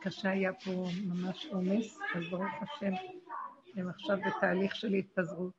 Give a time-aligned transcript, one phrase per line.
[0.00, 2.92] קשה, היה פה ממש עומס, אז ברוך השם,
[3.76, 5.52] הם עכשיו בתהליך של התפזרות.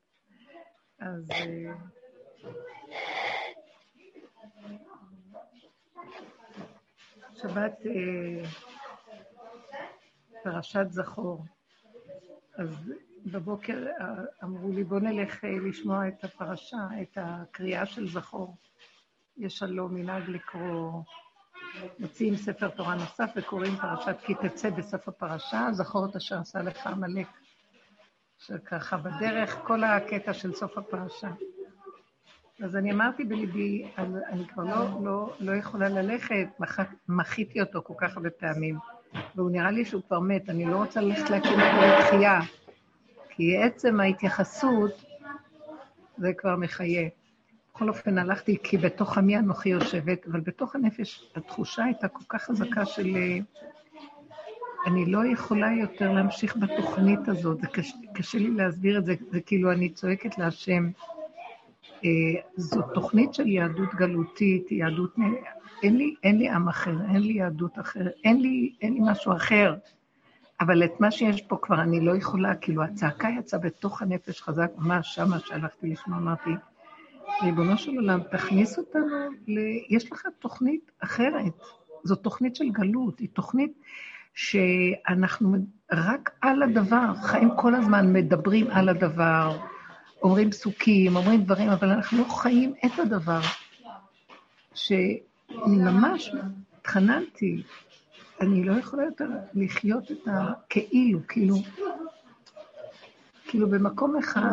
[0.99, 1.31] אז...
[1.31, 1.73] אה,
[7.41, 8.49] שבת אה,
[10.43, 11.45] פרשת זכור.
[12.57, 12.93] אז
[13.25, 14.05] בבוקר אה,
[14.43, 18.57] אמרו לי, בוא נלך לשמוע את הפרשה, את הקריאה של זכור.
[19.37, 21.01] יש הלא מנהג לקרוא
[21.99, 26.87] מוציאים ספר תורה נוסף וקוראים פרשת כי תצא בסוף הפרשה, זכור את אשר עשה לך
[26.87, 27.27] עמלק.
[28.39, 31.29] שככה בדרך, כל הקטע של סוף הפרשה.
[32.63, 36.47] אז אני אמרתי בליבי, אני כבר לא, לא, לא יכולה ללכת,
[37.07, 38.77] מחיתי אותו כל כך הרבה פעמים,
[39.35, 42.39] והוא נראה לי שהוא כבר מת, אני לא רוצה ללכת להקים אותו לתחייה,
[43.29, 44.91] כי עצם ההתייחסות
[46.17, 47.09] זה כבר מחיה.
[47.77, 52.43] בכל אופן הלכתי, כי בתוך עמי אנוכי יושבת, אבל בתוך הנפש התחושה הייתה כל כך
[52.43, 53.15] חזקה של...
[53.15, 53.37] אה,
[54.87, 59.41] אני לא יכולה יותר להמשיך בתוכנית הזאת, זה קשה, קשה לי להסביר את זה, זה
[59.41, 60.89] כאילו אני צועקת להשם.
[62.05, 62.09] אה,
[62.55, 65.15] זו תוכנית של יהדות גלותית, יהדות...
[65.83, 69.33] אין לי, אין לי עם אחר, אין לי יהדות אחרת, אין לי, אין לי משהו
[69.35, 69.75] אחר.
[70.59, 74.71] אבל את מה שיש פה כבר אני לא יכולה, כאילו הצעקה יצאה בתוך הנפש חזק,
[74.77, 76.49] ממש שמה שהלכתי לשמוע, אמרתי,
[77.43, 79.59] ריבונו של עולם, תכניס אותנו ל...
[79.89, 81.53] יש לך תוכנית אחרת.
[82.03, 83.73] זו תוכנית של גלות, היא תוכנית
[84.33, 85.57] שאנחנו
[85.91, 89.57] רק על הדבר, חיים כל הזמן, מדברים על הדבר,
[90.23, 93.39] אומרים פסוקים, אומרים דברים, אבל אנחנו לא חיים את הדבר.
[94.73, 96.31] שאני ממש
[96.77, 97.63] התחננתי,
[98.41, 101.55] אני לא יכולה יותר לחיות את הכאילו, כאילו,
[103.47, 104.49] כאילו במקום אחד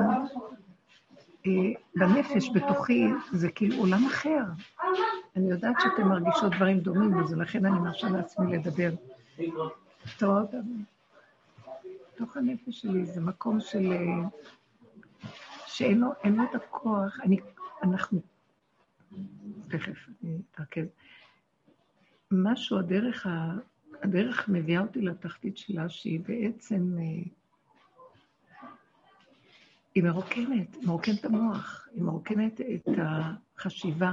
[1.97, 4.45] בנפש, בתוכי, זה כאילו עולם אחר.
[5.37, 8.91] אני יודעת שאתם מרגישות דברים דומים, ולכן אני מרשה לעצמי לדבר.
[10.19, 10.47] טוב,
[12.15, 13.93] בתוך הנפש שלי זה מקום של...
[13.93, 14.29] אה,
[15.67, 17.21] שאין לו, לו את הכוח.
[17.23, 17.37] אני,
[17.83, 18.21] אנחנו...
[19.69, 20.87] תכף, אני אתרכז.
[22.31, 23.53] משהו, הדרך, ה,
[24.03, 26.97] הדרך מביאה אותי לתחתית שלה, שהיא בעצם...
[29.95, 34.13] היא מרוקנת, מרוקנת את המוח, היא מרוקנת את החשיבה.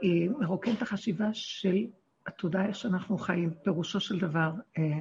[0.00, 1.86] היא מרוקנת את החשיבה של
[2.26, 4.98] התודעה שאנחנו חיים, פירושו של דבר, אה,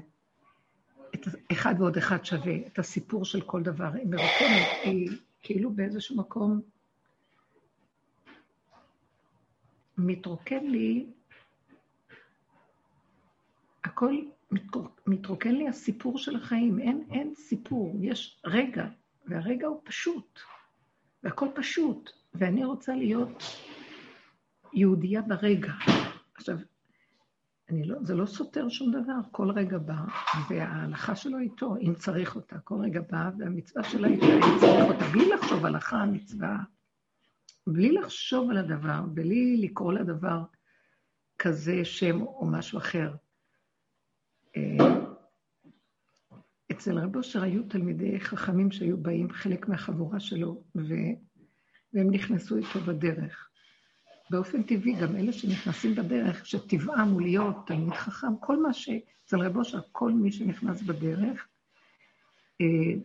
[1.15, 3.89] את אחד ועוד אחד שווה, את הסיפור של כל דבר.
[3.93, 5.09] היא מרוקנת, היא
[5.41, 6.61] כאילו באיזשהו מקום
[9.97, 11.05] מתרוקן לי,
[13.83, 14.15] הכל
[15.07, 18.87] מתרוקן לי הסיפור של החיים, אין, אין סיפור, יש רגע,
[19.29, 20.39] והרגע הוא פשוט,
[21.23, 23.43] והכל פשוט, ואני רוצה להיות
[24.73, 25.73] יהודייה ברגע.
[26.35, 26.57] עכשיו,
[27.69, 30.01] אני לא, זה לא סותר שום דבר, כל רגע בא,
[30.49, 35.05] וההלכה שלו איתו, אם צריך אותה, כל רגע בא, והמצווה שלה איתה, אם צריך אותה,
[35.05, 36.57] בלי לחשוב הלכה, מצווה,
[37.67, 40.43] בלי לחשוב על הדבר, בלי לקרוא לדבר
[41.39, 43.13] כזה שם או משהו אחר.
[46.79, 50.93] אצל רב אושר היו תלמידי חכמים שהיו באים, חלק מהחבורה שלו, ו...
[51.93, 53.49] והם נכנסו איתו בדרך.
[54.29, 58.89] באופן טבעי, גם אלה שנכנסים בדרך, שטבעם הוא להיות תלמיד חכם, כל מה ש...
[59.25, 61.47] אצל רב אושר, כל מי שנכנס בדרך,
[62.61, 63.01] אה,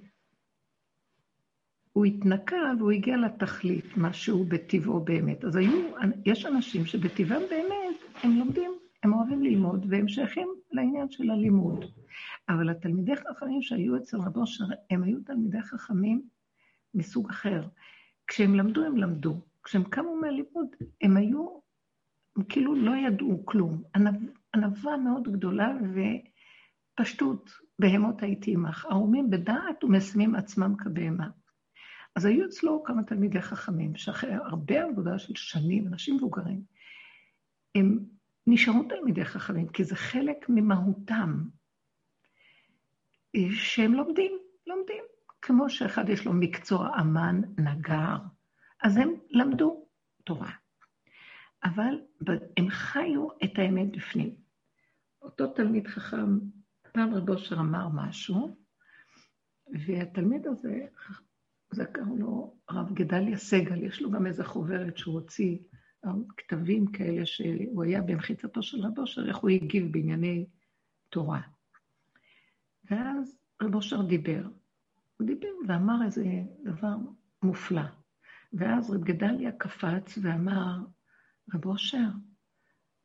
[1.93, 5.45] הוא התנקה והוא הגיע לתכלית, מה שהוא בטבעו באמת.
[5.45, 5.93] אז היו,
[6.25, 8.73] יש אנשים שבטבעם באמת, הם לומדים,
[9.05, 11.85] הם אוהבים ללמוד, והם שייכים לעניין של הלימוד.
[12.49, 16.23] אבל התלמידי חכמים שהיו אצל רבו אושר, הם היו תלמידי חכמים
[16.95, 17.63] מסוג אחר.
[18.27, 19.41] כשהם למדו, הם למדו.
[19.65, 20.67] כשהם קמו מהלימוד,
[21.03, 21.49] הם היו,
[22.37, 23.83] הם כאילו לא ידעו כלום.
[24.55, 25.73] ענווה מאוד גדולה
[27.01, 28.87] ופשטות, בהמות הייתי עמך.
[28.91, 31.29] ערומים בדעת ומסמים עצמם כבהמה.
[32.17, 36.63] אז היו אצלו כמה תלמידי חכמים, שאחרי הרבה עבודה של שנים, אנשים מבוגרים,
[37.75, 38.14] הם
[38.47, 41.45] נשארו תלמידי חכמים, כי זה חלק ממהותם.
[43.51, 45.05] שהם לומדים, לומדים.
[45.43, 48.17] כמו שאחד יש לו מקצוע אמן, נגר,
[48.83, 49.87] אז הם למדו
[50.25, 50.51] תורה.
[51.65, 52.01] אבל
[52.57, 54.35] הם חיו את האמת בפנים.
[55.23, 56.39] אותו תלמיד חכם,
[56.93, 58.57] פעם רב אושר אמר משהו,
[59.87, 60.87] והתלמיד הזה,
[61.71, 65.59] זה קראו לו הרב גדליה סגל, יש לו גם איזו חוברת שהוא הוציא,
[66.37, 70.47] כתבים כאלה שהוא היה במחיצתו של רב אושר, איך הוא הגיב בענייני
[71.09, 71.41] תורה.
[72.91, 74.43] ואז רב אושר דיבר.
[75.19, 76.25] הוא דיבר ואמר איזה
[76.63, 76.95] דבר
[77.43, 77.83] מופלא.
[78.53, 80.79] ואז רב גדליה קפץ ואמר,
[81.55, 82.09] רב אושר,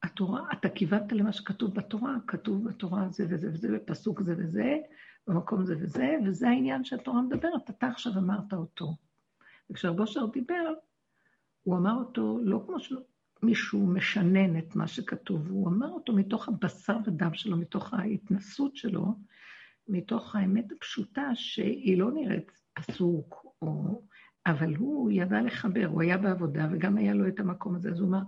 [0.03, 4.77] התורה, אתה כיוונת למה שכתוב בתורה, כתוב בתורה זה וזה וזה, בפסוק זה וזה,
[5.27, 8.95] במקום זה וזה, וזה העניין שהתורה מדברת, אתה עכשיו אמרת אותו.
[9.69, 10.73] וכשרבו שר דיבר,
[11.63, 16.97] הוא אמר אותו לא כמו שמישהו משנן את מה שכתוב, הוא אמר אותו מתוך הבשר
[17.05, 19.15] ודם שלו, מתוך ההתנסות שלו,
[19.87, 24.01] מתוך האמת הפשוטה שהיא לא נראית פסוק, או...
[24.45, 28.09] אבל הוא ידע לחבר, הוא היה בעבודה וגם היה לו את המקום הזה, אז הוא
[28.09, 28.21] אמר,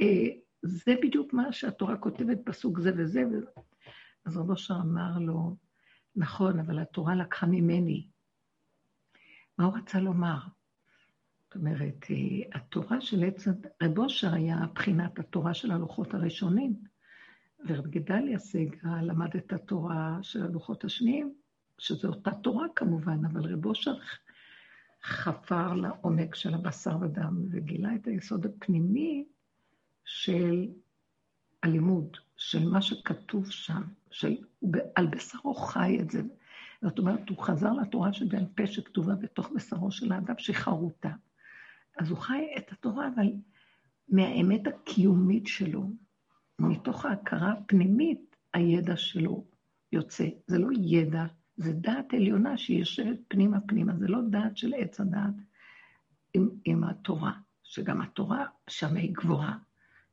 [0.00, 0.28] אה,
[0.62, 3.22] זה בדיוק מה שהתורה כותבת, פסוק זה וזה.
[4.24, 5.56] אז רבו שר אמר לו,
[6.16, 8.08] נכון, אבל התורה לקחה ממני.
[9.58, 10.38] מה הוא רצה לומר?
[11.52, 13.48] זאת אומרת, אה, התורה של עץ...
[13.82, 16.74] רב אושר היה בחינת התורה של הלוחות הראשונים,
[17.66, 21.34] ורב גדליה סגה למד את התורה של הלוחות השניים,
[21.78, 23.94] שזו אותה תורה כמובן, אבל רב אושר
[25.02, 29.24] חפר לעומק של הבשר ודם וגילה את היסוד הפנימי
[30.04, 30.68] של
[31.62, 34.36] הלימוד, של מה שכתוב שם, של
[34.94, 36.22] על בשרו חי את זה.
[36.82, 41.10] זאת אומרת, הוא חזר לתורה שבעל פה שכתובה בתוך בשרו של האדם שחרותה.
[41.98, 43.26] אז הוא חי את התורה, אבל
[44.08, 45.90] מהאמת הקיומית שלו,
[46.58, 49.44] מתוך ההכרה הפנימית, הידע שלו
[49.92, 50.28] יוצא.
[50.46, 51.24] זה לא ידע,
[51.56, 55.34] זה דעת עליונה שהיא יושבת פנימה פנימה, זה לא דעת של עץ הדעת
[56.34, 59.58] עם, עם התורה, שגם התורה שם היא גבוהה.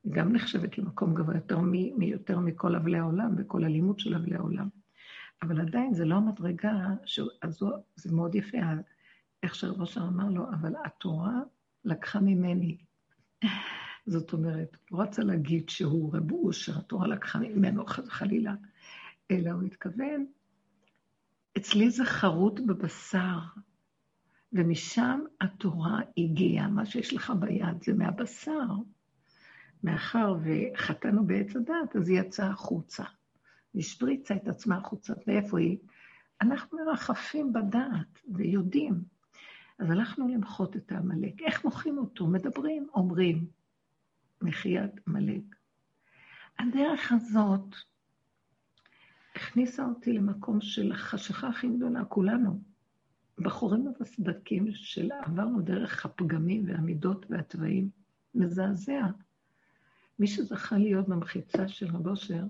[0.03, 4.35] היא גם נחשבת למקום גבוה יותר, מ, יותר מכל אבלי העולם וכל הלימוד של אבלי
[4.35, 4.69] העולם.
[5.41, 7.19] אבל עדיין זה לא המדרגה, ש...
[7.41, 7.59] אז
[7.95, 8.57] זה מאוד יפה,
[9.43, 11.39] איך שרב אמר לו, אבל התורה
[11.85, 12.77] לקחה ממני.
[14.05, 18.53] זאת אומרת, לא רצה להגיד שהוא רב אושר, התורה לקחה ממנו חלילה,
[19.31, 20.25] אלא הוא התכוון,
[21.57, 23.39] אצלי זה חרוט בבשר,
[24.53, 28.65] ומשם התורה הגיעה, מה שיש לך ביד זה מהבשר.
[29.83, 33.03] מאחר וחטאנו בעץ הדת, אז היא יצאה החוצה.
[33.75, 35.13] השפריצה את עצמה החוצה.
[35.27, 35.77] ואיפה היא?
[36.41, 39.03] אנחנו מרחפים בדעת ויודעים.
[39.79, 41.41] אז הלכנו למחות את העמלק.
[41.41, 42.27] איך מוחים אותו?
[42.27, 43.47] מדברים, אומרים,
[44.41, 45.55] מחיית עמלק.
[46.59, 47.75] הדרך הזאת
[49.35, 52.61] הכניסה אותי למקום של החשיכה הכי גדולה, כולנו.
[53.37, 57.89] בחורים ובסדקים של עברנו דרך הפגמים והמידות והתוואים.
[58.35, 59.05] מזעזע.
[60.19, 62.43] מי שזכה להיות במחיצה של רב אושר,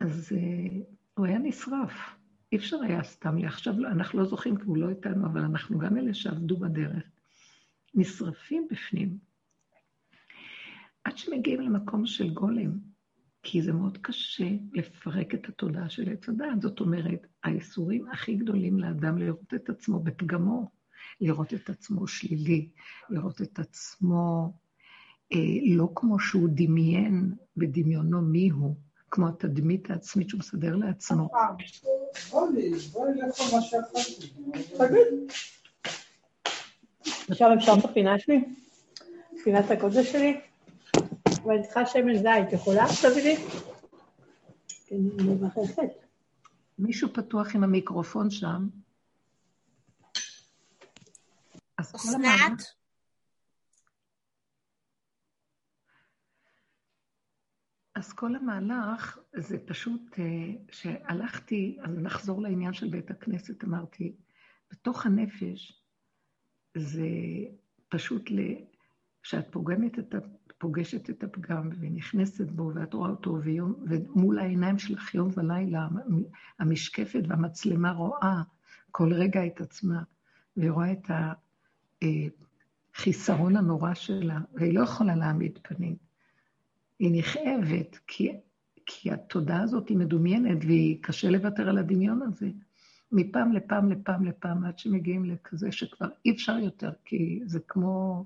[0.00, 0.84] אז uh,
[1.14, 2.15] הוא היה נשרף.
[2.52, 3.36] אי אפשר היה סתם.
[3.44, 7.02] עכשיו אנחנו לא זוכים כי הוא לא איתנו, אבל אנחנו גם אלה שעבדו בדרך.
[7.94, 9.18] נשרפים בפנים.
[11.04, 12.78] עד שמגיעים למקום של גולם,
[13.42, 16.62] כי זה מאוד קשה לפרק את התודעה של עץ הדעת.
[16.62, 20.70] זאת אומרת, האיסורים הכי גדולים לאדם לראות את עצמו בפגמו,
[21.20, 22.68] לראות את עצמו שלילי,
[23.10, 24.52] לראות את עצמו
[25.32, 25.38] אה,
[25.76, 28.76] לא כמו שהוא דמיין בדמיונו מי הוא,
[29.10, 31.28] כמו התדמית העצמית שהוא מסדר לעצמו.
[37.28, 38.44] עכשיו אפשר את הפינה שלי?
[39.44, 40.40] פינת הקודש שלי?
[41.44, 42.86] ואני צריכה שמן זית, יכולה?
[43.02, 43.36] תביא לי?
[44.86, 46.06] כן, אני מבחכת.
[46.78, 48.68] מישהו פתוח עם המיקרופון שם.
[51.76, 52.62] אסנת?
[57.96, 64.16] אז כל המהלך זה פשוט, אה, שהלכתי, אז נחזור לעניין של בית הכנסת, אמרתי,
[64.70, 65.82] בתוך הנפש
[66.74, 67.08] זה
[67.88, 68.30] פשוט,
[69.22, 70.14] כשאת פוגמת את,
[70.58, 75.88] פוגשת את הפגם ונכנסת בו ואת רואה אותו ויום, ומול העיניים שלך יום ולילה,
[76.58, 78.42] המשקפת והמצלמה רואה
[78.90, 80.02] כל רגע את עצמה,
[80.56, 81.10] והיא רואה את
[82.94, 86.05] החיסרון הנורא שלה, והיא לא יכולה להעמיד פנים.
[86.98, 88.32] היא נכאבת, כי,
[88.86, 92.50] כי התודעה הזאת היא מדומיינת, והיא קשה לוותר על הדמיון הזה.
[93.12, 98.24] מפעם לפעם לפעם לפעם, עד שמגיעים לכזה שכבר אי אפשר יותר, כי זה כמו,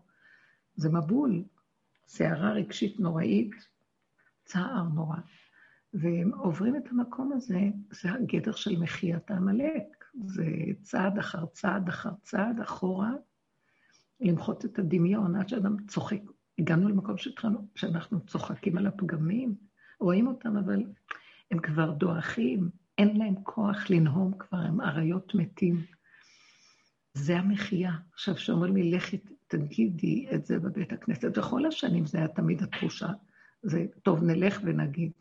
[0.77, 1.45] זה מבול,
[2.07, 3.51] סערה רגשית נוראית,
[4.45, 5.17] צער נורא.
[5.95, 7.61] והם עוברים את המקום הזה,
[7.91, 10.05] זה הגדר של מחיית העמלק.
[10.25, 10.47] זה
[10.83, 13.13] צעד אחר צעד אחר צעד אחורה,
[14.21, 16.21] למחות את הדמיון, עד שאדם צוחק
[16.59, 19.55] הגענו למקום שהתחלנו, שאנחנו צוחקים על הפגמים,
[20.01, 20.85] רואים אותם, אבל
[21.51, 25.85] הם כבר דועכים, אין להם כוח לנהום כבר, הם אריות מתים.
[27.15, 27.93] זה המחיה.
[28.13, 33.09] עכשיו, שאומרים לי, לכי תגידי את זה בבית הכנסת, וכל השנים זה היה תמיד התחושה,
[33.63, 35.13] זה טוב, נלך ונגיד.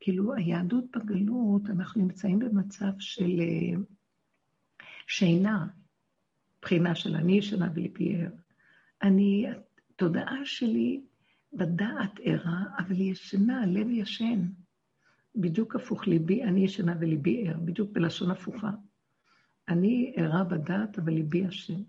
[0.00, 3.80] כאילו, היהדות בגלות, אנחנו נמצאים במצב של אה,
[5.06, 5.66] שינה,
[6.62, 8.30] בחינה של אני ישנה וליפייר.
[9.02, 9.46] אני,
[10.00, 11.00] התודעה שלי
[11.52, 14.46] בדעת ערה, אבל היא ישנה, הלב ישן.
[15.36, 18.70] בדיוק הפוך, ליבי, אני ישנה וליבי ער, בדיוק בלשון הפוכה.
[19.68, 21.82] אני ערה בדעת, אבל ליבי ישן.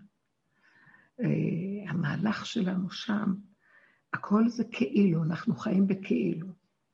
[1.20, 1.24] Uh,
[1.88, 3.34] המהלך שלנו שם,
[4.12, 6.48] הכל זה כאילו, אנחנו חיים בכאילו.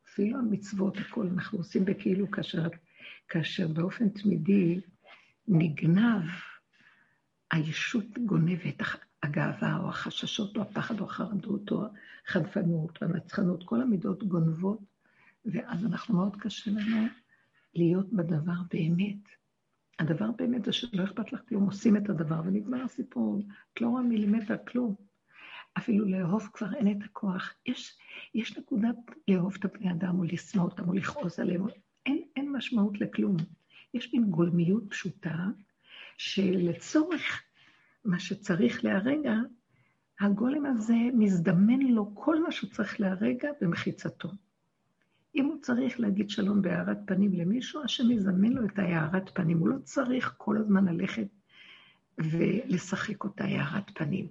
[0.08, 2.68] אפילו המצוות, הכל אנחנו עושים בכאילו, כאשר,
[3.28, 4.80] כאשר באופן תמידי
[5.48, 6.22] נגנב,
[7.50, 8.82] הישות גונבת,
[9.22, 11.84] הגאווה או החששות או הפחד או החרדות או
[12.26, 14.78] החנפנות או הנצחנות, כל המידות גונבות,
[15.44, 17.06] ואז אנחנו מאוד קשה לנו
[17.74, 19.28] להיות בדבר באמת.
[19.98, 24.02] הדבר באמת זה שלא אכפת לך כלום, עושים את הדבר ונגמר הסיפור, את לא רואה
[24.02, 24.94] מילימטר כלום.
[25.78, 27.54] אפילו לאהוב כבר אין את הכוח.
[27.66, 27.98] יש,
[28.34, 28.88] יש נקודה
[29.28, 31.66] לאהוב את הבני אדם או לשנוא אותם או לכעוס עליהם,
[32.06, 33.36] אין, אין משמעות לכלום.
[33.94, 35.46] יש מין גולמיות פשוטה,
[36.18, 37.42] שלצורך
[38.04, 39.34] מה שצריך להרגע,
[40.20, 44.28] הגולם הזה מזדמן לו כל מה שהוא צריך להרגע במחיצתו.
[45.34, 49.58] אם הוא צריך להגיד שלום בהארת פנים למישהו, השם יזמן לו את ההארת פנים.
[49.58, 51.28] הוא לא צריך כל הזמן ללכת
[52.18, 54.28] ולשחק אותה הארת פנים.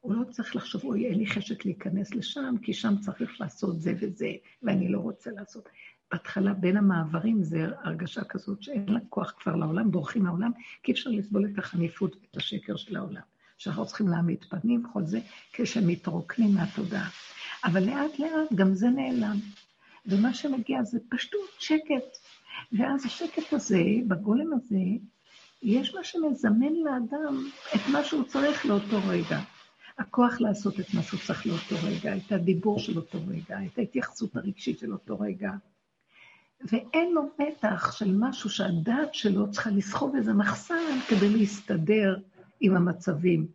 [0.00, 3.92] הוא לא צריך לחשוב, אוי, אין לי חשק להיכנס לשם, כי שם צריך לעשות זה
[4.00, 5.68] וזה, ואני לא רוצה לעשות.
[6.12, 10.50] בהתחלה, בין המעברים, זה הרגשה כזאת שאין לה כוח כבר לעולם, בורחים מהעולם,
[10.82, 13.22] כי אפשר לסבול את החניפות ואת השקר של העולם.
[13.58, 15.20] שאנחנו צריכים להעמיד פנים, כל זה,
[15.52, 17.08] כשמתרוקנים מהתודעה.
[17.64, 19.36] אבל לאט לאט גם זה נעלם.
[20.06, 22.18] ומה שמגיע זה פשטות, שקט.
[22.72, 24.80] ואז השקט הזה, בגולם הזה,
[25.62, 27.44] יש מה שמזמן לאדם
[27.74, 29.40] את מה שהוא צריך לאותו רגע.
[29.98, 34.36] הכוח לעשות את מה שהוא צריך לאותו רגע, את הדיבור של אותו רגע, את ההתייחסות
[34.36, 35.50] הרגשית של אותו רגע.
[36.60, 42.16] ואין לו מתח של משהו שהדעת שלו צריכה לסחוב איזה מחסן כדי להסתדר
[42.60, 43.46] עם המצבים.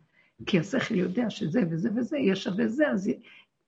[0.46, 3.10] כי השכל יודע שזה וזה וזה, יהיה שווה זה, אז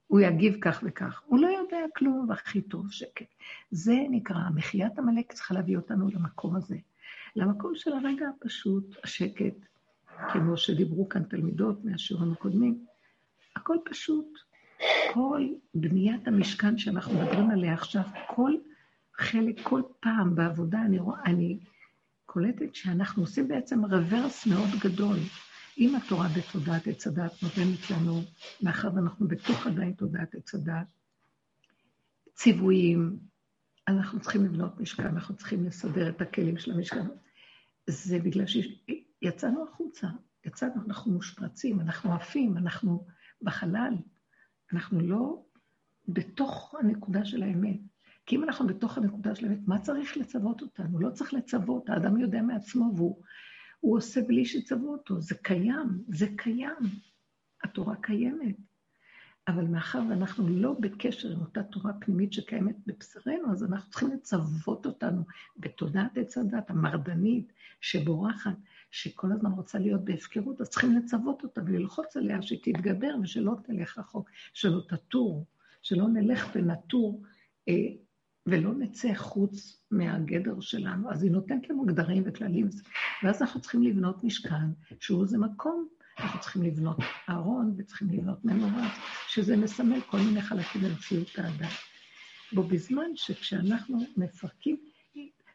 [0.07, 1.23] הוא יגיב כך וכך.
[1.27, 3.27] הוא לא יודע כלום, והכי טוב שקט.
[3.71, 6.77] זה נקרא, מחיית עמלק צריכה להביא אותנו למקום הזה.
[7.37, 9.55] למקום של הרגע הפשוט, השקט,
[10.33, 12.85] כמו שדיברו כאן תלמידות מהשיעורים הקודמים.
[13.57, 14.39] הכל פשוט.
[15.13, 18.53] כל בניית המשכן שאנחנו מדברים עליה עכשיו, כל
[19.15, 21.59] חלק, כל פעם בעבודה, אני, רואה, אני
[22.27, 25.17] קולטת שאנחנו עושים בעצם רוורס מאוד גדול.
[25.79, 28.21] אם התורה בתודעת עץ הדת נותנת לנו,
[28.63, 30.87] מאחר ואנחנו בתוך עדיין תודעת עץ הדת,
[32.35, 33.19] ציוויים,
[33.89, 37.07] אנחנו צריכים לבנות משכן, אנחנו צריכים לסדר את הכלים של המשכן.
[37.87, 40.07] זה בגלל שיצאנו החוצה,
[40.47, 43.07] יצאנו, אנחנו מושפרצים, אנחנו עפים, אנחנו
[43.43, 43.95] בחלל,
[44.73, 45.43] אנחנו לא
[46.09, 47.92] בתוך הנקודה של האמת.
[48.27, 51.01] כי אם אנחנו בתוך הנקודה של האמת, מה צריך לצוות אותנו?
[51.01, 53.23] לא צריך לצוות, האדם יודע מעצמו והוא
[53.83, 55.21] הוא עושה בלי שצוו אותו.
[55.21, 56.77] זה קיים, זה קיים.
[57.65, 58.57] התורה קיימת.
[59.49, 64.87] אבל מאחר ואנחנו לא בקשר עם אותה תורה פנימית שקיימת בבשרנו, אז אנחנו צריכים לצוות
[64.87, 65.23] אותנו
[65.57, 68.55] בתודעת עץ הדת המרדנית, שבורחת,
[68.91, 74.31] שכל הזמן רוצה להיות בהפקרות, אז צריכים לצוות אותה וללחוץ עליה שתתגבר ושלא תלך רחוק,
[74.53, 75.47] שלא תטור,
[75.83, 77.23] שלא נלך ונטור
[77.69, 77.75] אה,
[78.47, 81.11] ולא נצא חוץ מהגדר שלנו.
[81.11, 82.69] אז היא נותנת לנו גדרים וכללים,
[83.23, 84.71] ואז אנחנו צריכים לבנות משכן,
[85.01, 86.97] שהוא זה מקום, אנחנו צריכים לבנות
[87.31, 88.89] ארון וצריכים לבנות מנורה,
[89.29, 91.71] שזה מסמל כל מיני חלקים במציאות האדם.
[92.53, 94.77] בו בזמן שכשאנחנו מפרקים,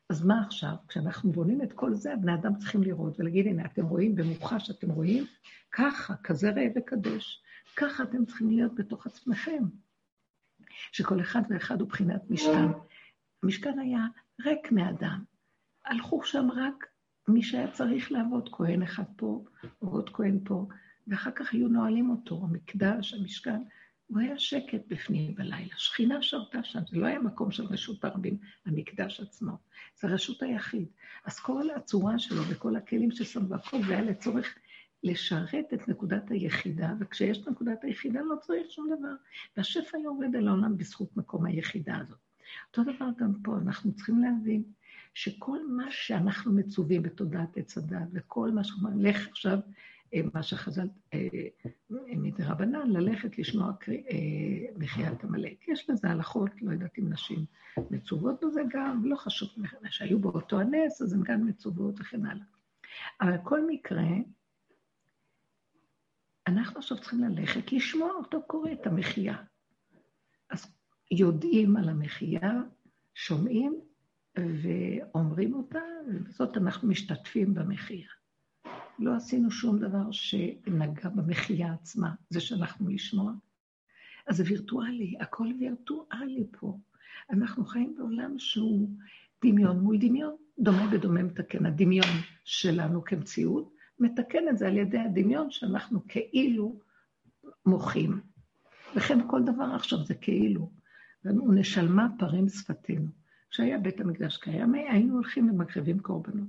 [0.09, 0.73] אז מה עכשיו?
[0.87, 4.89] כשאנחנו בונים את כל זה, הבני אדם צריכים לראות ולהגיד, הנה, אתם רואים במוחש, אתם
[4.89, 5.25] רואים?
[5.71, 7.43] ככה, כזה ראה וקדש.
[7.75, 9.63] ככה אתם צריכים להיות בתוך עצמכם.
[10.91, 12.67] שכל אחד ואחד הוא בחינת משכן.
[13.43, 14.05] המשכן היה
[14.45, 15.23] ריק מאדם.
[15.85, 16.85] הלכו שם רק
[17.27, 19.45] מי שהיה צריך לעבוד, כהן אחד פה,
[19.79, 20.67] עוד כהן פה,
[21.07, 23.61] ואחר כך היו נועלים אותו, המקדש, המשכן,
[24.07, 25.73] הוא היה שקט בפנים בלילה.
[25.77, 29.51] שכינה שרתה שם, זה לא היה מקום של רשות הרבים, המקדש עצמו.
[30.01, 30.87] זה רשות היחיד.
[31.25, 34.55] אז כל הצורה שלו וכל הכלים ששם והכל, זה היה לצורך
[35.03, 39.13] לשרת את נקודת היחידה, וכשיש נקודת היחידה לא צריך שום דבר.
[39.57, 42.17] והשפע יורד אל העולם בזכות מקום היחידה הזאת.
[42.69, 44.63] אותו דבר גם פה, אנחנו צריכים להבין
[45.13, 49.59] שכל מה שאנחנו מצווים בתודעת עץ הדת, וכל מה שאנחנו אומרים, לך עכשיו,
[50.13, 51.19] אה, מה שחז"ל אה,
[51.89, 53.95] מדרבנן, ללכת לשמוע אה,
[54.77, 55.67] מחיית עמלק.
[55.67, 57.45] יש לזה הלכות, לא יודעת אם נשים
[57.91, 59.49] מצוות בזה גם, לא חשוב,
[59.89, 62.45] שהיו באותו הנס, אז הן גם מצוות וכן הלאה.
[63.21, 64.07] אבל כל מקרה,
[66.47, 69.37] אנחנו עכשיו צריכים ללכת לשמוע אותו קורא את המחייה.
[70.49, 70.75] אז
[71.11, 72.51] יודעים על המחייה,
[73.15, 73.79] שומעים
[74.37, 78.09] ואומרים אותה, ובזאת אנחנו משתתפים במחייה.
[78.99, 83.31] לא עשינו שום דבר שנגע במחייה עצמה, זה שאנחנו לשמוע.
[84.27, 86.77] אז זה וירטואלי, הכל וירטואלי פה.
[87.29, 88.89] אנחנו חיים בעולם שהוא
[89.45, 91.65] דמיון מול דמיון, דומה בדומה מתקן.
[91.65, 92.09] הדמיון
[92.43, 96.79] שלנו כמציאות מתקן את זה על ידי הדמיון שאנחנו כאילו
[97.65, 98.19] מוחים.
[98.95, 100.71] וכן כל דבר עכשיו זה כאילו.
[101.25, 103.07] ונשלמה פרים שפתנו.
[103.49, 106.47] כשהיה בית המקדש קיים, היינו הולכים ומקריבים קורבנות.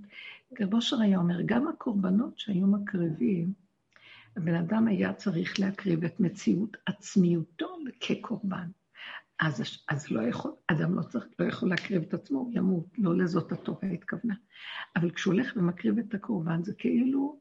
[0.60, 3.52] רב אושר היה אומר, גם הקורבנות שהיו מקריבים,
[4.36, 8.68] הבן אדם היה צריך להקריב את מציאות עצמיותו כקורבן.
[9.40, 13.16] אז, אז לא יכול, אדם לא, צריך, לא יכול להקריב את עצמו, הוא ימות, לא
[13.16, 14.34] לזאת התורה התכוונה.
[14.96, 17.40] אבל כשהוא הולך ומקריב את הקורבן, זה כאילו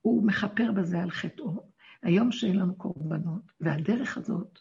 [0.00, 1.72] הוא מכפר בזה על חטאו.
[2.02, 4.58] היום שאין לנו קורבנות, והדרך הזאת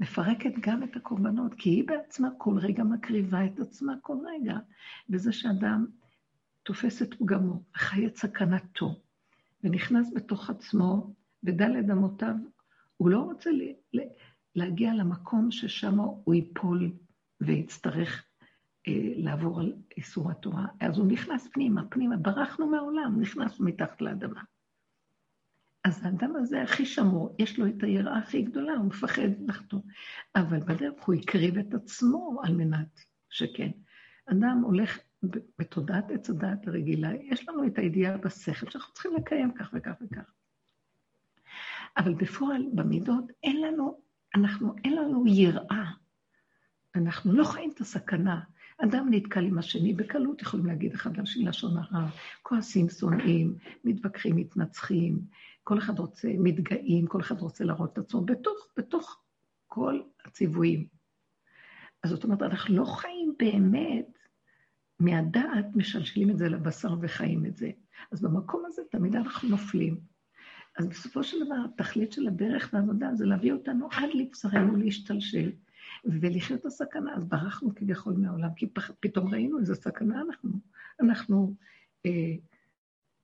[0.00, 4.58] מפרקת גם את הקורבנות, כי היא בעצמה כל רגע מקריבה את עצמה כל רגע.
[5.10, 5.86] וזה שאדם
[6.62, 9.02] תופס את פגמו וחי את סכנתו,
[9.64, 12.34] ונכנס בתוך עצמו, בדלת אמותיו,
[12.96, 14.00] הוא לא רוצה ל,
[14.54, 16.92] להגיע למקום ששם הוא ייפול
[17.40, 18.24] ויצטרך
[18.88, 20.66] אה, לעבור על איסור התורה.
[20.80, 24.42] אז הוא נכנס פנימה, פנימה, ברחנו מהעולם, נכנסנו מתחת לאדמה.
[25.84, 29.82] אז האדם הזה הכי שמור, יש לו את היראה הכי גדולה, הוא מפחד לחתום.
[30.36, 33.70] אבל בדרך הוא הקריב את עצמו על מנת שכן.
[34.26, 34.98] אדם הולך
[35.58, 40.32] בתודעת עץ הדעת הרגילה, יש לנו את הידיעה בשכל שאנחנו צריכים לקיים כך וכך וכך.
[41.96, 44.00] אבל בפועל, במידות, אין לנו,
[44.34, 45.90] אנחנו, אין לנו יראה.
[46.94, 48.40] אנחנו לא חיים את הסכנה.
[48.84, 52.08] אדם נתקל עם השני בקלות, יכולים להגיד אחד לשני לשון הרע,
[52.42, 55.20] כועסים, שונאים, מתווכחים, מתנצחים,
[55.64, 59.22] כל אחד רוצה, מתגאים, כל אחד רוצה להראות את עצמו, בתוך, בתוך
[59.66, 60.86] כל הציוויים.
[62.02, 64.18] אז זאת אומרת, אנחנו לא חיים באמת
[65.00, 67.70] מהדעת, משלשלים את זה לבשר וחיים את זה.
[68.12, 70.09] אז במקום הזה תמיד אנחנו נופלים.
[70.78, 75.50] אז בסופו של דבר, התכלית של הדרך והעבודה זה להביא אותנו עד לבשרנו להשתלשל
[76.04, 77.14] ולחיות הסכנה.
[77.14, 80.50] אז ברחנו כביכול מהעולם, כי פח, פתאום ראינו איזו סכנה אנחנו.
[81.00, 81.54] אנחנו
[82.06, 82.34] אה,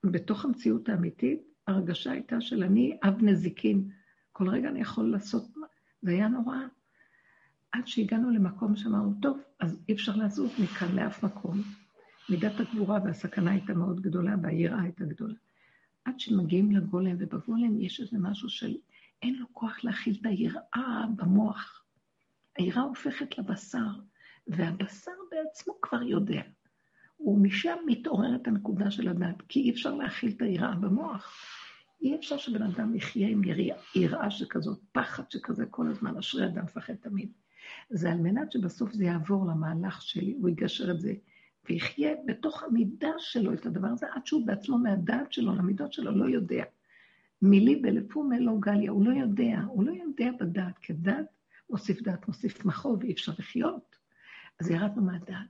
[0.05, 3.91] בתוך המציאות האמיתית, ההרגשה הייתה של אני אב נזיקין.
[4.33, 5.45] כל רגע אני יכול לעשות,
[6.03, 6.57] זה היה נורא.
[7.73, 11.63] עד שהגענו למקום שאמרנו, טוב, אז אי אפשר לזוז מכאן לאף מקום.
[12.29, 15.35] מידת הגבורה והסכנה הייתה מאוד גדולה והיראה הייתה גדולה.
[16.07, 18.75] עד שמגיעים לגולם, ובגולם יש איזה משהו של
[19.23, 21.85] אין לו כוח להכיל את היראה במוח.
[22.59, 23.87] היראה הופכת לבשר,
[24.47, 26.43] והבשר בעצמו כבר יודע.
[27.21, 31.37] ומשם מתעוררת הנקודה של הדת, כי אי אפשר להכיל את היראה במוח.
[32.03, 33.43] אי אפשר שבן אדם יחיה עם
[33.95, 37.33] יראה שכזאת, פחד שכזה כל הזמן, אשרי אדם מפחד תמיד.
[37.91, 41.15] זה על מנת שבסוף זה יעבור למהלך שלי, הוא יגשר את זה,
[41.69, 46.25] ויחיה בתוך המידה שלו את הדבר הזה, עד שהוא בעצמו מהדעת שלו, למידות שלו, לא
[46.25, 46.65] יודע.
[47.43, 51.27] מילי בלפום אלו גליה, הוא לא יודע, הוא לא יודע בדעת, כי דעת
[51.71, 53.97] מוסיף דעת, מוסיף מחול, ואי אפשר לחיות.
[54.61, 55.47] אז ירדנו מהדעת.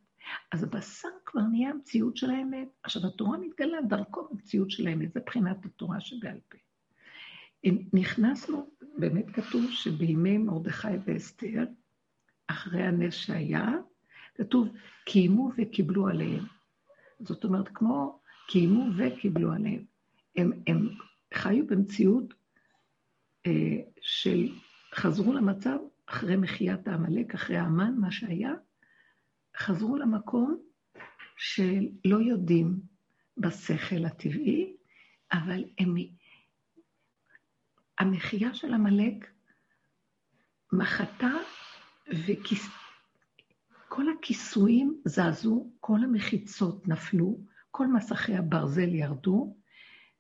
[0.53, 2.69] אז הבשר כבר נהיה המציאות של האמת.
[2.83, 6.59] עכשיו, התורה מתגלה דרכו במציאות של האמת, זה בחינת התורה שבעל פה.
[7.93, 11.65] נכנסנו, באמת כתוב שבימי מרדכי ואסתר,
[12.47, 13.73] אחרי הנס שהיה,
[14.37, 14.69] כתוב,
[15.05, 16.45] קיימו וקיבלו עליהם.
[17.21, 19.85] זאת אומרת, כמו קיימו וקיבלו עליהם.
[20.37, 20.89] הם, הם
[21.35, 22.35] חיו במציאות
[23.47, 24.49] אה, של,
[24.95, 28.53] חזרו למצב אחרי מחיית העמלק, אחרי האמן, מה שהיה,
[29.57, 30.57] חזרו למקום
[31.37, 32.81] שלא יודעים
[33.37, 34.77] בשכל הטבעי,
[35.33, 35.95] אבל הם...
[37.99, 39.31] המחייה של עמלק
[40.73, 41.31] מחתה
[43.97, 47.39] וכל הכיסויים זזו, כל המחיצות נפלו,
[47.71, 49.57] כל מסכי הברזל ירדו,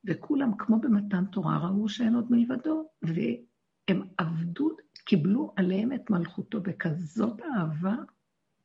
[0.05, 7.41] וכולם, כמו במתן תורה, ראו שאין עוד מלבדו, והם עבדו, קיבלו עליהם את מלכותו בכזאת
[7.43, 7.97] אהבה,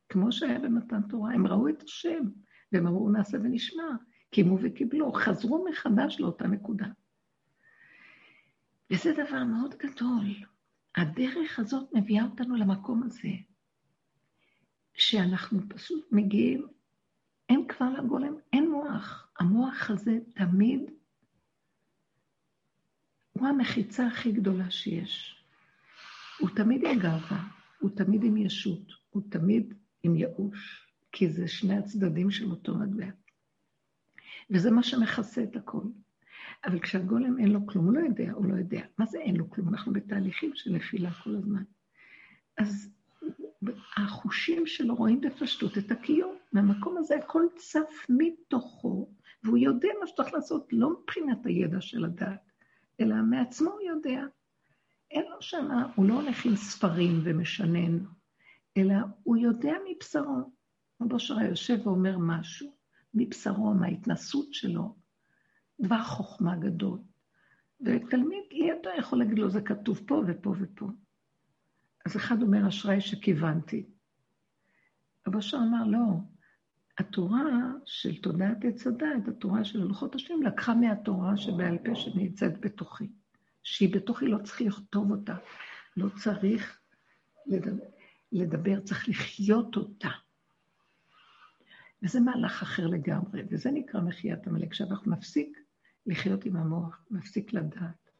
[0.08, 2.24] כמו שהיה במתן תורה, הם ראו את השם,
[2.72, 3.84] והם אמרו נעשה ונשמע,
[4.30, 6.86] קיימו וקיבלו, חזרו מחדש לאותה נקודה.
[8.92, 10.24] וזה דבר מאוד גדול.
[10.96, 13.28] הדרך הזאת מביאה אותנו למקום הזה,
[14.94, 16.66] שאנחנו פשוט מגיעים,
[17.48, 19.32] אין כבר לגולם, אין מוח.
[19.38, 20.90] המוח הזה תמיד
[23.32, 25.44] הוא המחיצה הכי גדולה שיש.
[26.38, 27.44] הוא תמיד עם גאווה,
[27.80, 33.06] הוא תמיד עם ישות, הוא תמיד עם ייאוש, כי זה שני הצדדים של אותו מטבע.
[34.50, 35.82] וזה מה שמכסה את הכל.
[36.64, 38.82] אבל כשהגולם אין לו כלום, הוא לא יודע, הוא לא יודע.
[38.98, 39.68] מה זה אין לו כלום?
[39.68, 41.62] אנחנו בתהליכים של נפילה כל הזמן.
[42.58, 42.90] אז
[43.96, 46.36] החושים שלו רואים בפשטות את הקיום.
[46.52, 49.08] מהמקום הזה הכל צף מתוכו,
[49.44, 52.52] והוא יודע מה שצריך לעשות, לא מבחינת הידע של הדעת,
[53.00, 54.24] אלא מעצמו הוא יודע.
[55.10, 57.98] אין לו שמה, הוא לא הולך עם ספרים ומשנן,
[58.76, 60.52] אלא הוא יודע מבשרו.
[61.02, 62.76] רבו שרה יושב ואומר משהו,
[63.14, 64.96] מבשרו, מההתנסות שלו,
[65.80, 66.98] דבר חוכמה גדול.
[67.80, 70.86] ותלמיד לידו יכול להגיד לו, זה כתוב פה ופה ופה.
[72.06, 73.86] אז אחד אומר, אשראי שכיוונתי.
[75.40, 75.98] שרה אמר, לא,
[76.98, 77.42] התורה
[77.84, 83.08] של תודעת עץ הדת, התורה של הלוחות השם, לקחה מהתורה שבעל פה שנמצאת בתוכי.
[83.62, 85.36] שהיא בתוכי, לא צריך לכתוב אותה,
[85.96, 86.80] לא צריך
[87.46, 87.84] לדבר,
[88.32, 90.10] לדבר צריך לחיות אותה.
[92.02, 94.70] וזה מהלך אחר לגמרי, וזה נקרא מחיית עמלק.
[94.70, 95.58] כשאנחנו נפסיק
[96.06, 98.10] לחיות עם המוח, נפסיק לדעת,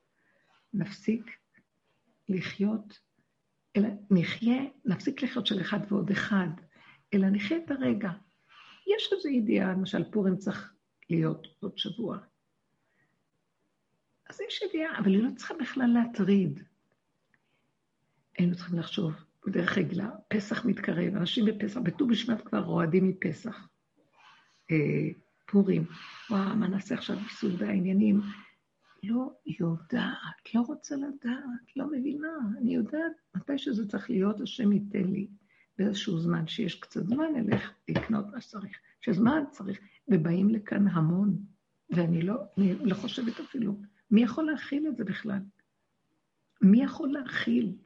[0.74, 1.30] נפסיק
[2.28, 2.98] לחיות,
[3.76, 6.48] אלא נחיה, נפסיק לחיות של אחד ועוד אחד,
[7.14, 8.10] אלא נחיה את הרגע.
[8.86, 10.72] יש איזו ידיעה, למשל פורים צריך
[11.10, 12.18] להיות עוד שבוע.
[14.28, 16.62] אז יש ידיעה, אבל היא לא צריכה בכלל להטריד.
[18.38, 19.12] היינו צריכים לחשוב,
[19.46, 23.68] בדרך רגילה, פסח מתקרב, אנשים בפסח, בט"ו בשבט כבר רועדים מפסח.
[24.70, 25.08] אה,
[25.46, 25.84] פורים,
[26.30, 28.20] וואו, מה נעשה עכשיו בסוג העניינים?
[29.02, 32.38] לא יודעת, לא רוצה לדעת, לא מבינה.
[32.58, 35.28] אני יודעת מתי שזה צריך להיות, השם ייתן לי
[35.78, 38.78] באיזשהו זמן, שיש קצת זמן, אלך לקנות מה שצריך.
[39.00, 41.36] שזמן צריך, ובאים לכאן המון,
[41.90, 45.40] ואני לא, אני לא חושבת אפילו, מי יכול להכיל את זה בכלל?
[46.62, 47.76] מי יכול להכיל?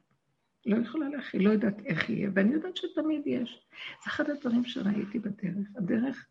[0.65, 3.67] לא יכולה להכיל, לא יודעת איך יהיה, ואני יודעת שתמיד יש.
[4.03, 5.67] זה אחד הדברים שראיתי בדרך.
[5.75, 6.27] הדרך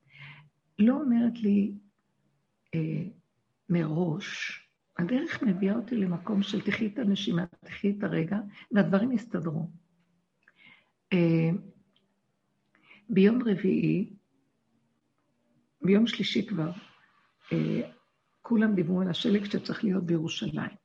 [0.79, 1.72] לא אומרת לי
[2.75, 3.05] אה,
[3.68, 4.65] מראש,
[4.99, 8.39] הדרך מביאה אותי למקום של תחי את הנשימה, תחי את הרגע,
[8.71, 9.71] והדברים יסתדרו.
[11.13, 11.51] אה,
[13.09, 14.13] ביום רביעי,
[15.83, 16.71] ביום שלישי כבר,
[17.53, 17.91] אה,
[18.43, 20.77] כולם דיברו על השלג שצריך להיות בירושלים.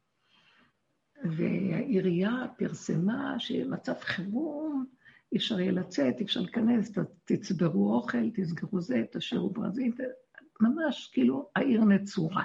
[1.24, 4.86] והעירייה פרסמה שמצב חירום,
[5.32, 6.92] אי אפשר יהיה לצאת, אי אפשר להיכנס,
[7.26, 9.92] תצברו אוכל, תסגרו זה, תשאירו ברזים,
[10.62, 12.44] ממש כאילו העיר נצורה.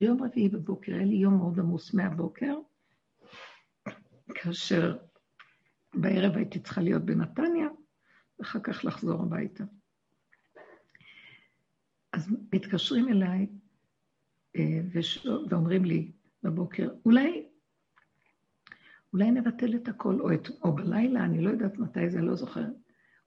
[0.00, 2.54] ביום רביעי בבוקר, היה לי יום מאוד עמוס מהבוקר,
[4.34, 4.96] כאשר
[5.94, 7.68] בערב הייתי צריכה להיות בנתניה,
[8.38, 9.64] ואחר כך לחזור הביתה.
[12.12, 13.46] אז מתקשרים אליי
[14.56, 14.80] אה,
[15.50, 17.46] ואומרים לי בבוקר, אולי
[19.12, 22.72] אולי נבטל את הכל, או, את, או בלילה, אני לא יודעת מתי זה, לא זוכרת.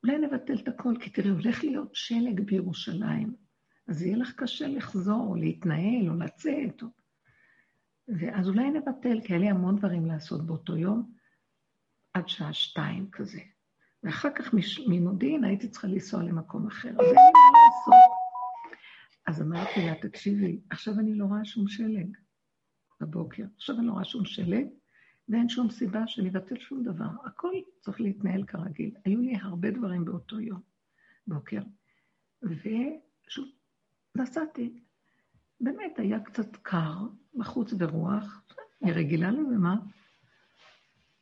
[0.03, 3.35] אולי נבטל את הכל, כי תראי, הולך להיות שלג בירושלים,
[3.89, 6.83] אז יהיה לך קשה לחזור, או להתנהל, או לצאת.
[6.83, 6.87] או...
[8.07, 11.11] ואז אולי נבטל, כי היה לי המון דברים לעשות באותו יום,
[12.13, 13.39] עד שעה שתיים כזה.
[14.03, 14.53] ואחר כך
[14.87, 18.11] ממודיעין הייתי צריכה לנסוע למקום אחר, אז אין לי מה לעשות.
[19.27, 22.17] אז אמרתי לה, תקשיבי, עכשיו אני לא רואה שום שלג
[23.01, 24.67] בבוקר, עכשיו אני לא רואה שום שלג,
[25.29, 27.09] ואין שום סיבה שנבטל שום דבר.
[27.25, 28.95] הכל צריך להתנהל כרגיל.
[29.05, 30.61] היו לי הרבה דברים באותו יום,
[31.27, 31.61] בוקר.
[32.43, 33.45] ושוב,
[34.15, 34.79] נסעתי.
[35.61, 36.97] באמת, היה קצת קר,
[37.35, 38.41] בחוץ ורוח,
[38.83, 39.55] אני רגילה לזה?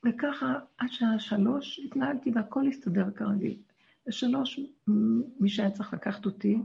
[0.05, 3.57] וככה, עד שעה שלוש התנהלתי והכל הסתדר כרגיל.
[4.07, 4.59] בשלוש,
[5.39, 6.57] מי שהיה צריך לקחת אותי,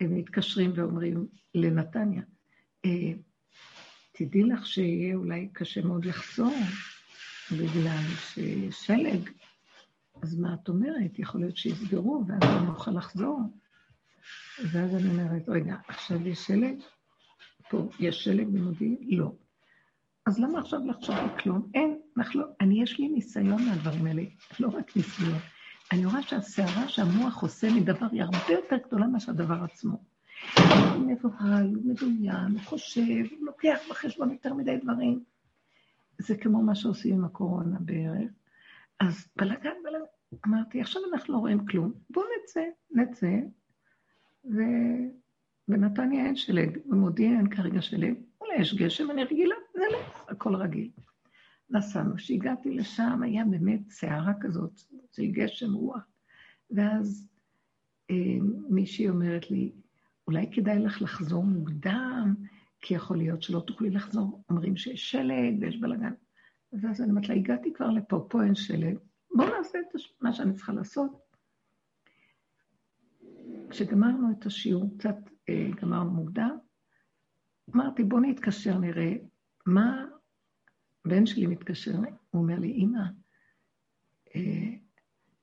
[0.00, 2.22] הם מתקשרים ואומרים לנתניה,
[2.84, 3.12] אה,
[4.12, 6.54] תדעי לך שיהיה אולי קשה מאוד לחזור,
[7.52, 8.02] בגלל
[8.70, 9.30] שלג.
[10.22, 11.18] אז מה את אומרת?
[11.18, 13.40] יכול להיות שיסגרו, ואז לא נוכל לחזור.
[14.72, 16.76] ואז אני אומרת, רגע, עכשיו יש שלג?
[17.70, 18.96] פה יש שלג במודיעין?
[19.02, 19.32] לא.
[20.26, 21.70] אז למה עכשיו לחשוב על כלום?
[21.74, 24.22] אין, אנחנו, אני, יש לי ניסיון מהדברים האלה,
[24.60, 25.38] לא רק ניסיון.
[25.92, 30.04] אני רואה שהסערה שהמוח עושה מדבר היא הרבה יותר גדולה מאשר הדבר עצמו.
[30.58, 35.24] הוא מבוהל, הוא מדוין, הוא חושב, הוא לוקח בחשבון יותר מדי דברים.
[36.18, 38.30] זה כמו מה שעושים עם הקורונה בערך.
[39.00, 40.04] אז בלאגן, בלאגן.
[40.46, 43.36] אמרתי, עכשיו אנחנו לא רואים כלום, בואו נצא, נצא,
[44.44, 50.54] ובנתניה אין שלג, במודיעין אין כרגע שלג, אולי יש גשם, אני רגילה, זה לא, הכל
[50.54, 50.90] רגיל.
[51.70, 54.80] נסענו, כשהגעתי לשם היה באמת סערה כזאת
[55.12, 56.02] של גשם רוח,
[56.70, 57.28] ואז
[58.10, 58.16] אה,
[58.70, 59.72] מישהי אומרת לי,
[60.26, 62.34] אולי כדאי לך לחזור מוקדם,
[62.80, 64.42] כי יכול להיות שלא תוכלי לחזור.
[64.50, 66.12] אומרים שיש שלג ויש בלאגן.
[66.72, 68.96] ואז אני אומרת לה, הגעתי כבר לפה, פה אין שלג,
[69.34, 71.31] בואו נעשה את מה שאני צריכה לעשות.
[73.72, 75.16] כשגמרנו את השיעור, קצת
[75.48, 76.56] אה, גמרנו מוקדם,
[77.74, 79.12] אמרתי, בואו נתקשר, נראה
[79.66, 80.06] מה...
[81.04, 81.92] הבן שלי מתקשר,
[82.30, 83.02] הוא אומר לי, אמא,
[84.34, 84.70] אה,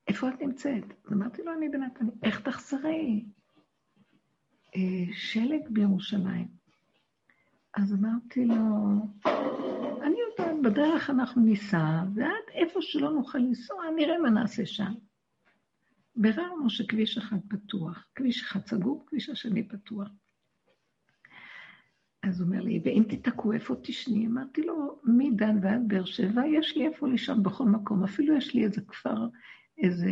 [0.08, 0.84] איפה את נמצאת?
[1.12, 3.24] אמרתי לו, אני בנתניה, איך תחזרי?
[4.76, 6.48] אה, שלג בירושלים.
[7.74, 8.54] אז אמרתי לו,
[10.02, 14.92] אני יודעת, בדרך אנחנו ניסע, ועד איפה שלא נוכל לנסוע, נראה מה נעשה שם.
[16.20, 20.08] ביררנו שכביש אחד פתוח, כביש אחד סגור, כביש השני פתוח.
[22.22, 24.26] אז הוא אומר לי, ואם תתקעו, איפה תשני?
[24.26, 28.04] אמרתי לו, מדן ועד באר שבע, יש לי איפה לישון בכל מקום.
[28.04, 29.28] אפילו יש לי איזה כפר,
[29.78, 30.10] איזה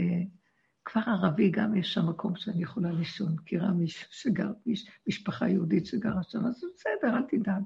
[0.84, 3.32] כפר ערבי, גם יש שם מקום שאני יכולה לישון.
[3.34, 7.62] מכירה מישהו שגר, מיש, משפחה יהודית שגרה שם, אז בסדר, אל תדאג.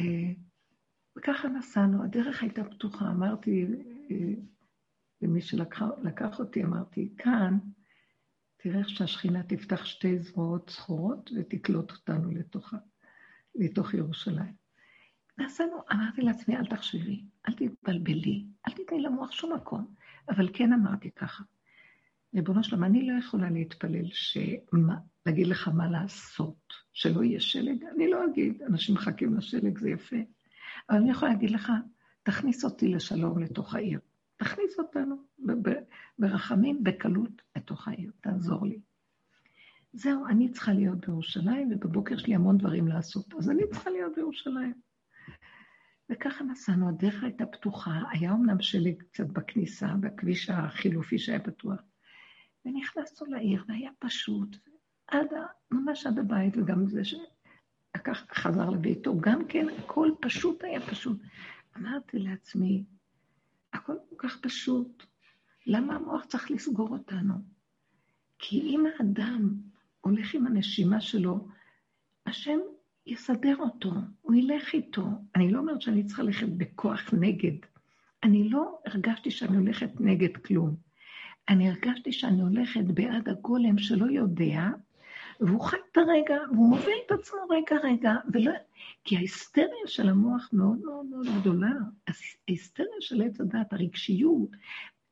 [0.00, 0.32] אה,
[1.18, 3.10] וככה נסענו, הדרך הייתה פתוחה.
[3.10, 3.66] אמרתי
[5.22, 7.58] למי שלקח אותי, אמרתי, כאן,
[8.56, 12.76] תראה איך שהשכינה תפתח שתי זרועות זכורות ותקלוט אותנו לתוכה,
[13.54, 14.54] לתוך ירושלים.
[15.38, 19.94] נסענו, אמרתי לעצמי, אל תחשבי, אל תתבלבלי, אל תתני למוח שום מקום.
[20.28, 21.44] אבל כן אמרתי ככה,
[22.34, 28.10] ריבונו שלום, אני לא יכולה להתפלל שמה, להגיד לך מה לעשות, שלא יהיה שלג, אני
[28.10, 30.16] לא אגיד, אנשים מחכים לשלג, זה יפה.
[30.90, 31.72] אבל אני יכולה להגיד לך,
[32.22, 34.00] תכניס אותי לשלום לתוך העיר.
[34.40, 35.16] תכניס אותנו
[36.18, 38.80] ברחמים, בקלות, לתוך העיר, תעזור לי.
[39.92, 44.12] זהו, אני צריכה להיות בירושלים, ובבוקר יש לי המון דברים לעשות, אז אני צריכה להיות
[44.16, 44.74] בירושלים.
[46.10, 51.80] וככה נסענו, הדרך הייתה פתוחה, היה אמנם שלג קצת בכניסה, בכביש החילופי שהיה פתוח,
[52.64, 54.56] ונכנסנו לעיר, והיה פשוט,
[55.06, 55.26] עד,
[55.70, 61.18] ממש עד הבית, וגם זה שלקח, חזר לביתו, גם כן, הכל פשוט היה פשוט.
[61.76, 62.84] אמרתי לעצמי,
[63.72, 65.02] הכל כל כך פשוט,
[65.66, 67.34] למה המוח צריך לסגור אותנו?
[68.38, 69.54] כי אם האדם
[70.00, 71.48] הולך עם הנשימה שלו,
[72.26, 72.58] השם
[73.06, 75.06] יסדר אותו, הוא ילך איתו.
[75.36, 77.56] אני לא אומרת שאני צריכה ללכת בכוח נגד.
[78.22, 80.76] אני לא הרגשתי שאני הולכת נגד כלום.
[81.48, 84.68] אני הרגשתי שאני הולכת בעד הגולם שלא יודע,
[85.40, 88.52] והוא חי את הרגע, והוא מוביל את עצמו רגע-רגע, ולא...
[89.04, 91.72] כי ההיסטריה של המוח מאוד מאוד מאוד גדולה.
[92.48, 94.48] ההיסטריה של עץ הדת, הרגשיות,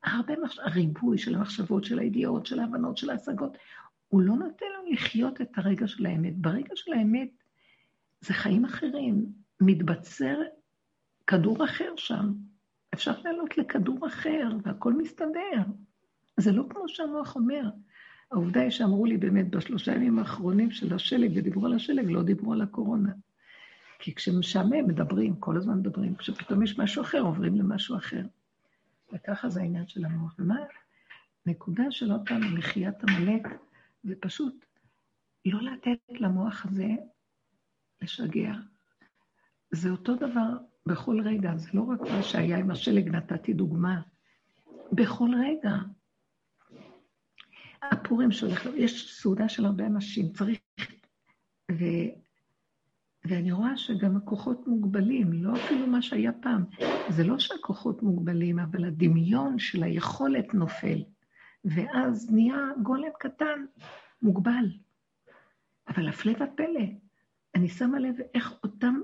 [0.03, 0.59] הרבה מחש...
[0.59, 3.57] הריבוי של המחשבות, של הידיעות, של ההבנות, של ההשגות,
[4.07, 6.37] הוא לא נותן לנו לחיות את הרגע של האמת.
[6.37, 7.29] ברגע של האמת,
[8.21, 9.25] זה חיים אחרים.
[9.61, 10.37] מתבצר
[11.27, 12.33] כדור אחר שם.
[12.93, 15.61] אפשר לעלות לכדור אחר, והכל מסתדר.
[16.37, 17.63] זה לא כמו שהמוח אומר.
[18.31, 22.53] העובדה היא שאמרו לי באמת בשלושה ימים האחרונים של השלג, ודיברו על השלג, לא דיברו
[22.53, 23.11] על הקורונה.
[23.99, 28.21] כי כשמשעמם מדברים, כל הזמן מדברים, כשפתאום יש משהו אחר, עוברים למשהו אחר.
[29.13, 30.35] וככה זה העניין של המוח.
[30.39, 30.55] ומה
[31.45, 33.47] הנקודה של עוד פעם, מחיית עמלק,
[34.03, 34.65] זה פשוט
[35.45, 36.87] לא לתת למוח הזה
[38.01, 38.53] לשגע.
[39.71, 44.01] זה אותו דבר בכל רגע, זה לא רק מה שהיה עם השלג, נתתי דוגמה.
[44.91, 45.75] בכל רגע.
[47.81, 50.59] הפורים שהולך, יש סעודה של הרבה אנשים, צריך...
[51.71, 51.83] ו...
[53.25, 56.63] ואני רואה שגם הכוחות מוגבלים, לא אפילו מה שהיה פעם.
[57.09, 61.03] זה לא שהכוחות מוגבלים, אבל הדמיון של היכולת נופל,
[61.65, 63.65] ואז נהיה גולם קטן,
[64.21, 64.65] מוגבל.
[65.87, 66.85] אבל הפלא ופלא,
[67.55, 68.95] אני שמה לב איך אותן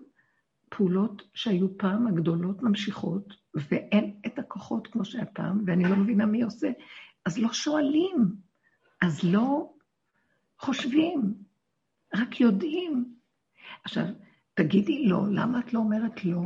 [0.70, 6.42] פעולות שהיו פעם, הגדולות, ממשיכות, ואין את הכוחות כמו שהיה פעם, ואני לא מבינה מי
[6.42, 6.68] עושה,
[7.26, 8.36] אז לא שואלים,
[9.02, 9.74] אז לא
[10.60, 11.34] חושבים,
[12.16, 13.16] רק יודעים.
[13.84, 14.06] עכשיו,
[14.54, 16.42] תגידי לא, למה את לא אומרת לא?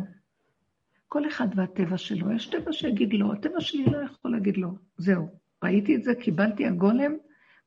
[1.07, 4.69] כל אחד והטבע שלו, יש טבע שיגיד לא, הטבע שלי לא יכול להגיד לא.
[4.97, 7.11] זהו, ראיתי את זה, קיבלתי הגולם,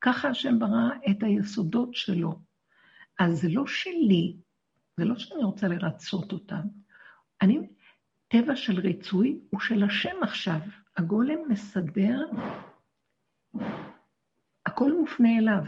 [0.01, 2.41] ככה השם ברא את היסודות שלו.
[3.19, 4.37] אז זה לא שלי,
[4.97, 6.63] זה לא שאני רוצה לרצות אותם.
[7.43, 7.59] אני,
[8.29, 10.59] טבע של ריצוי הוא של השם עכשיו.
[10.97, 12.27] הגולם מסדר,
[14.73, 15.65] הכל מופנה אליו,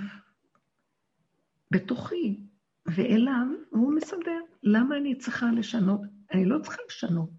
[1.70, 2.40] בתוכי,
[2.86, 4.40] ואליו, והוא מסדר.
[4.62, 6.00] למה אני צריכה לשנות?
[6.32, 7.30] אני לא צריכה לשנות.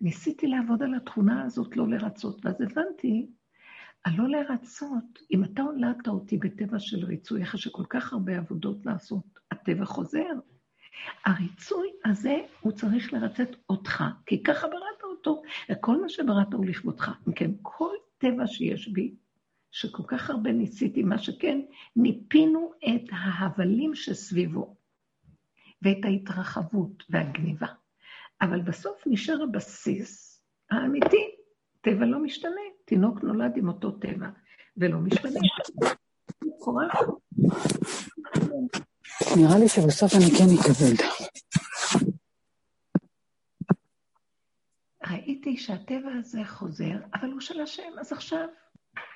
[0.00, 3.26] ניסיתי לעבוד על התכונה הזאת, לא לרצות, ואז הבנתי
[4.04, 9.38] הלא לרצות, אם אתה הולדת אותי בטבע של ריצוי, אחרי שכל כך הרבה עבודות לעשות,
[9.50, 10.32] הטבע חוזר.
[11.24, 17.10] הריצוי הזה, הוא צריך לרצת אותך, כי ככה בראת אותו, וכל מה שבראת הוא לכבודך.
[17.28, 19.14] אם כן, כל טבע שיש בי,
[19.74, 21.60] שכל כך הרבה ניסיתי, מה שכן,
[21.96, 24.76] ניפינו את ההבלים שסביבו,
[25.82, 27.66] ואת ההתרחבות והגניבה.
[28.40, 31.30] אבל בסוף נשאר הבסיס האמיתי,
[31.80, 32.60] טבע לא משתנה.
[32.84, 34.28] תינוק נולד עם אותו טבע,
[34.76, 35.40] ולא משתנה.
[39.36, 41.06] נראה לי שבסוף אני כן אקבל.
[45.10, 48.48] ראיתי שהטבע הזה חוזר, אבל הוא של השם, אז עכשיו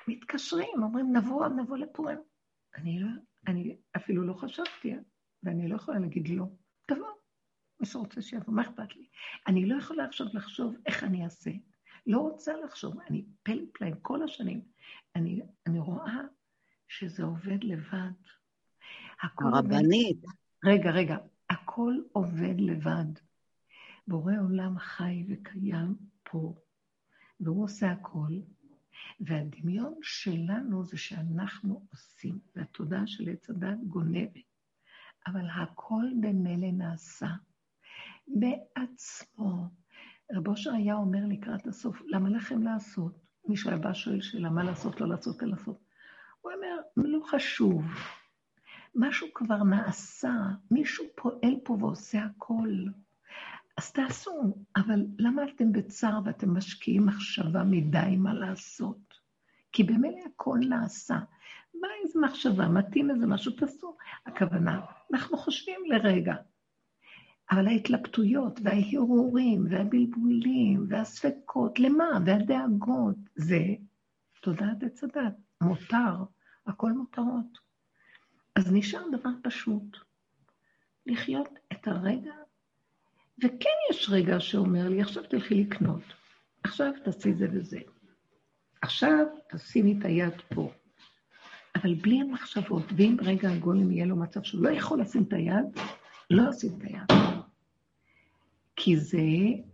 [0.09, 2.19] מתקשרים, אומרים, נבוא, נבוא לפורים.
[2.75, 3.07] אני, לא,
[3.47, 4.93] אני אפילו לא חשבתי,
[5.43, 6.45] ואני לא יכולה להגיד לא.
[6.85, 7.07] תבוא.
[7.79, 9.07] מי שרוצה שיבוא, מה אכפת לי?
[9.47, 11.51] אני לא יכולה עכשיו לחשוב איך אני אעשה.
[12.07, 14.61] לא רוצה לחשוב, אני פלפליים כל השנים.
[15.15, 16.21] אני, אני רואה
[16.87, 18.11] שזה עובד לבד.
[19.21, 20.23] הרבנית.
[20.23, 20.35] עובד...
[20.65, 21.17] רגע, רגע,
[21.49, 23.19] הכל עובד לבד.
[24.07, 26.53] בורא עולם חי וקיים פה,
[27.39, 28.31] והוא עושה הכל,
[29.19, 34.49] והדמיון שלנו זה שאנחנו עושים, והתודעה של עץ הדת גונבת.
[35.27, 37.27] אבל הכל במילא נעשה
[38.27, 39.67] בעצמו.
[40.31, 43.19] רב אושר היה אומר לקראת הסוף, למה לכם לעשות?
[43.47, 45.79] מישהו היה בא שואל שאלה, מה לעשות, לא לעשות, לא לעשות.
[46.41, 47.85] הוא אומר, לא חשוב,
[48.95, 50.33] משהו כבר נעשה,
[50.71, 52.69] מישהו פועל פה ועושה הכל.
[53.79, 59.13] אז תעשו, אבל למה אתם בצער ואתם משקיעים מחשבה מדי מה לעשות?
[59.71, 61.19] כי במילא הכל נעשה.
[61.73, 63.97] מה איזה מחשבה, מתאים איזה משהו, תעשו.
[64.25, 64.81] הכוונה,
[65.13, 66.35] אנחנו חושבים לרגע,
[67.51, 72.05] אבל ההתלבטויות וההרהורים והבלבולים והספקות, למה?
[72.25, 73.61] והדאגות, זה
[74.41, 76.23] תודעת עץ הדת, מותר,
[76.67, 77.59] הכל מותרות.
[78.55, 79.97] אז נשאר דבר פשוט,
[81.05, 82.33] לחיות את הרגע,
[83.43, 86.01] וכן יש רגע שאומר לי, עכשיו תלכי לקנות,
[86.63, 87.79] עכשיו תעשי זה וזה,
[88.81, 90.71] עכשיו תשימי את היד פה.
[91.75, 95.65] אבל בלי המחשבות, ואם רגע הגולם יהיה לו מצב שהוא לא יכול לשים את היד,
[96.29, 97.19] לא אשים את היד.
[98.75, 99.21] כי זה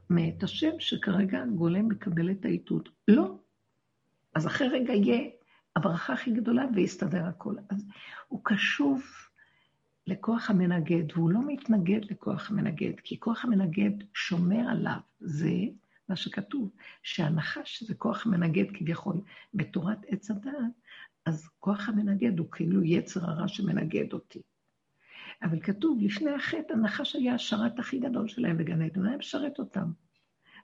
[0.10, 2.89] מאת השם שכרגע הגולם מקבל את האיתות.
[3.08, 3.36] לא.
[4.36, 5.30] אז אחרי רגע יהיה
[5.75, 7.56] הברכה הכי גדולה ויסתדר הכל.
[7.69, 7.86] אז
[8.28, 9.04] הוא קשוב
[10.08, 15.00] לכוח המנגד, והוא לא מתנגד לכוח המנגד, כי כוח המנגד שומר עליו.
[15.20, 15.54] זה
[16.10, 16.72] מה שכתוב,
[17.04, 19.22] שהנחש זה כוח המנגד כביכול
[19.54, 20.82] בתורת עץ הדעת,
[21.26, 24.41] אז כוח המנגד הוא כאילו יצר הרע שמנגד אותי.
[25.44, 29.60] אבל כתוב, לפני החטא, הנחש היה השרת הכי גדול שלהם בגן עדן, הוא היה משרת
[29.60, 29.91] אותם.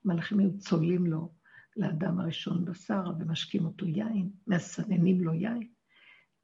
[0.05, 1.31] מלאכים היו צולעים לו
[1.77, 5.67] לאדם הראשון בשר ומשקים אותו יין, מסננים לו יין.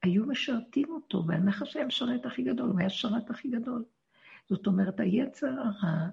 [0.04, 3.86] היו משרתים אותו, והנחש היה המשרת הכי גדול, הוא היה השרת הכי גדול.
[4.50, 6.08] זאת אומרת, היצר הרע,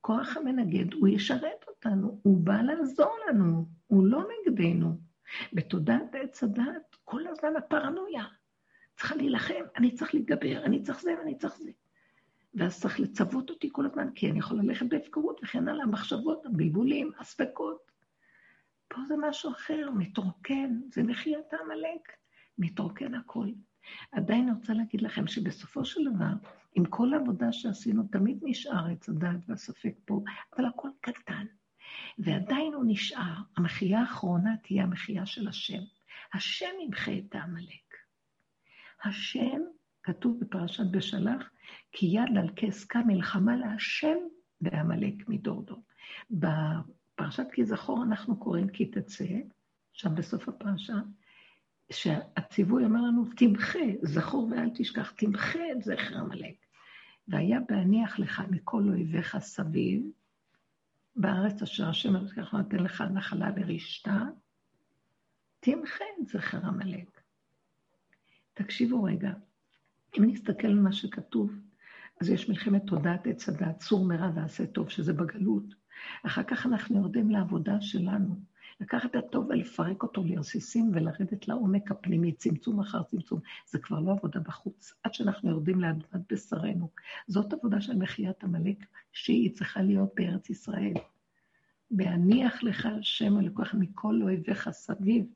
[0.00, 4.98] כוח המנגד, הוא ישרת אותנו, הוא בא לעזור לנו, הוא לא נגדנו.
[5.52, 8.24] בתודעת עץ הדת, כל הזמן הפרנויה.
[8.96, 11.70] צריכה להילחם, אני צריך להתגבר, אני צריך זה ואני צריך זה.
[12.54, 17.10] ואז צריך לצוות אותי כל הזמן, כי אני יכולה ללכת בהפקרות וכן הלאה, המחשבות, הבלבולים,
[17.18, 17.92] הספקות.
[18.88, 22.12] פה זה משהו אחר, מתרוקן, זה מחיית העמלק,
[22.58, 23.48] מתרוקן הכל.
[24.12, 26.32] עדיין רוצה להגיד לכם שבסופו של דבר,
[26.74, 30.22] עם כל העבודה שעשינו, תמיד נשאר עץ הדעת והספק פה,
[30.56, 31.46] אבל הכל קטן.
[32.18, 33.34] ועדיין הוא נשאר.
[33.56, 35.80] המחייה האחרונה תהיה המחייה של השם.
[36.34, 37.94] השם ימחה את העמלק.
[39.04, 39.60] השם,
[40.02, 41.50] כתוב בפרשת בשלח,
[41.92, 44.16] כי יד על כס קם מלחמה להשם
[44.60, 45.82] בעמלק מדור דור.
[46.30, 49.24] בפרשת כי זכור אנחנו קוראים כי תצא,
[49.92, 50.96] שם בסוף הפרשה,
[51.92, 56.54] שהציווי אומר לנו, תמחה, זכור ואל תשכח, תמחה את זכר עמלק.
[57.28, 60.02] והיה בהניח לך מכל אויביך סביב,
[61.16, 64.22] בארץ אשר השם אלוקיך נותן לך נחלה לרשתה,
[65.60, 67.20] תמחה את זכר עמלק.
[68.54, 69.32] תקשיבו רגע,
[70.18, 71.52] אם נסתכל על מה שכתוב,
[72.20, 75.74] אז יש מלחמת תודעת עץ הדת, צור מרע ועשה טוב, שזה בגלות.
[76.26, 78.40] אחר כך אנחנו יורדים לעבודה שלנו,
[78.80, 83.40] לקחת את הטוב ולפרק אותו לרסיסים ולרדת לעומק הפנימי, צמצום אחר צמצום.
[83.66, 86.90] זה כבר לא עבודה בחוץ, עד שאנחנו יורדים לאדמת בשרנו.
[87.26, 90.94] זאת עבודה של מחיית עמלק, שהיא צריכה להיות בארץ ישראל.
[91.90, 95.26] בהניח לך השם אלוקיך מכל אויביך סביב,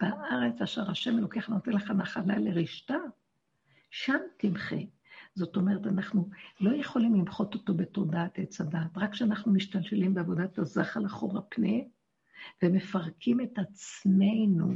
[0.00, 2.96] בארץ אשר השם אלוקיך נותן לך נחלה לרשתה,
[3.90, 4.76] שם תמחה.
[5.34, 6.28] זאת אומרת, אנחנו
[6.60, 11.76] לא יכולים למחות אותו בתודעת עץ הדעת, רק כשאנחנו משתלשלים בעבודת הזחל אחורה פנה,
[12.62, 14.74] ומפרקים את עצמנו.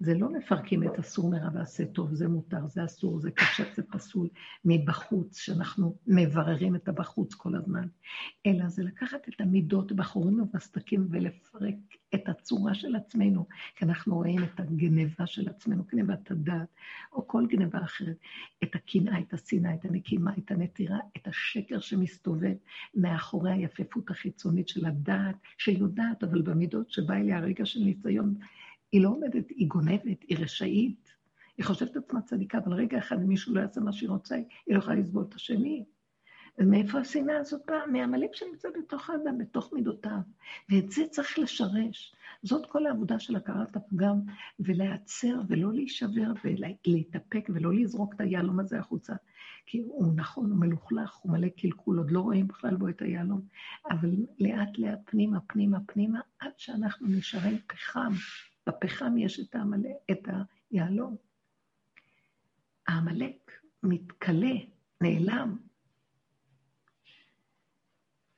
[0.00, 3.82] זה לא מפרקים את אסור מרע ועשה טוב, זה מותר, זה אסור, זה קשה, זה
[3.82, 4.28] פסול,
[4.64, 7.88] מבחוץ, שאנחנו מבררים את הבחוץ כל הזמן,
[8.46, 11.74] אלא זה לקחת את המידות בחורים ובסדקים ולפרק
[12.14, 13.46] את הצורה של עצמנו,
[13.76, 16.68] כי אנחנו רואים את הגניבה של עצמנו, גניבת הדעת,
[17.12, 18.16] או כל גניבה אחרת,
[18.62, 22.54] את הקנאה, את השנאה, את הנקימה, את הנטירה, את השקר שמסתובב
[22.94, 28.34] מאחורי היפפות החיצונית של הדעת, שיודעת, אבל במידות שבא אליה הרגע של ניסיון,
[28.92, 31.14] היא לא עומדת, היא גונבת, היא רשאית,
[31.56, 34.78] היא חושבת עצמה צדיקה, אבל רגע אחד, מישהו לא יעשה מה שהיא רוצה, היא לא
[34.78, 35.84] יכולה לסבול את השני.
[36.58, 37.86] ומאיפה השנאה הזאת באה?
[37.86, 40.18] מהעמלק שנמצא בתוך האדם, בתוך מידותיו.
[40.70, 42.14] ואת זה צריך לשרש.
[42.42, 44.20] זאת כל העבודה של הכרת הפגם,
[44.60, 49.14] ולהיעצר ולא להישבר ולהתאפק ולא לזרוק את היהלום הזה החוצה.
[49.66, 53.40] כי הוא נכון, הוא מלוכלך, הוא מלא קלקול, עוד לא רואים בכלל בו את היהלום,
[53.90, 54.10] אבל
[54.40, 58.12] לאט לאט פנימה, פנימה, פנימה, עד שאנחנו נשארים פחם.
[58.68, 60.28] בפחם יש את, המלא, את
[60.70, 61.16] היהלום.
[62.88, 63.50] העמלק
[63.82, 64.54] מתכלה,
[65.00, 65.56] נעלם.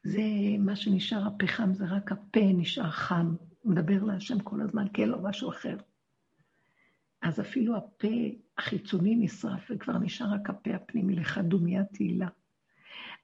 [0.02, 0.22] זה
[0.58, 3.34] מה שנשאר הפחם, זה רק הפה נשאר חם.
[3.64, 5.76] מדבר להשם כל הזמן, כי אין משהו אחר.
[7.22, 8.08] אז אפילו הפה
[8.58, 12.28] החיצוני נשרף, וכבר נשאר רק הפה הפנימי לך דומיית תהילה.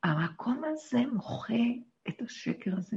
[0.02, 1.54] המקום הזה מוחה
[2.08, 2.96] את השקר הזה,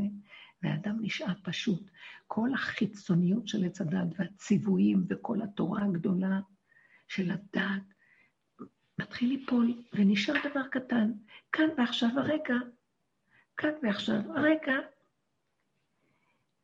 [0.63, 1.91] והאדם נשאר פשוט.
[2.27, 6.39] כל החיצוניות של עץ הדת והציוויים וכל התורה הגדולה
[7.07, 7.93] של הדת
[8.99, 11.11] מתחיל ליפול, ונשאר דבר קטן.
[11.51, 12.55] כאן ועכשיו הרגע,
[13.57, 14.73] כאן ועכשיו הרגע.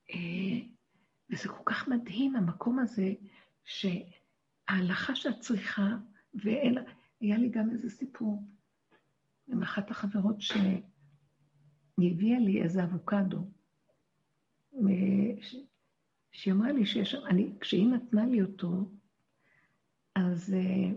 [0.09, 0.67] אה,
[1.29, 3.13] וזה כל כך מדהים, המקום הזה,
[3.65, 5.87] שההלכה שאת צריכה,
[6.33, 6.77] ואין...
[7.21, 8.43] היה לי גם איזה סיפור
[9.47, 10.41] עם אחת החברות
[11.95, 13.39] שהיא הביאה לי איזה אבוקדו,
[16.31, 18.89] שהיא אמרה לי שיש, אני, כשהיא נתנה לי אותו,
[20.15, 20.95] אז uh,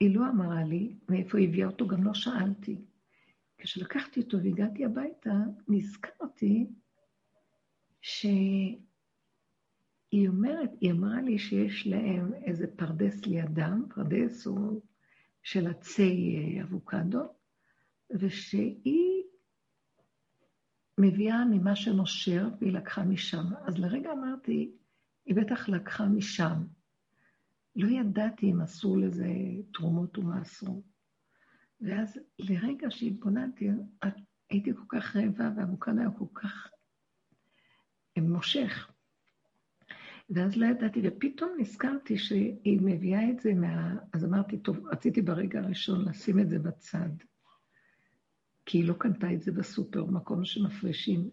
[0.00, 2.84] היא לא אמרה לי מאיפה היא הביאה אותו, גם לא שאלתי.
[3.58, 5.32] כשלקחתי אותו והגעתי הביתה,
[5.68, 6.66] נזכרתי
[8.00, 8.78] שהיא
[10.28, 14.80] אומרת, היא אמרה לי שיש להם איזה פרדס לידם, פרדס הוא
[15.42, 17.34] של עצי אה, אבוקדו,
[18.14, 19.22] ושהיא
[20.98, 23.44] מביאה ממה שנושר, והיא לקחה משם.
[23.66, 24.70] אז לרגע אמרתי,
[25.26, 26.64] היא בטח לקחה משם.
[27.76, 29.28] לא ידעתי אם אסור לזה
[29.72, 30.82] תרומות ומה אסור.
[31.80, 33.68] ואז לרגע שהתבוננתי,
[34.50, 36.68] הייתי כל כך רעבה, והמוקד היה כל כך
[38.18, 38.90] מושך.
[40.30, 43.96] ואז לא ידעתי, ופתאום נזכרתי שהיא מביאה את זה מה...
[44.12, 47.10] אז אמרתי, טוב, רציתי ברגע הראשון לשים את זה בצד,
[48.66, 51.30] כי היא לא קנתה את זה בסופר, מקום שמפרישים,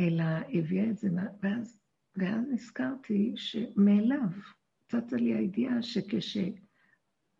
[0.00, 1.08] אלא הביאה את זה,
[1.42, 1.78] ואז,
[2.16, 4.28] ואז נזכרתי שמאליו
[4.88, 5.82] צצה לי הידיעה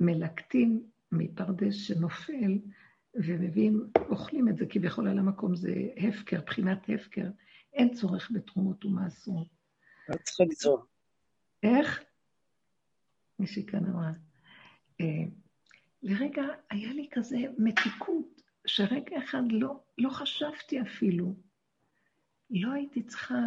[0.00, 0.82] שכשמלקטים
[1.12, 2.58] מפרדס שנופל,
[3.14, 7.28] ומביאים, אוכלים את זה כביכול על המקום, זה הפקר, בחינת הפקר,
[7.72, 9.48] אין צורך בתרומות ומעשרות.
[10.08, 10.84] לא צריכה לזרום.
[11.62, 12.04] איך?
[13.38, 14.12] מישהי כאן אמרה.
[16.02, 21.34] לרגע היה לי כזה מתיקות, שרגע אחד לא, לא חשבתי אפילו.
[22.50, 23.40] לא הייתי צריכה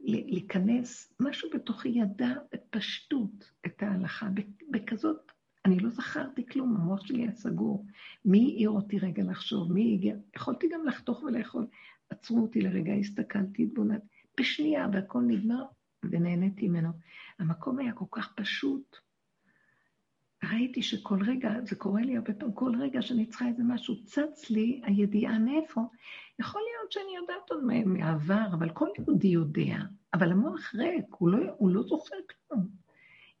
[0.00, 4.28] להיכנס, משהו בתוכי ידע בפשטות את ההלכה,
[4.70, 5.32] בכזאת,
[5.64, 7.86] אני לא זכרתי כלום, המוח שלי היה סגור.
[8.24, 9.72] מי העיר אותי רגע לחשוב?
[9.72, 10.16] מי הגיע?
[10.36, 11.66] יכולתי גם לחתוך ולאכול.
[12.10, 14.06] עצרו אותי לרגע, הסתכלתי, התבוננתי,
[14.40, 15.64] בשנייה, והכל נגמר,
[16.02, 16.88] ונהניתי ממנו.
[17.38, 18.96] המקום היה כל כך פשוט.
[20.50, 24.50] ראיתי שכל רגע, זה קורה לי הרבה פעמים, כל רגע שאני צריכה איזה משהו, צץ
[24.50, 25.80] לי הידיעה מאיפה.
[26.38, 29.76] יכול להיות שאני יודעת עוד מעבר, אבל כל יהודי יודע.
[30.14, 32.68] אבל המוח ריק, הוא לא, הוא לא זוכר כלום.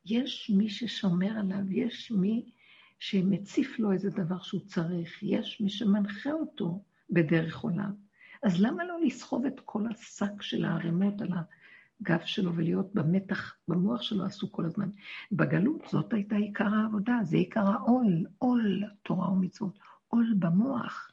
[0.06, 2.50] יש מי ששומר עליו, יש מי
[2.98, 7.92] שמציף לו איזה דבר שהוא צריך, יש מי שמנחה אותו בדרך עולם.
[8.42, 11.32] אז למה לא לסחוב את כל השק של הערימות על
[12.02, 14.90] הגב שלו ולהיות במתח, במוח שלו עשו כל הזמן?
[15.32, 19.78] בגלות זאת הייתה עיקר העבודה, זה עיקר העול, עול תורה ומצוות,
[20.08, 21.10] עול במוח.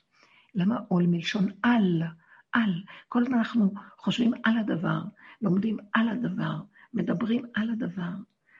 [0.55, 2.03] למה עול מלשון על,
[2.51, 2.83] על.
[3.09, 5.01] כל הזמן אנחנו חושבים על הדבר,
[5.41, 6.55] לומדים על הדבר,
[6.93, 8.11] מדברים על הדבר.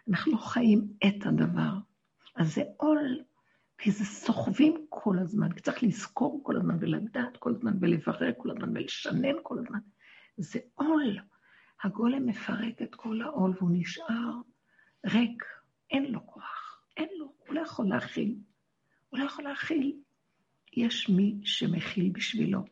[0.09, 1.73] אנחנו לא חיים את הדבר.
[2.36, 3.19] אז זה עול
[3.77, 8.51] כי זה סוחבים כל הזמן, כי צריך לזכור כל הזמן ולדעת כל הזמן ולברר כל
[8.51, 9.80] הזמן ולשנן כל הזמן.
[10.38, 11.19] זה עול.
[11.84, 14.32] הגולם מפרק את כל העול והוא נשאר
[15.05, 15.43] ריק,
[15.91, 18.36] אין לו כוח, אין לו, הוא לא יכול להכיל.
[19.09, 19.95] הוא לא יכול להכיל.
[20.77, 22.65] יש מי שמכיל בשבילו,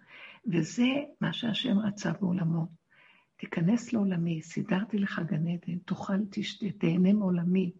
[0.45, 0.87] וזה
[1.21, 2.67] מה שהשם רצה בעולמו.
[3.37, 7.71] תיכנס לעולמי, סידרתי לך גן עדן, תאכל, תשתה, תהנה מעולמי.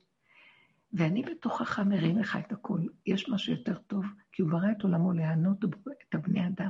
[0.93, 2.81] ואני בתוכך מרים לך את הכל.
[3.05, 5.65] יש משהו יותר טוב, כי הוא ברא את עולמו לענות
[6.09, 6.69] את הבני אדם.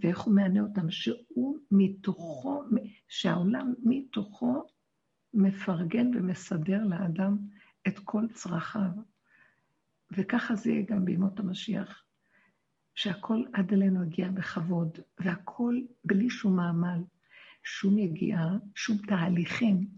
[0.00, 0.90] ואיך הוא מענה אותם?
[0.90, 2.62] שהוא מתוכו,
[3.08, 4.64] שהעולם מתוכו
[5.34, 7.38] מפרגן ומסדר לאדם
[7.88, 8.90] את כל צרכיו.
[10.10, 12.04] וככה זה יהיה גם בימות המשיח,
[12.94, 17.02] שהכל עד אלינו הגיע בכבוד, והכל בלי שום מעמל,
[17.64, 19.88] שום יגיעה, שום תהליכים.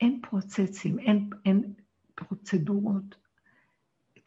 [0.00, 1.74] אין פרוצצים, אין, אין
[2.14, 3.27] פרוצדורות.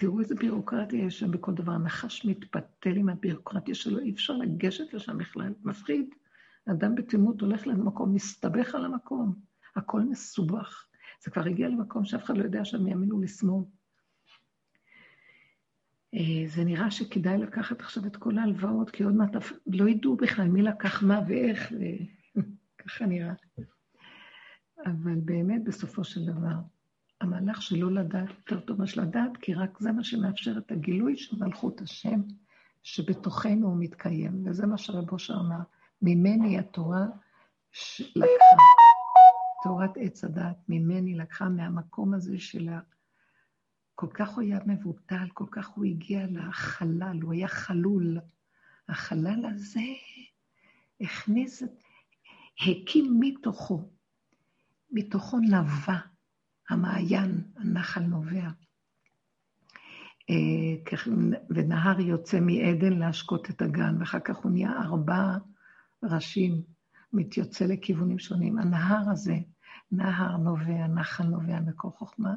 [0.01, 1.71] תראו איזה בירוקרטיה יש שם בכל דבר.
[1.71, 6.15] הנחש מתפתל עם הבירוקרטיה שלו, אי אפשר לגשת לשם בכלל, מפחיד.
[6.71, 9.35] אדם בתמימות הולך למקום, מסתבך על המקום,
[9.75, 10.85] הכל מסובך.
[11.23, 13.63] זה כבר הגיע למקום שאף אחד לא יודע שם מימין ולשמאל.
[16.13, 19.35] אה, זה נראה שכדאי לקחת עכשיו את כל ההלוואות, כי עוד מעט
[19.67, 21.73] לא ידעו בכלל מי לקח מה ואיך,
[22.79, 23.33] וככה נראה.
[24.85, 26.55] אבל באמת, בסופו של דבר,
[27.21, 31.17] המהלך של לא לדעת יותר טוב מאשר לדעת, כי רק זה מה שמאפשר את הגילוי
[31.17, 32.21] של מלכות השם,
[32.83, 34.43] שבתוכנו הוא מתקיים.
[34.45, 35.59] וזה מה שרב אושר אמר,
[36.01, 37.05] ממני התורה
[38.15, 38.55] לקחה,
[39.63, 42.79] תורת עץ הדת, ממני לקחה מהמקום הזה של ה...
[43.95, 48.17] כל כך הוא היה מבוטל, כל כך הוא הגיע לחלל, הוא היה חלול.
[48.89, 49.81] החלל הזה
[51.01, 51.63] הכניס,
[52.61, 53.89] הקים מתוכו,
[54.91, 56.10] מתוכו נבע
[56.71, 58.49] המעיין, הנחל נובע.
[60.29, 60.99] אה,
[61.49, 65.37] ונהר יוצא מעדן להשקות את הגן, ואחר כך הוא נהיה ארבע
[66.03, 66.61] ראשים,
[67.13, 68.59] מתיוצא לכיוונים שונים.
[68.59, 69.37] הנהר הזה,
[69.91, 72.33] נהר נובע, נחל נובע, מקור חוכמה,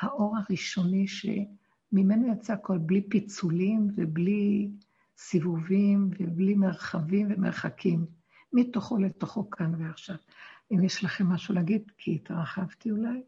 [0.00, 4.70] האור הראשוני שממנו יצא הכל, בלי פיצולים ובלי
[5.18, 8.06] סיבובים ובלי מרחבים ומרחקים,
[8.52, 10.16] מתוכו לתוכו כאן ועכשיו.
[10.72, 13.22] אם יש לכם משהו להגיד, כי התרחבתי אולי,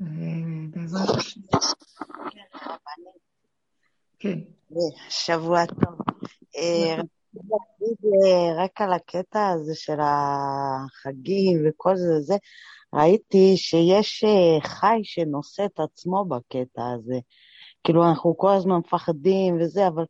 [0.00, 1.40] ובעזרת השם.
[4.18, 4.38] כן.
[5.08, 5.98] שבוע טוב.
[6.56, 7.00] אה,
[8.24, 12.36] אה, רק על הקטע הזה של החגים וכל זה, זה,
[12.94, 17.18] ראיתי שיש אה, חי שנושא את עצמו בקטע הזה.
[17.84, 20.04] כאילו, אנחנו כל הזמן מפחדים וזה, אבל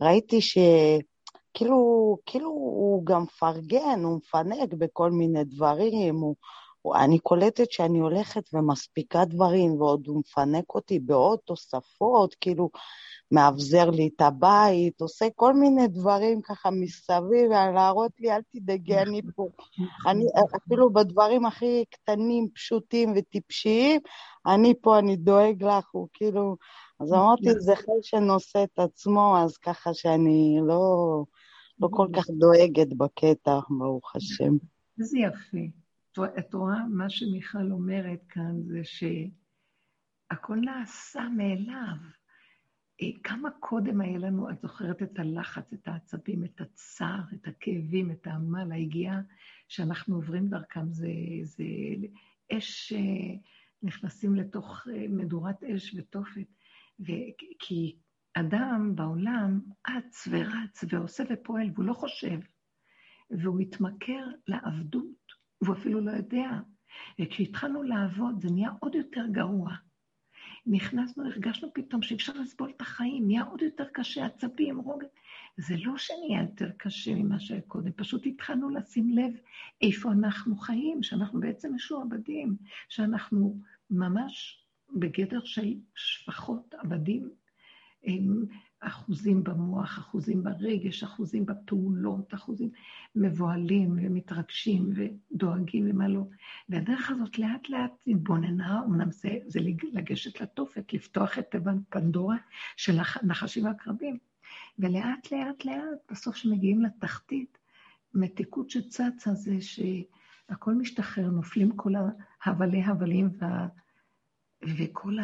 [0.00, 6.36] ראיתי שכאילו כאילו הוא גם מפרגן, הוא מפנק בכל מיני דברים, הוא, הוא,
[6.94, 12.70] אני קולטת שאני הולכת ומספיקה דברים, ועוד הוא מפנק אותי בעוד תוספות, כאילו,
[13.32, 19.20] מאבזר לי את הבית, עושה כל מיני דברים ככה מסביב, להראות לי, אל תדאגי, אני
[19.36, 19.48] פה.
[20.06, 20.24] אני,
[20.56, 24.00] אפילו בדברים הכי קטנים, פשוטים וטיפשיים,
[24.46, 26.56] אני פה, אני דואג לך, הוא כאילו...
[27.00, 31.24] אז אמרתי, זה חי שנושא את עצמו, אז ככה שאני לא,
[31.80, 34.52] לא כל כך דואגת בקטע, ברוך השם.
[35.00, 35.87] איזה יפה.
[36.24, 41.96] את רואה, מה שמיכל אומרת כאן זה שהכל נעשה מאליו.
[43.02, 48.10] אה, כמה קודם היה לנו, את זוכרת את הלחץ, את העצבים, את הצער, את הכאבים,
[48.10, 49.20] את העמל, היגיעה
[49.68, 51.08] שאנחנו עוברים דרכם, זה,
[51.42, 51.64] זה
[52.52, 53.36] אש, אה,
[53.82, 56.46] נכנסים לתוך אה, מדורת אש ותופת.
[57.58, 57.96] כי
[58.34, 62.38] אדם בעולם אץ ורץ ועושה ופועל, והוא לא חושב,
[63.30, 65.17] והוא מתמכר לעבדות,
[65.62, 66.50] והוא אפילו לא יודע.
[67.20, 69.70] וכשהתחלנו לעבוד זה נהיה עוד יותר גרוע.
[70.66, 75.02] נכנסנו, הרגשנו פתאום שאי אפשר לסבול את החיים, נהיה עוד יותר קשה, עצבים, רוג...
[75.56, 79.32] זה לא שנהיה יותר קשה ממה שהיה קודם, פשוט התחלנו לשים לב
[79.82, 82.56] איפה אנחנו חיים, שאנחנו בעצם משועבדים,
[82.88, 84.64] שאנחנו ממש
[84.96, 87.30] בגדר של שפחות עבדים,
[88.80, 92.70] אחוזים במוח, אחוזים ברגש, אחוזים בפעולות, אחוזים
[93.14, 96.22] מבוהלים ומתרגשים ודואגים ומה לא.
[96.68, 99.60] והדרך הזאת לאט לאט התבוננה, אמנם זה, זה
[99.92, 102.36] לגשת לתופת, לפתוח את תיבן פנדורה
[102.76, 104.18] של הנחשים והקרבים.
[104.78, 107.58] ולאט לאט לאט, בסוף כשמגיעים לתחתית,
[108.14, 111.92] מתיקות שצצה זה שהכל משתחרר, נופלים כל
[112.42, 113.68] ההבלי הבלים וה...
[114.62, 115.16] וכל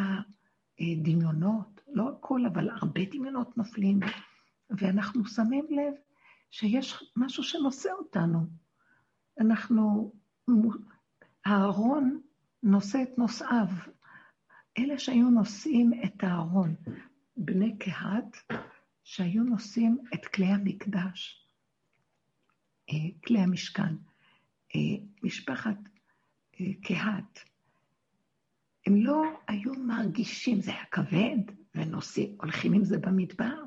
[0.81, 4.01] הדמיונות, לא הכל, אבל הרבה דמיונות נופלים,
[4.71, 5.95] ואנחנו שמים לב
[6.51, 8.41] שיש משהו שנושא אותנו.
[9.41, 10.13] אנחנו,
[11.45, 12.21] הארון
[12.63, 13.69] נושא את נושאיו.
[14.79, 16.75] אלה שהיו נושאים את הארון,
[17.37, 18.37] בני קהת,
[19.05, 21.49] שהיו נושאים את כלי המקדש,
[22.91, 23.95] אה, כלי המשכן.
[24.75, 24.81] אה,
[25.23, 25.77] משפחת
[26.61, 27.39] אה, קהת,
[28.87, 33.63] הם לא היו מרגישים, זה היה כבד, ונוסעים, הולכים עם זה במדבר.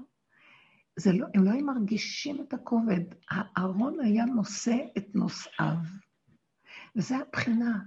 [0.95, 3.01] זה לא, הם לא היו מרגישים את הכובד.
[3.29, 5.77] הארון היה נושא את נושאיו.
[6.95, 7.79] וזו הבחינה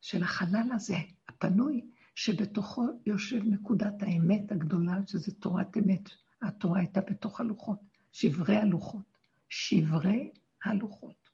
[0.00, 0.96] של החלל הזה,
[1.28, 6.10] הפנוי, שבתוכו יושב נקודת האמת הגדולה, שזה תורת אמת.
[6.42, 7.78] התורה הייתה בתוך הלוחות,
[8.12, 9.10] שברי הלוחות.
[9.48, 10.30] שברי
[10.64, 11.30] הלוחות.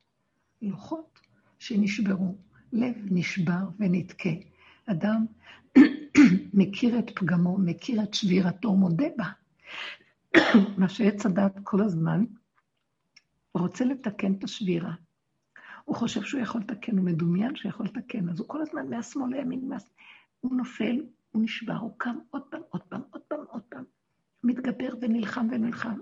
[0.63, 1.21] לוחות
[1.59, 2.39] שנשברו,
[2.73, 4.31] לב נשבר ונתקה.
[4.87, 5.27] אדם
[6.55, 9.27] מכיר את פגמו, מכיר את שבירתו, מודה בה.
[10.79, 12.25] מה שעץ הדת כל הזמן,
[13.55, 14.95] רוצה לתקן את השבירה.
[15.85, 19.37] הוא חושב שהוא יכול לתקן, הוא מדומיין שהוא יכול לתקן, אז הוא כל הזמן מהשמאל
[19.37, 19.77] לימין, מה...
[20.41, 21.03] הוא נופל,
[21.33, 23.85] הוא נשבר, הוא קם עוד פעם, עוד פעם, עוד פעם, עוד פעם,
[24.45, 25.99] מתגבר ונלחם ונלחם.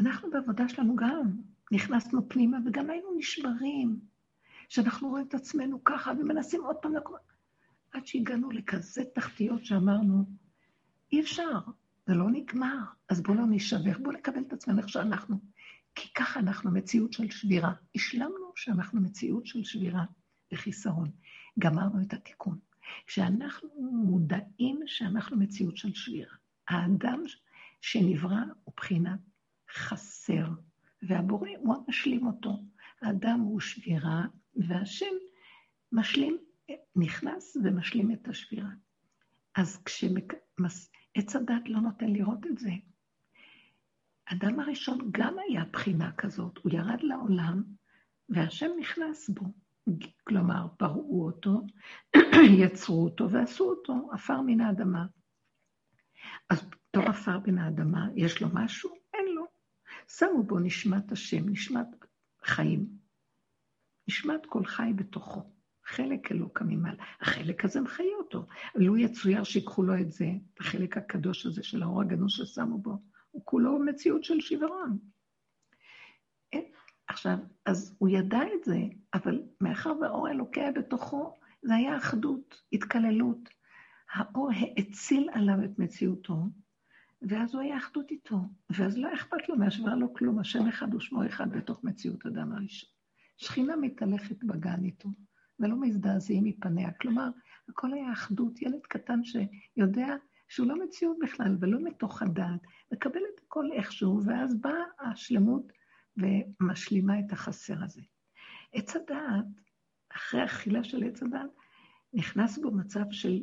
[0.00, 1.30] אנחנו בעבודה שלנו גם,
[1.72, 4.00] נכנסנו פנימה וגם היינו נשברים,
[4.68, 7.16] שאנחנו רואים את עצמנו ככה ומנסים עוד פעם לקום.
[7.92, 10.24] עד שהגענו לכזה תחתיות שאמרנו,
[11.12, 11.58] אי אפשר,
[12.06, 12.78] זה לא נגמר,
[13.08, 15.40] אז בואו לא נשבר, בואו נקבל את עצמנו איך שאנחנו.
[15.94, 17.72] כי ככה אנחנו מציאות של שבירה.
[17.94, 20.04] השלמנו שאנחנו מציאות של שבירה
[20.52, 21.10] וחיסרון.
[21.58, 22.58] גמרנו את התיקון.
[23.06, 26.34] כשאנחנו מודעים שאנחנו מציאות של שבירה,
[26.68, 27.22] האדם
[27.80, 29.18] שנברא הוא בחינת
[29.74, 30.46] חסר,
[31.02, 32.62] והבורא הוא המשלים אותו.
[33.02, 34.24] האדם הוא שבירה,
[34.56, 35.14] והשם
[35.92, 36.38] משלים,
[36.96, 38.70] נכנס ומשלים את השבירה.
[39.54, 42.70] אז כשעץ הדת לא נותן לראות את זה,
[44.24, 47.62] אדם הראשון גם היה בחינה כזאת, הוא ירד לעולם
[48.28, 49.52] והשם נכנס בו.
[50.24, 51.62] כלומר, פרעו אותו,
[52.60, 55.06] יצרו אותו ועשו אותו, עפר מן האדמה.
[56.50, 58.90] אז בתור עפר מן האדמה, יש לו משהו?
[59.14, 59.44] אין לו.
[60.08, 61.86] שמו בו נשמת השם, נשמת
[62.44, 62.88] חיים.
[64.08, 65.57] נשמת כל חי בתוכו.
[65.88, 67.04] חלק אלוקא ממעלה.
[67.20, 68.46] החלק הזה מחיה אותו.
[68.74, 70.26] לו יצויר שיקחו לו את זה,
[70.60, 72.98] החלק הקדוש הזה של האור הגנוז ששמו בו,
[73.30, 74.98] הוא כולו מציאות של שברון.
[77.08, 78.78] עכשיו, אז הוא ידע את זה,
[79.14, 83.48] אבל מאחר והאור האלוקי היה בתוכו, זה היה אחדות, התקללות.
[84.12, 86.46] האור האציל עליו את מציאותו,
[87.22, 91.26] ואז הוא היה אחדות איתו, ואז לא אכפת לו מהשוואה לו כלום, השם אחד ושמו
[91.26, 92.90] אחד בתוך מציאות אדם הראשון.
[93.36, 95.08] שכינה מתהלכת בגן איתו,
[95.60, 96.92] ולא מזדעזעים מפניה.
[96.92, 97.28] כלומר,
[97.68, 100.16] הכל היה אחדות, ילד קטן שיודע
[100.48, 102.60] שהוא לא מציאות בכלל, ולא מתוך הדעת,
[102.92, 105.72] מקבל את הכל איכשהו, ואז באה השלמות
[106.16, 108.02] ומשלימה את החסר הזה.
[108.72, 109.44] עץ הדעת,
[110.16, 111.50] אחרי אכילה של עץ הדעת,
[112.12, 113.42] נכנס בו מצב של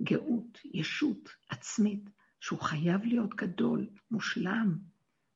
[0.00, 2.10] גאות, ישות עצמית,
[2.40, 4.78] שהוא חייב להיות גדול, מושלם,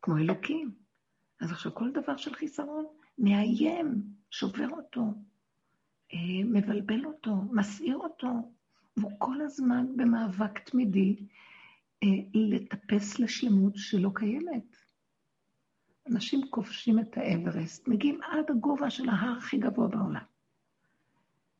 [0.02, 0.74] כמו אלוקים.
[1.40, 2.86] אז עכשיו כל דבר של חיסרון
[3.18, 5.02] מאיים, שובר אותו,
[6.44, 8.28] מבלבל אותו, מסעיר אותו,
[8.96, 11.16] והוא כל הזמן במאבק תמידי
[12.02, 14.76] אה, לטפס לשלמות שלא קיימת.
[16.06, 20.24] אנשים כובשים את האברסט, מגיעים עד הגובה של ההר הכי גבוה בעולם.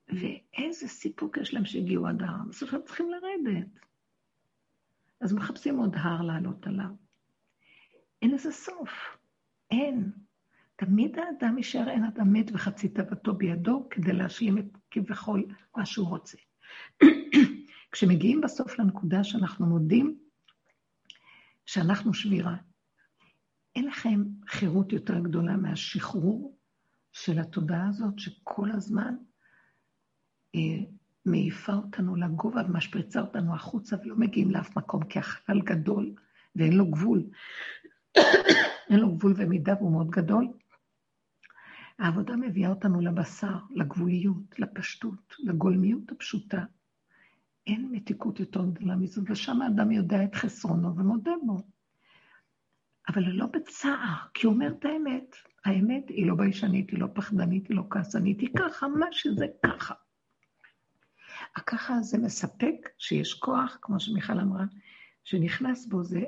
[0.08, 3.80] ואיזה סיפוק יש להם שהגיעו עד ההר, בסוף הם צריכים לרדת.
[5.20, 6.90] אז מחפשים עוד הר לעלות עליו.
[8.22, 8.90] אין לזה סוף,
[9.70, 10.12] אין.
[10.78, 15.44] תמיד האדם יישאר אין אדם מת וחצי תאוותו בידו כדי להשלים את כביכול
[15.76, 16.36] מה שהוא רוצה.
[17.92, 20.18] כשמגיעים בסוף לנקודה שאנחנו מודים
[21.66, 22.56] שאנחנו שבירה,
[23.76, 26.58] אין לכם חירות יותר גדולה מהשחרור
[27.12, 29.14] של התודעה הזאת, שכל הזמן
[30.54, 30.60] אה,
[31.24, 36.14] מעיפה אותנו לגובה ומשפריצה אותנו החוצה ולא מגיעים לאף מקום, כי החלל גדול
[36.56, 37.22] ואין לו גבול.
[38.90, 40.48] אין לו גבול ומידה והוא מאוד גדול.
[41.98, 46.64] העבודה מביאה אותנו לבשר, לגבוליות, לפשטות, לגולמיות הפשוטה.
[47.66, 51.56] אין מתיקות יותר גדולה מזו, ושם האדם יודע את חסרונו ומודה בו.
[53.08, 55.36] אבל לא בצער, כי הוא אומר את האמת.
[55.64, 59.94] האמת היא לא ביישנית, היא לא פחדנית, היא לא כעסנית, היא ככה, מה שזה ככה.
[61.56, 64.64] הככה הזה מספק שיש כוח, כמו שמיכל אמרה,
[65.24, 66.22] שנכנס בו זה,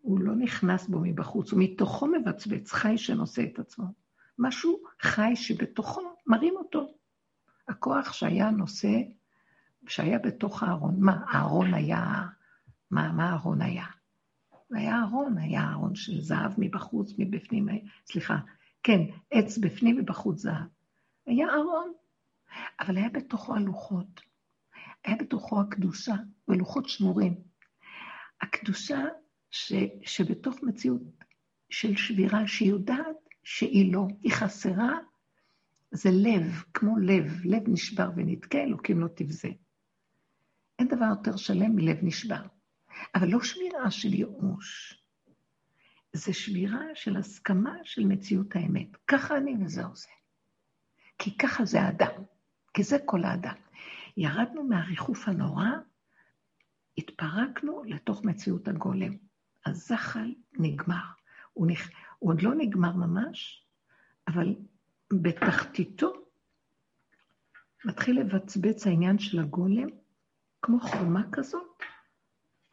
[0.00, 4.03] הוא לא נכנס בו מבחוץ, הוא מתוכו מבצבץ, חי שנושא את עצמו.
[4.38, 6.94] משהו חי שבתוכו מרים אותו.
[7.68, 8.92] הכוח שהיה נושא,
[9.88, 10.96] שהיה בתוך הארון.
[10.98, 12.22] מה, הארון היה,
[12.90, 13.86] מה, מה הארון היה?
[14.70, 17.68] היה ארון, היה ארון של זהב מבחוץ, מבפנים,
[18.06, 18.36] סליחה,
[18.82, 20.66] כן, עץ בפנים ובחוץ זהב.
[21.26, 21.92] היה ארון,
[22.80, 24.20] אבל היה בתוכו הלוחות.
[25.04, 26.14] היה בתוכו הקדושה,
[26.48, 27.34] ולוחות שבורים.
[28.40, 29.04] הקדושה
[29.50, 29.72] ש,
[30.02, 31.02] שבתוך מציאות
[31.70, 34.98] של שבירה, שהיא יודעת שהיא לא, היא חסרה,
[35.90, 39.48] זה לב, כמו לב, לב נשבר ונתקה, אלוקים לא תבזה.
[40.78, 42.42] אין דבר יותר שלם מלב נשבר.
[43.14, 45.00] אבל לא שבירה של ייאוש,
[46.12, 48.96] זה שבירה של הסכמה של מציאות האמת.
[49.08, 50.08] ככה אני וזהו זה.
[51.18, 52.22] כי ככה זה האדם,
[52.74, 53.54] כי זה כל האדם.
[54.16, 55.66] ירדנו מהריחוף הנורא,
[56.98, 59.12] התפרקנו לתוך מציאות הגולם.
[59.66, 61.04] הזחל נגמר.
[61.52, 61.88] הוא, נכ...
[62.24, 63.66] הוא עוד לא נגמר ממש,
[64.28, 64.54] אבל
[65.12, 66.12] בתחתיתו
[67.84, 69.88] מתחיל לבצבץ העניין של הגולם,
[70.62, 71.82] כמו חומה כזאת,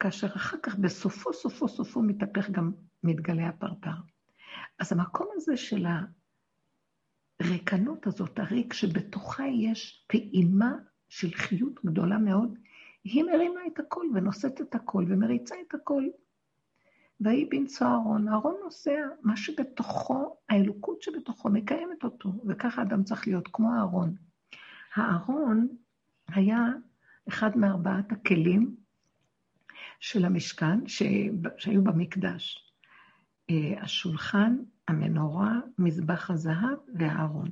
[0.00, 2.72] כאשר אחר כך בסופו, סופו, סופו מתהפך גם
[3.02, 3.90] מתגלה הפרפר.
[4.78, 5.86] אז המקום הזה של
[7.40, 10.72] הריקנות הזאת, הריק שבתוכה יש פעימה
[11.08, 12.58] של חיות גדולה מאוד,
[13.04, 16.04] היא מרימה את הכל ונושאת את הכל ומריצה את הכל.
[17.20, 18.28] ויהי בנשוא אהרון.
[18.28, 24.14] אהרון נוסע, מה שבתוכו, האלוקות שבתוכו מקיימת אותו, וככה אדם צריך להיות, כמו אהרון.
[24.94, 25.68] הארון
[26.28, 26.66] היה
[27.28, 28.76] אחד מארבעת הכלים
[30.00, 30.86] של המשכן
[31.58, 32.72] שהיו במקדש.
[33.50, 34.56] אה, השולחן,
[34.88, 37.50] המנורה, מזבח הזהב והארון.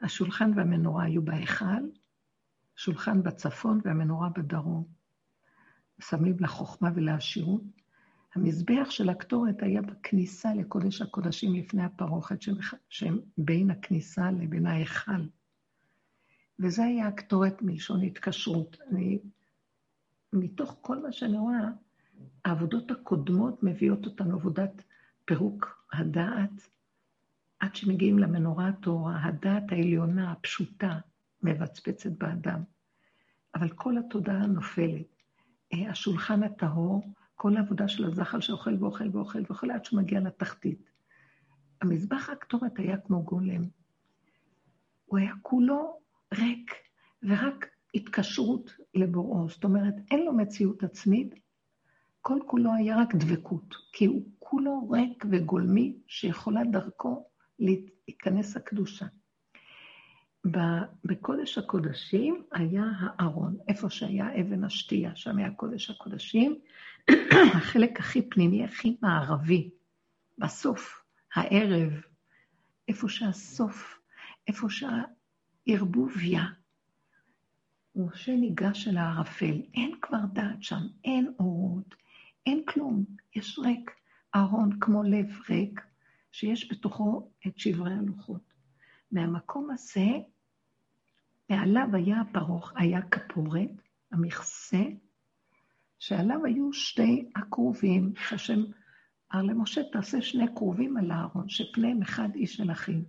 [0.00, 1.84] השולחן והמנורה היו בהיכל,
[2.76, 4.84] שולחן בצפון והמנורה בדרום.
[6.00, 7.62] שמים לחוכמה ולעשירות.
[8.34, 12.38] המזבח של הקטורת היה בכניסה לקודש הקודשים לפני הפרוכת,
[12.88, 15.22] שהם בין הכניסה לבין ההיכל.
[16.58, 18.76] וזה היה הקטורת מלשון התקשרות.
[18.90, 19.18] אני,
[20.32, 21.68] מתוך כל מה שאני רואה,
[22.44, 24.82] העבודות הקודמות מביאות אותנו עבודת
[25.24, 26.68] פירוק הדעת,
[27.58, 30.98] עד שמגיעים למנורה הטהורה, הדעת העליונה, הפשוטה,
[31.42, 32.62] מבצבצת באדם.
[33.54, 35.06] אבל כל התודעה נופלת.
[35.72, 37.02] אה, השולחן הטהור,
[37.34, 40.90] כל העבודה של הזחל שאוכל ואוכל ואוכל ואוכל עד מגיע לתחתית.
[41.82, 43.62] המזבח הקטורת היה כמו גולם.
[45.04, 46.00] הוא היה כולו
[46.34, 46.74] ריק,
[47.22, 49.48] ורק התקשרות לבוראו.
[49.48, 51.34] זאת אומרת, אין לו מציאות עצמית,
[52.20, 57.28] כל כולו היה רק דבקות, כי הוא כולו ריק וגולמי, שיכולה דרכו
[57.58, 59.06] להיכנס הקדושה.
[61.04, 66.58] בקודש הקודשים היה הארון, איפה שהיה אבן השתייה, שם היה קודש הקודשים,
[67.56, 69.70] החלק הכי פנימי, הכי מערבי,
[70.38, 71.02] בסוף,
[71.34, 71.92] הערב,
[72.88, 73.98] איפה שהסוף,
[74.48, 76.44] איפה שהערבוביה.
[77.96, 81.94] משה ניגש אל הערפל, אין כבר דעת שם, אין אורות,
[82.46, 83.90] אין כלום, יש ריק.
[84.34, 85.80] ארון כמו לב ריק,
[86.32, 88.54] שיש בתוכו את שברי הלוחות.
[89.12, 90.06] מהמקום הזה,
[91.50, 93.70] מעליו היה הפרוך, היה כפורת,
[94.12, 94.82] המכסה,
[96.04, 98.60] שעליו היו שתי הכרובים, שהשם
[99.34, 103.00] אמר למשה, תעשה שני כרובים על הארון, שפניהם אחד איש אל אחיו.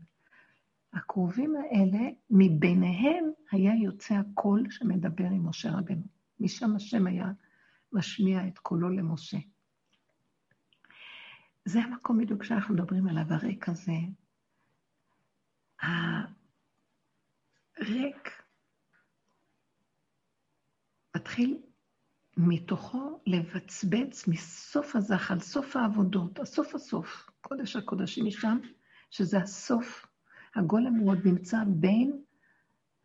[0.94, 6.04] הכרובים האלה, מביניהם היה יוצא הקול שמדבר עם משה רבנו.
[6.40, 7.32] משם השם היה
[7.92, 9.38] משמיע את קולו למשה.
[11.66, 13.92] זה המקום בדיוק שאנחנו מדברים עליו, הריק הזה.
[17.78, 18.42] הריק
[21.16, 21.58] מתחיל
[22.38, 28.58] מתוכו לבצבץ מסוף הזחל, סוף העבודות, הסוף הסוף, קודש הקודשים משם,
[29.10, 30.06] שזה הסוף.
[30.56, 32.22] הגולם הוא עוד נמצא בין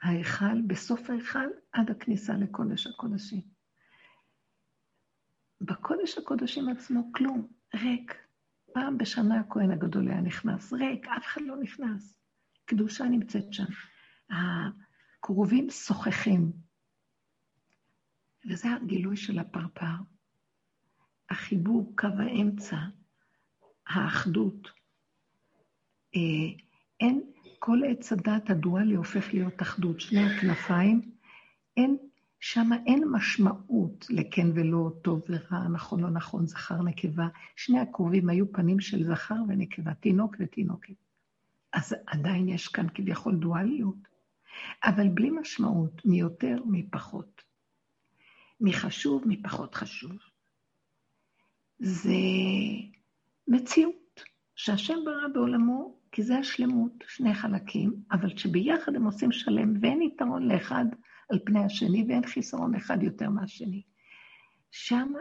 [0.02, 3.40] ההיכל, בסוף ההיכל, עד הכניסה לקודש הקודשים.
[5.60, 8.14] בקודש הקודשים עצמו כלום, ריק.
[8.72, 12.20] פעם בשנה הכהן הגדול היה נכנס, ריק, אף אחד לא נכנס.
[12.64, 13.64] קדושה נמצאת שם.
[14.30, 16.52] הכרובים שוחחים.
[18.48, 19.96] וזה הגילוי של הפרפר.
[21.30, 22.76] החיבור, קו האמצע,
[23.86, 24.68] האחדות.
[26.16, 26.20] אה,
[27.00, 27.22] אין,
[27.58, 30.00] כל עץ הדת הדואלי הופך להיות אחדות.
[30.00, 31.10] שני הכנפיים,
[31.76, 31.96] אין
[32.40, 37.28] שם אין משמעות לכן ולא, טוב ורע, נכון לא נכון, זכר, נקבה.
[37.56, 40.94] שני הקרובים היו פנים של זכר ונקבה, תינוק ותינוקת.
[41.72, 44.08] אז עדיין יש כאן כביכול דואליות,
[44.84, 46.86] אבל בלי משמעות, מי יותר, מי.
[48.60, 50.12] מי חשוב, מי פחות חשוב.
[51.78, 52.18] זה
[53.48, 54.20] מציאות
[54.54, 60.48] שהשם ברא בעולמו, כי זה השלמות, שני חלקים, אבל שביחד הם עושים שלם, ואין יתרון
[60.48, 60.84] לאחד
[61.30, 63.82] על פני השני, ואין חיסרון אחד יותר מהשני.
[64.70, 65.20] שמה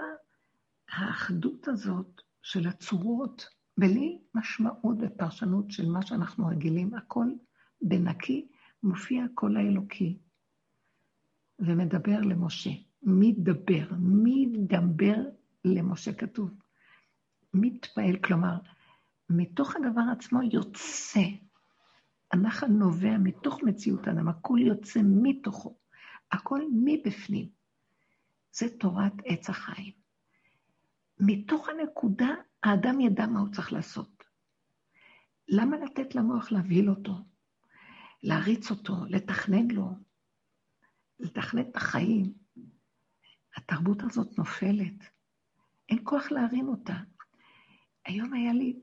[0.89, 3.45] האחדות הזאת של הצורות,
[3.77, 7.27] בלי משמעות ופרשנות של מה שאנחנו רגילים, הכל
[7.81, 8.47] בנקי,
[8.83, 10.19] מופיע הקול האלוקי
[11.59, 12.88] ומדבר למשה.
[13.03, 13.95] מי דבר?
[13.99, 15.21] מי דבר
[15.65, 16.49] למשה כתוב?
[17.53, 18.57] מתפעל, כלומר,
[19.29, 21.19] מתוך הדבר עצמו יוצא.
[22.31, 25.77] הנחל נובע מתוך מציאות האדם, הכול יוצא מתוכו.
[26.31, 27.49] הכל מבפנים.
[28.51, 29.93] זה תורת עץ החיים.
[31.19, 32.29] מתוך הנקודה,
[32.63, 34.23] האדם ידע מה הוא צריך לעשות.
[35.47, 37.13] למה לתת למוח להבהיל אותו?
[38.23, 39.91] להריץ אותו, לתכנן לו,
[41.19, 42.33] לתכנן את החיים.
[43.55, 45.09] התרבות הזאת נופלת.
[45.89, 46.95] אין כוח להרים אותה.
[48.05, 48.79] היום היה לי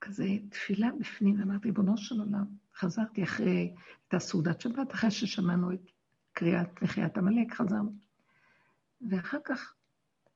[0.00, 2.44] כזה תפילה בפנים, אמרתי, ריבונו של עולם,
[2.76, 3.74] חזרתי אחרי
[4.08, 5.90] את הסעודת שבת, אחרי ששמענו את
[6.32, 7.92] קריאת מחיית עמלק, חזרנו.
[9.10, 9.74] ואחר כך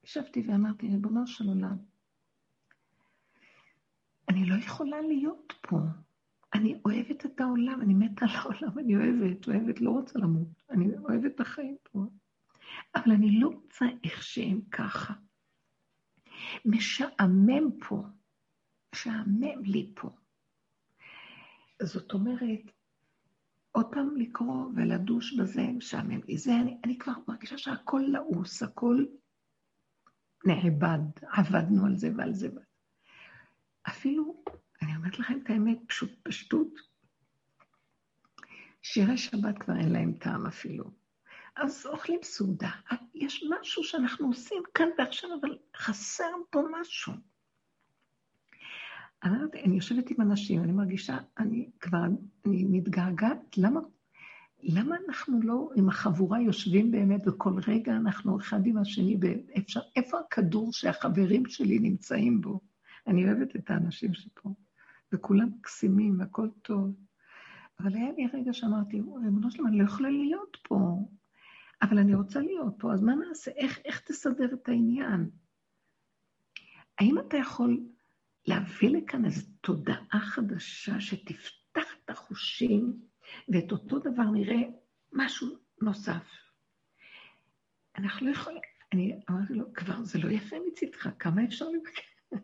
[0.04, 1.76] ישבתי ואמרתי, ריבונו של עולם,
[4.28, 5.76] אני לא יכולה להיות פה.
[6.54, 10.48] אני אוהבת את העולם, אני מתה על העולם, אני אוהבת, אוהבת, לא רוצה למות.
[10.70, 12.06] אני אוהבת את החיים פה.
[12.94, 15.14] אבל אני לא רוצה איך שהם ככה.
[16.64, 18.02] משעמם פה,
[18.94, 20.10] משעמם לי פה.
[21.82, 22.60] זאת אומרת,
[23.72, 26.38] עוד פעם לקרוא ולדוש בזה משעמם לי.
[26.38, 29.04] זה, אני, אני כבר מרגישה שהכל לעוס, הכל
[30.46, 30.98] נאבד,
[31.32, 32.48] עבדנו על זה ועל זה.
[33.88, 34.42] אפילו,
[34.82, 36.68] אני אומרת לכם את האמת, פשוט פשטות,
[38.82, 41.05] שירי שבת כבר אין להם טעם אפילו.
[41.56, 42.70] אז אוכלים סעודה.
[43.14, 47.12] יש משהו שאנחנו עושים כאן ועכשיו, אבל חסר פה משהו.
[49.26, 51.98] אמרתי, אני יושבת עם אנשים, אני מרגישה, אני כבר,
[52.46, 53.80] אני מתגעגעת, למה,
[54.62, 60.18] למה אנחנו לא עם החבורה יושבים באמת, וכל רגע אנחנו אחד עם השני, ואפשר, איפה
[60.20, 62.60] הכדור שהחברים שלי נמצאים בו?
[63.06, 64.50] אני אוהבת את האנשים שפה,
[65.12, 66.96] וכולם מקסימים, והכל טוב.
[67.80, 70.98] אבל היה לי רגע שאמרתי, ריבונו שלמה, אני לא יכולה להיות פה,
[71.82, 73.50] אבל אני רוצה להיות פה, אז מה נעשה?
[73.50, 75.30] איך, איך תסדר את העניין?
[76.98, 77.80] האם אתה יכול
[78.46, 83.00] להביא לכאן איזו תודעה חדשה שתפתח את החושים,
[83.48, 84.62] ואת אותו דבר נראה
[85.12, 85.48] משהו
[85.82, 86.46] נוסף?
[87.98, 88.60] אנחנו לא יכולים,
[88.92, 92.02] אני אמרתי לו, כבר זה לא יפה מצידך, כמה אפשר לבקר?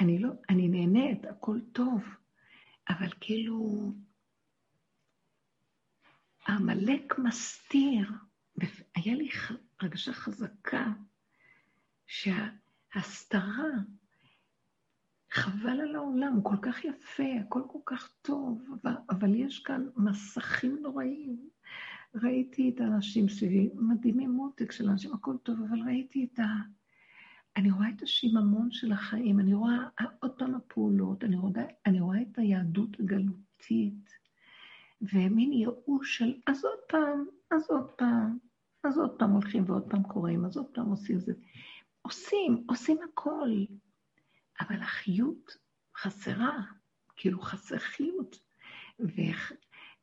[0.00, 2.04] אני לא, אני נהנית, הכל טוב,
[2.88, 3.92] אבל כאילו,
[6.46, 8.10] העמלק מסתיר.
[8.94, 9.28] היה לי
[9.80, 10.86] הרגשה חזקה
[12.06, 13.70] שההסתרה,
[15.30, 19.86] חבל על העולם, הוא כל כך יפה, הכל כל כך טוב, אבל, אבל יש כאן
[19.96, 21.48] מסכים נוראים.
[22.14, 26.44] ראיתי את האנשים סביבי, מדהימים מותק של אנשים, הכל טוב, אבל ראיתי את ה...
[27.56, 29.78] אני רואה את השיממון של החיים, אני רואה
[30.20, 34.19] עוד פעם הפעולות, אני רואה, אני רואה את היהדות הגלותית,
[35.02, 38.38] ומין ייאוש של אז עוד פעם, אז עוד פעם,
[38.84, 41.32] אז עוד פעם הולכים ועוד פעם קוראים, אז עוד פעם עושים זה.
[42.02, 43.50] עושים, עושים הכל,
[44.60, 45.56] אבל החיות
[45.96, 46.62] חסרה,
[47.16, 48.38] כאילו חסר חיות.
[49.00, 49.20] ו...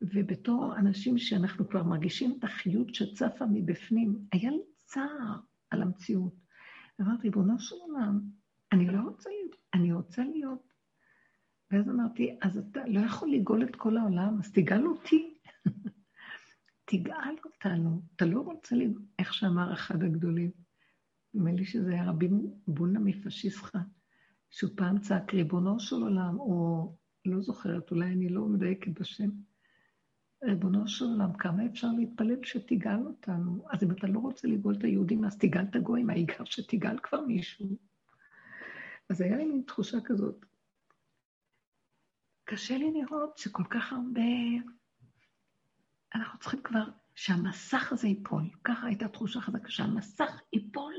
[0.02, 5.36] ובתור אנשים שאנחנו כבר מרגישים את החיות שצפה מבפנים, היה לי צער
[5.70, 6.34] על המציאות.
[7.00, 8.20] אמרתי, ריבונו של עולם,
[8.72, 9.30] אני לא רוצה
[9.74, 10.67] אני רוצה להיות
[11.70, 15.38] ואז אמרתי, אז אתה לא יכול לגאול את כל העולם, אז תגאל אותי.
[16.90, 18.02] תגאל אותנו.
[18.16, 20.50] אתה לא רוצה לגאול, איך שאמר אחד הגדולים.
[21.34, 22.28] נדמה לי שזה היה רבי
[22.66, 23.78] בונה מפשיסחה,
[24.50, 26.92] שהוא פעם צעק, ריבונו של עולם, או
[27.24, 29.30] לא זוכרת, אולי אני לא מדייקת בשם.
[30.44, 33.64] ריבונו של עולם, כמה אפשר להתפלל שתגאל אותנו?
[33.70, 37.20] אז אם אתה לא רוצה לגאול את היהודים, אז תגאל את הגויים, העיקר שתגאל כבר
[37.20, 37.76] מישהו.
[39.10, 40.46] אז היה לי מין תחושה כזאת,
[42.50, 44.20] קשה לי לראות שכל כך הרבה...
[46.14, 46.84] אנחנו צריכים כבר
[47.14, 48.50] שהמסך הזה ייפול.
[48.64, 50.94] ככה הייתה תחושה חזקה, שהמסך ייפול.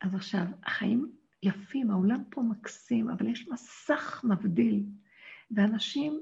[0.00, 1.12] אז עכשיו, החיים
[1.42, 4.84] יפים, העולם פה מקסים, אבל יש מסך מבדיל,
[5.50, 6.20] ואנשים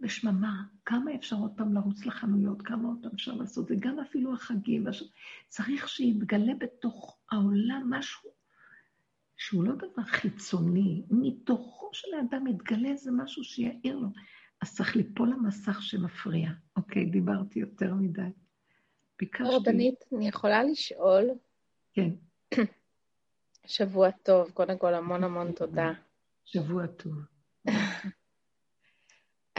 [0.00, 4.34] בשממה, כמה אפשר עוד פעם לרוץ לחנויות, כמה עוד פעם אפשר לעשות זה, גם אפילו
[4.34, 4.84] החגים.
[5.48, 8.37] צריך שיתגלה בתוך העולם משהו
[9.38, 14.08] שהוא לא דבר חיצוני, מתוכו של האדם מתגלה איזה משהו שיעיר לו.
[14.62, 16.50] אז צריך ליפול למסך שמפריע.
[16.76, 18.20] אוקיי, דיברתי יותר מדי.
[19.18, 19.54] ביקשתי...
[19.56, 21.24] רבנית, אני יכולה לשאול?
[21.92, 22.10] כן.
[23.66, 25.92] שבוע טוב, קודם כל המון המון תודה.
[26.44, 27.37] שבוע טוב.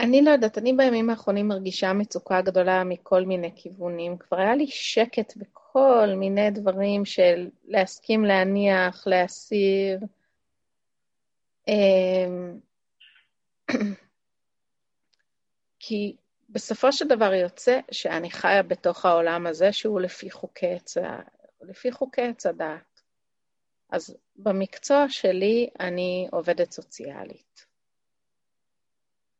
[0.00, 4.18] אני לא יודעת, אני בימים האחרונים מרגישה מצוקה גדולה מכל מיני כיוונים.
[4.18, 10.00] כבר היה לי שקט בכל מיני דברים של להסכים להניח, להסיר.
[11.68, 12.58] אמ,
[15.78, 16.16] כי
[16.48, 20.96] בסופו של דבר יוצא שאני חיה בתוך העולם הזה שהוא לפי חוקי עץ,
[21.62, 23.02] לפי חוקי עץ הדעת.
[23.90, 27.69] אז במקצוע שלי אני עובדת סוציאלית.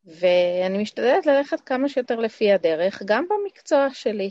[0.05, 4.31] ואני משתדלת ללכת כמה שיותר לפי הדרך, גם במקצוע שלי.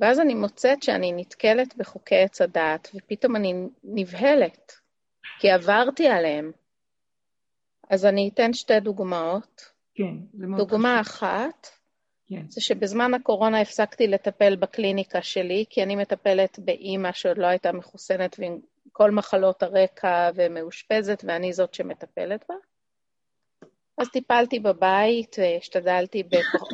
[0.00, 3.54] ואז אני מוצאת שאני נתקלת בחוקי עץ הדעת, ופתאום אני
[3.84, 4.72] נבהלת,
[5.38, 6.52] כי עברתי עליהם.
[7.90, 9.62] אז אני אתן שתי דוגמאות.
[9.94, 11.16] כן, זה מאוד דוגמה חשוב.
[11.16, 11.66] אחת,
[12.26, 12.42] כן.
[12.48, 18.36] זה שבזמן הקורונה הפסקתי לטפל בקליניקה שלי, כי אני מטפלת באימא שעוד לא הייתה מחוסנת
[18.38, 18.58] ועם
[18.92, 22.54] כל מחלות הרקע ומאושפזת, ואני זאת שמטפלת בה.
[24.00, 26.22] אז טיפלתי בבית, השתדלתי,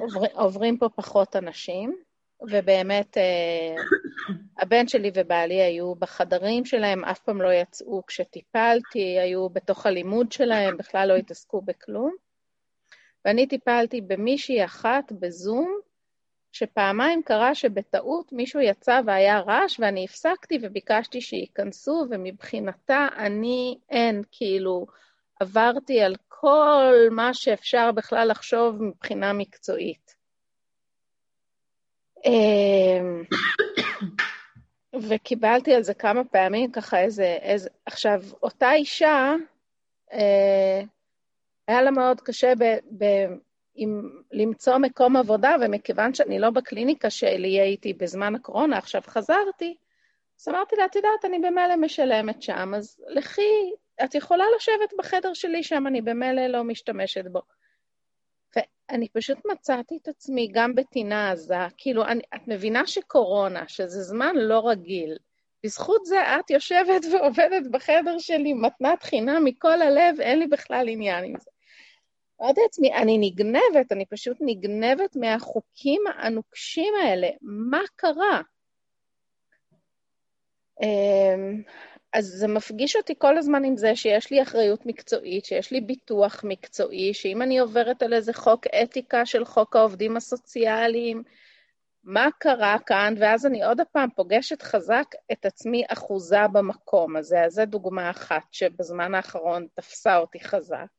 [0.01, 1.97] עובר, עוברים פה פחות אנשים,
[2.43, 3.75] ובאמת אה,
[4.59, 10.77] הבן שלי ובעלי היו בחדרים שלהם, אף פעם לא יצאו כשטיפלתי, היו בתוך הלימוד שלהם,
[10.77, 12.15] בכלל לא התעסקו בכלום.
[13.25, 15.79] ואני טיפלתי במישהי אחת בזום,
[16.53, 24.87] שפעמיים קרה שבטעות מישהו יצא והיה רעש, ואני הפסקתי וביקשתי שייכנסו, ומבחינתה אני אין, כאילו,
[25.41, 30.17] עברתי על כל מה שאפשר בכלל לחשוב מבחינה מקצועית.
[32.25, 33.23] אמ,
[35.09, 37.39] וקיבלתי על זה כמה פעמים, ככה איזה...
[37.43, 37.69] איזה...
[37.87, 39.35] עכשיו, אותה אישה,
[40.13, 40.83] אה,
[41.69, 42.65] היה לה מאוד קשה ב,
[42.99, 43.05] ב,
[43.75, 49.77] עם, למצוא מקום עבודה, ומכיוון שאני לא בקליניקה שלי הייתי בזמן הקורונה, עכשיו חזרתי,
[50.41, 53.73] אז אמרתי לה, את יודעת, אני במילא משלמת שם, אז לכי,
[54.05, 57.41] את יכולה לשבת בחדר שלי שם, אני במילא לא משתמשת בו.
[58.57, 64.37] ואני פשוט מצאתי את עצמי גם בטינה עזה, כאילו, אני, את מבינה שקורונה, שזה זמן
[64.37, 65.17] לא רגיל,
[65.65, 71.25] בזכות זה את יושבת ועובדת בחדר שלי מתנת חינם מכל הלב, אין לי בכלל עניין
[71.25, 71.51] עם זה.
[72.43, 77.29] אמרתי לעצמי, אני נגנבת, אני פשוט נגנבת מהחוקים הנוקשים האלה.
[77.43, 78.41] מה קרה?
[80.83, 81.63] אמ,
[82.17, 86.41] אז זה מפגיש אותי כל הזמן עם זה שיש לי אחריות מקצועית, שיש לי ביטוח
[86.45, 91.23] מקצועי, שאם אני עוברת על איזה חוק אתיקה של חוק העובדים הסוציאליים,
[92.05, 97.45] מה קרה כאן, ואז אני עוד פעם פוגשת חזק את עצמי אחוזה במקום הזה.
[97.45, 100.96] אז זו דוגמה אחת שבזמן האחרון תפסה אותי חזק.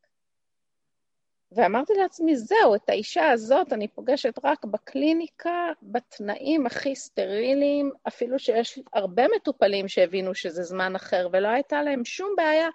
[1.52, 8.80] ואמרתי לעצמי, זהו, את האישה הזאת אני פוגשת רק בקליניקה, בתנאים הכי סטריליים, אפילו שיש
[8.94, 12.70] הרבה מטופלים שהבינו שזה זמן אחר, ולא הייתה להם שום בעיה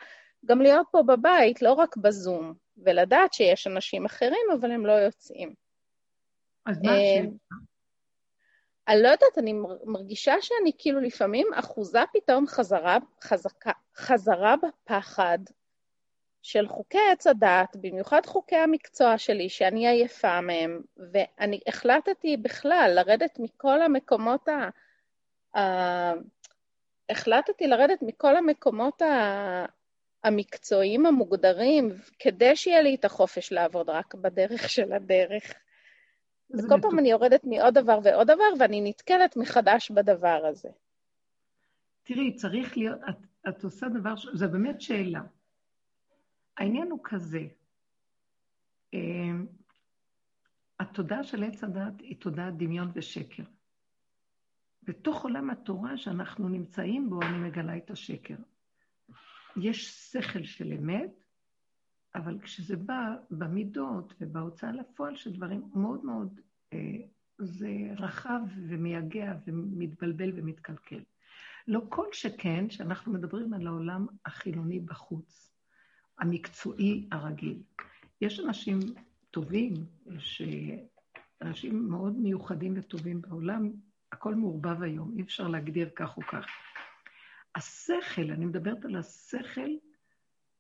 [0.46, 5.54] גם להיות פה בבית, לא רק בזום, ולדעת שיש אנשים אחרים, אבל הם לא יוצאים.
[6.66, 7.28] אז מה השאלה?
[8.88, 9.52] אני לא יודעת, אני
[9.84, 15.38] מרגישה שאני כאילו לפעמים אחוזה פתאום חזרה, חזקה, חזרה בפחד
[16.42, 20.80] של חוקי עץ הדת, במיוחד חוקי המקצוע שלי, שאני עייפה מהם,
[21.12, 24.68] ואני החלטתי בכלל לרדת מכל המקומות ה...
[25.58, 25.62] ה...
[27.10, 29.64] החלטתי לרדת מכל המקומות ה...
[30.24, 35.54] המקצועיים המוגדרים, כדי שיהיה לי את החופש לעבוד רק בדרך של הדרך.
[36.50, 40.68] וכל פעם אני יורדת מעוד דבר ועוד דבר, ואני נתקלת מחדש בדבר הזה.
[42.02, 43.16] תראי, צריך להיות, את,
[43.48, 45.20] את עושה דבר, זו באמת שאלה.
[46.58, 47.46] העניין הוא כזה,
[48.92, 49.46] אמ,
[50.80, 53.42] התודעה של עץ הדת היא תודעת דמיון ושקר.
[54.82, 58.36] בתוך עולם התורה שאנחנו נמצאים בו, אני מגלה את השקר.
[59.56, 61.24] יש שכל של אמת,
[62.14, 66.40] אבל כשזה בא במידות ובהוצאה לפועל של דברים, מאוד מאוד,
[66.72, 66.78] אה,
[67.38, 71.00] זה רחב ומייגע ומתבלבל ומתקלקל.
[71.68, 75.51] לא כל שכן שאנחנו מדברים על העולם החילוני בחוץ.
[76.22, 77.62] המקצועי הרגיל.
[78.20, 78.78] יש אנשים
[79.30, 79.74] טובים,
[80.06, 80.42] יש
[81.42, 83.72] אנשים מאוד מיוחדים וטובים בעולם,
[84.12, 86.46] הכל מעורבב היום, אי אפשר להגדיר כך או כך.
[87.54, 89.70] השכל, אני מדברת על השכל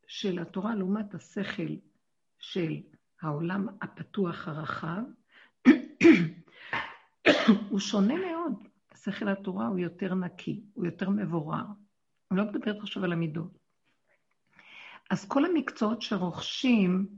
[0.06, 1.76] של התורה לעומת השכל
[2.38, 2.80] של
[3.22, 5.02] העולם הפתוח הרחב,
[7.70, 8.52] הוא שונה מאוד.
[8.96, 11.64] שכל התורה הוא יותר נקי, הוא יותר מבורר.
[12.30, 13.61] אני לא מדברת עכשיו על המידות.
[15.12, 17.08] אז כל המקצועות שרוכשים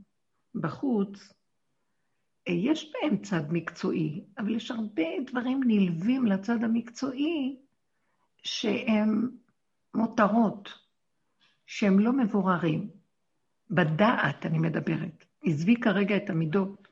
[0.55, 1.33] בחוץ,
[2.47, 7.59] אה, יש בהם צד מקצועי, אבל יש הרבה דברים נלווים לצד המקצועי
[8.43, 9.29] שהם
[9.93, 10.69] מותרות,
[11.65, 12.89] שהם לא מבוררים.
[13.69, 15.25] בדעת אני מדברת.
[15.43, 16.87] עזבי כרגע את המידות.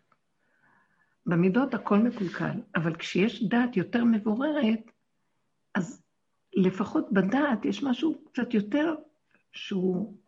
[1.26, 4.91] במידות הכל מקולקל, אבל כשיש דעת יותר מבוררת,
[5.76, 6.04] אז
[6.54, 8.95] לפחות בדעת יש משהו קצת יותר
[9.51, 10.23] שהוא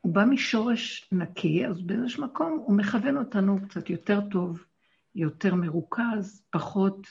[0.00, 4.64] הוא בא משורש נקי, אז באיזשהו מקום הוא מכוון אותנו קצת יותר טוב,
[5.14, 7.06] יותר מרוכז, פחות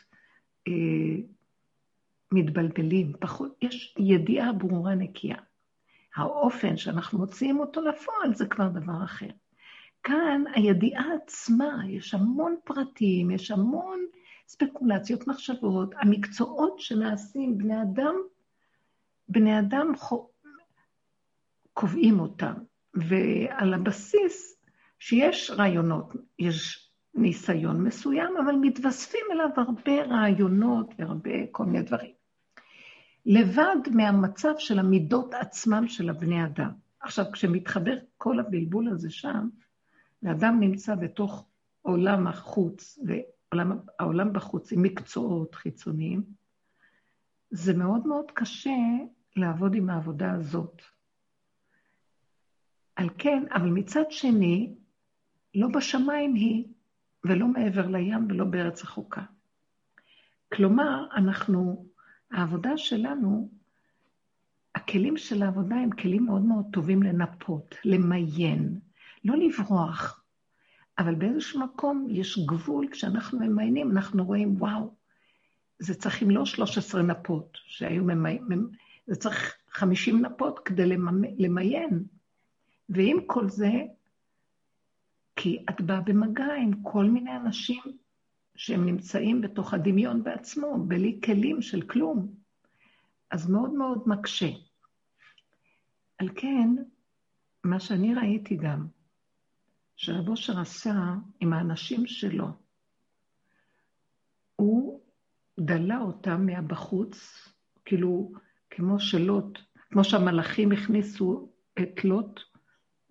[0.67, 0.73] אה,
[2.31, 5.37] מתבלבלים, פחות, יש ידיעה ברורה נקייה.
[6.15, 9.29] האופן שאנחנו מוציאים אותו לפועל זה כבר דבר אחר.
[10.03, 13.99] כאן הידיעה עצמה, יש המון פרטים, יש המון
[14.47, 18.15] ספקולציות, מחשבות, המקצועות שנעשים, בני אדם,
[19.29, 19.91] בני אדם
[21.76, 22.53] קובעים אותם,
[22.93, 24.61] ועל הבסיס
[24.99, 32.11] שיש רעיונות, יש ניסיון מסוים, אבל מתווספים אליו הרבה רעיונות והרבה כל מיני דברים.
[33.26, 36.71] לבד מהמצב של המידות עצמם של הבני אדם.
[36.99, 39.49] עכשיו, כשמתחבר כל הבלבול הזה שם,
[40.23, 41.45] ואדם נמצא בתוך
[41.82, 42.99] עולם החוץ,
[43.51, 46.23] והעולם בחוץ עם מקצועות חיצוניים,
[47.51, 48.78] זה מאוד מאוד קשה
[49.36, 50.94] לעבוד עם העבודה הזאת.
[52.95, 54.75] על כן, אבל מצד שני,
[55.55, 56.65] לא בשמיים היא.
[57.25, 59.21] ולא מעבר לים ולא בארץ רחוקה.
[60.53, 61.85] כלומר, אנחנו,
[62.31, 63.49] העבודה שלנו,
[64.75, 68.79] הכלים של העבודה הם כלים מאוד מאוד טובים לנפות, למיין,
[69.23, 70.23] לא לברוח.
[70.99, 74.93] אבל באיזשהו מקום יש גבול, כשאנחנו ממיינים, אנחנו רואים, וואו,
[75.79, 78.69] זה צריך אם לא 13 נפות שהיו ממיינים,
[79.07, 80.85] זה צריך 50 נפות כדי
[81.37, 82.03] למיין.
[82.89, 83.71] ועם כל זה,
[85.36, 87.83] כי את באה במגע עם כל מיני אנשים
[88.55, 92.33] שהם נמצאים בתוך הדמיון בעצמו, בלי כלים של כלום.
[93.31, 94.49] אז מאוד מאוד מקשה.
[96.17, 96.69] על כן,
[97.63, 98.88] מה שאני ראיתי גם,
[99.95, 102.47] שרב אושר עשה עם האנשים שלו,
[104.55, 105.01] הוא
[105.59, 107.47] דלה אותם מהבחוץ,
[107.86, 108.31] כאילו,
[108.69, 109.59] כמו שלוט,
[109.89, 111.49] כמו שהמלאכים הכניסו
[111.81, 112.39] את לוט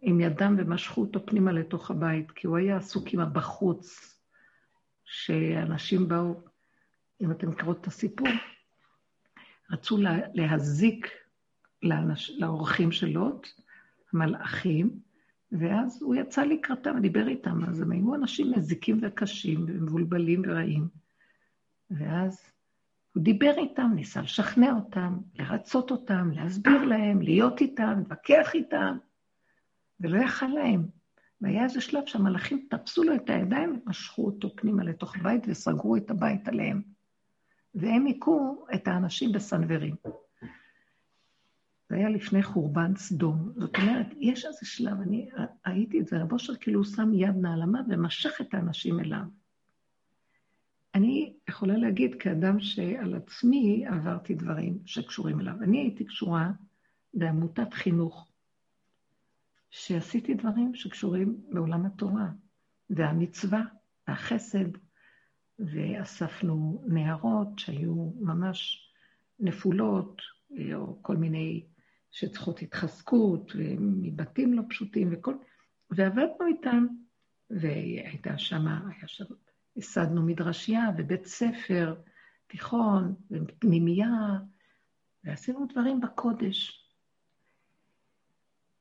[0.04, 4.14] עם ידם ומשכו אותו פנימה לתוך הבית, כי הוא היה עסוק עם הבחוץ,
[5.04, 6.34] שאנשים באו,
[7.20, 8.28] אם אתם קוראות את הסיפור,
[9.70, 11.10] רצו לה, להזיק
[11.82, 13.48] לאנש, לאורחים של לוט,
[14.12, 14.90] המלאכים,
[15.52, 20.88] ואז הוא יצא לקראתם ודיבר איתם, אז הם היו אנשים מזיקים וקשים ומבולבלים ורעים.
[21.90, 22.50] ואז
[23.14, 28.96] הוא דיבר איתם, ניסה לשכנע אותם, לרצות אותם, להסביר להם, להיות איתם, להתווכח איתם,
[30.00, 30.86] ולא יכל להם.
[31.40, 36.10] והיה איזה שלב שהמלאכים תפסו לו את הידיים ומשכו אותו פנימה לתוך בית וסגרו את
[36.10, 36.82] הבית עליהם.
[37.74, 39.94] והם היכו את האנשים בסנוורים.
[41.88, 43.52] זה היה לפני חורבן סדום.
[43.56, 45.28] זאת אומרת, יש איזה שלב, אני
[45.66, 49.24] ראיתי את זה, רב אושר כאילו שם יד נעלמה ומשך את האנשים אליו.
[50.94, 55.54] אני יכולה להגיד כאדם שעל עצמי עברתי דברים שקשורים אליו.
[55.62, 56.50] אני הייתי קשורה
[57.14, 58.28] בעמותת חינוך,
[59.76, 62.28] שעשיתי דברים שקשורים בעולם התורה,
[62.90, 63.62] והמצווה,
[64.08, 64.64] והחסד,
[65.58, 68.90] ואספנו נערות שהיו ממש
[69.40, 70.22] נפולות,
[70.74, 71.66] או כל מיני
[72.10, 75.34] שצריכות התחזקות, מבתים לא פשוטים וכל...
[75.90, 76.86] ועבדנו איתם,
[77.50, 79.24] והייתה שמה, היה שם,
[79.76, 81.94] ייסדנו מדרשייה ובית ספר,
[82.46, 84.38] תיכון, ופנימייה,
[85.24, 86.83] ועשינו דברים בקודש.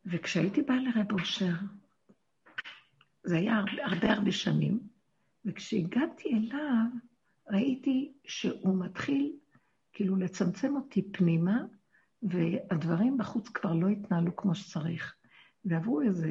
[0.06, 1.54] וכשהייתי באה לרב אושר,
[3.24, 4.80] זה היה הרבה הרבה, הרבה שנים,
[5.46, 6.86] וכשהגעתי אליו,
[7.50, 9.36] ראיתי שהוא מתחיל
[9.94, 11.64] כאילו לצמצם אותי פנימה,
[12.24, 15.16] והדברים בחוץ כבר לא התנהלו כמו שצריך.
[15.66, 16.30] ועברו איזה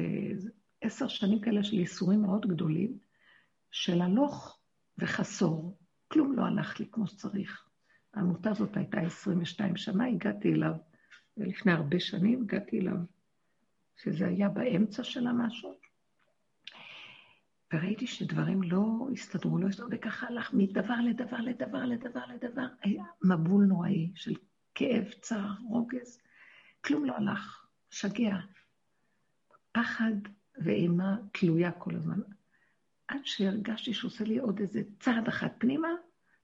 [0.81, 2.97] עשר שנים כאלה של ייסורים מאוד גדולים,
[3.71, 4.59] של הלוך
[4.97, 5.77] וחסור.
[6.07, 7.67] כלום לא הלך לי כמו שצריך.
[8.13, 10.73] העמותה הזאת הייתה 22 שנה, הגעתי אליו,
[11.37, 12.97] ולפני הרבה שנים הגעתי אליו
[13.97, 15.73] שזה היה באמצע של המשהו,
[17.73, 23.65] וראיתי שדברים לא הסתדרו, לא הסתדרו, וככה הלך מדבר לדבר לדבר לדבר לדבר, היה מבול
[23.65, 24.33] נוראי של
[24.75, 26.21] כאב, צער, רוגז,
[26.85, 28.35] כלום לא הלך, שגע.
[29.71, 30.13] פחד
[30.63, 32.19] ואימה תלויה כל הזמן.
[33.07, 35.89] עד שהרגשתי שהוא עושה לי עוד איזה צעד אחד פנימה,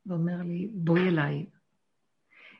[0.05, 1.45] ואומר לי, בואי אליי.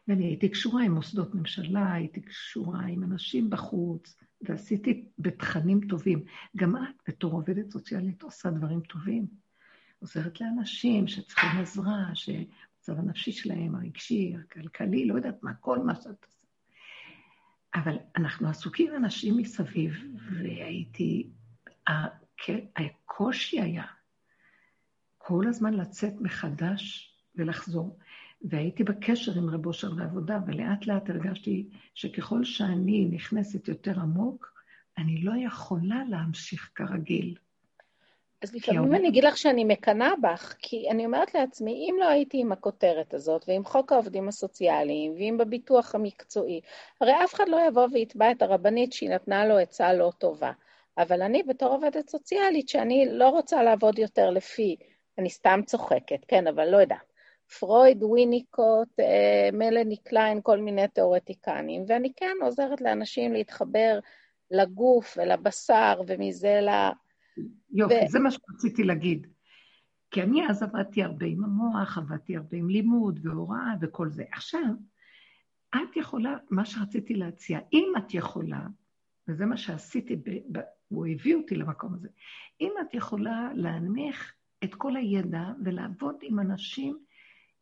[0.08, 6.24] ואני הייתי קשורה עם מוסדות ממשלה, הייתי קשורה עם אנשים בחוץ, ועשיתי בתכנים טובים.
[6.56, 9.28] גם את, בתור עובדת סוציאלית, עושה דברים טובים.
[10.00, 16.26] עוזרת לאנשים שצריכים עזרה, שהמצב הנפשי שלהם, הרגשי, הכלכלי, לא יודעת מה, כל מה שאת
[16.26, 16.48] עושה.
[17.76, 19.94] אבל אנחנו עסוקים אנשים מסביב,
[20.32, 21.30] והייתי,
[22.76, 23.86] הקושי היה
[25.18, 27.98] כל הזמן לצאת מחדש ולחזור.
[28.42, 34.54] והייתי בקשר עם רב אושר לעבודה, ולאט לאט הרגשתי שככל שאני נכנסת יותר עמוק,
[34.98, 37.36] אני לא יכולה להמשיך כרגיל.
[38.42, 42.42] אז לפעמים אני אגיד לך שאני מקנאה בך, כי אני אומרת לעצמי, אם לא הייתי
[42.42, 46.62] עם הכותרת הזאת, ועם חוק העובדים הסוציאליים, ועם בביטוח המקצועי,
[47.02, 50.52] הרי אף אחד לא יבוא ויתבע את הרבנית שהיא נתנה לו עצה לא טובה.
[50.98, 54.76] אבל אני בתור עובדת סוציאלית, שאני לא רוצה לעבוד יותר לפי,
[55.18, 57.09] אני סתם צוחקת, כן, אבל לא יודעת.
[57.60, 64.00] פרויד, וויניקוט, אה, מלני קליין, כל מיני תיאורטיקנים, ואני כן עוזרת לאנשים להתחבר
[64.52, 66.70] לגוף ולבשר ומזה ל...
[67.72, 68.10] יופי, ו...
[68.10, 69.28] זה מה שרציתי להגיד.
[70.12, 74.24] כי אני אז עבדתי הרבה עם המוח, עבדתי הרבה עם לימוד והוראה וכל זה.
[74.32, 74.70] עכשיו,
[75.76, 78.68] את יכולה, מה שרציתי להציע, אם את יכולה,
[79.28, 82.08] וזה מה שעשיתי, ב, ב, הוא הביא אותי למקום הזה,
[82.62, 87.00] אם את יכולה להנמיך את כל הידע ולעבוד עם אנשים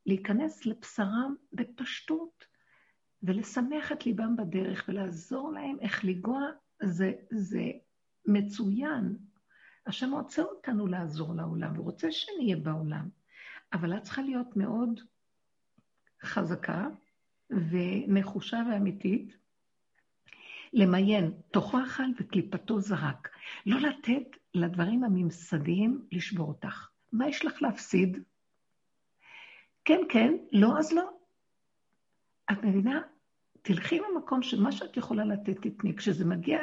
[0.08, 2.46] להיכנס לבשרם בפשטות
[3.24, 6.42] ולשמח את ליבם בדרך ולעזור להם איך לגוע,
[6.84, 7.64] זה, זה
[8.26, 9.18] מצוין.
[9.86, 13.10] השם רוצה אותנו לעזור לעולם, הוא רוצה שנהיה בעולם,
[13.74, 15.02] אבל את צריכה להיות מאוד
[16.24, 16.88] חזקה
[17.50, 19.38] ונחושה ואמיתית,
[20.74, 23.30] למיין, תוכו אכל וקליפתו זרק.
[23.66, 26.90] לא לתת לדברים הממסדיים לשבור אותך.
[27.12, 28.24] מה יש לך להפסיד?
[29.88, 31.10] כן, כן, לא, אז לא.
[32.52, 33.02] את מבינה?
[33.62, 35.96] תלכי למקום שמה שאת יכולה לתת, תתני.
[35.96, 36.60] כשזה מגיע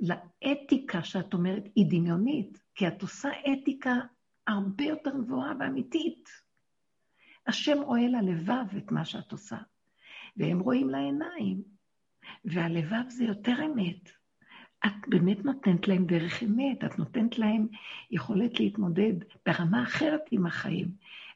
[0.00, 3.94] לאתיקה שאת אומרת, היא דמיונית, כי את עושה אתיקה
[4.46, 6.28] הרבה יותר גבוהה ואמיתית.
[7.46, 9.58] השם רואה ללבב את מה שאת עושה,
[10.36, 11.62] והם רואים לעיניים,
[12.44, 14.10] והלבב זה יותר אמת.
[14.86, 17.66] את באמת נותנת להם דרך אמת, את נותנת להם
[18.10, 19.14] יכולת להתמודד
[19.46, 20.88] ברמה אחרת עם החיים.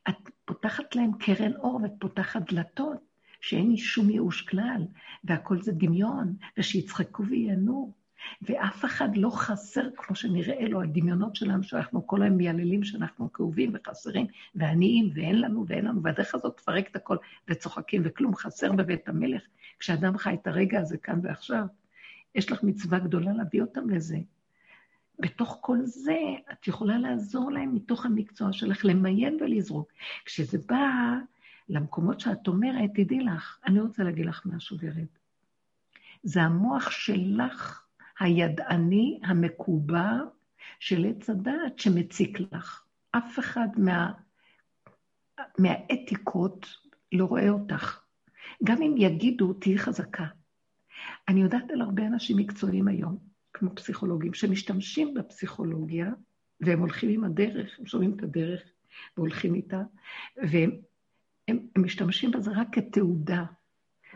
[0.09, 2.99] את פותחת להם קרן אור ואת פותחת דלתות,
[3.41, 4.87] שאין לי שום ייאוש כלל,
[5.25, 7.93] והכל זה דמיון, ושיצחקו וייהנו.
[8.43, 13.73] ואף אחד לא חסר כמו שנראה לו הדמיונות שלנו, שאנחנו כל היום מייללים שאנחנו כאובים
[13.75, 17.17] וחסרים ועניים ואין לנו ואין לנו, והדרך הזאת תפרק את הכל
[17.49, 19.43] וצוחקים וכלום חסר בבית המלך.
[19.79, 21.65] כשאדם חי את הרגע הזה כאן ועכשיו,
[22.35, 24.19] יש לך מצווה גדולה להביא אותם לזה.
[25.19, 26.19] בתוך כל זה,
[26.53, 29.93] את יכולה לעזור להם מתוך המקצוע שלך, למיין ולזרוק.
[30.25, 31.15] כשזה בא
[31.69, 35.07] למקומות שאת אומרת, תדעי לך, אני רוצה להגיד לך משהו, ורד.
[36.23, 37.83] זה המוח שלך,
[38.21, 40.11] הידעני, המקובע,
[40.81, 42.85] של עץ הדעת שמציק לך.
[43.11, 44.13] אף אחד מה,
[45.59, 46.67] מהאתיקות
[47.13, 48.01] לא רואה אותך.
[48.65, 50.27] גם אם יגידו, תהיי חזקה.
[51.29, 53.19] אני יודעת על הרבה אנשים מקצועיים היום,
[53.59, 56.11] כמו פסיכולוגים, שמשתמשים בפסיכולוגיה,
[56.61, 58.61] והם הולכים עם הדרך, הם שומעים את הדרך
[59.17, 59.83] והולכים איתה,
[60.37, 60.71] והם
[61.49, 63.45] הם, הם משתמשים בזה רק כתעודה.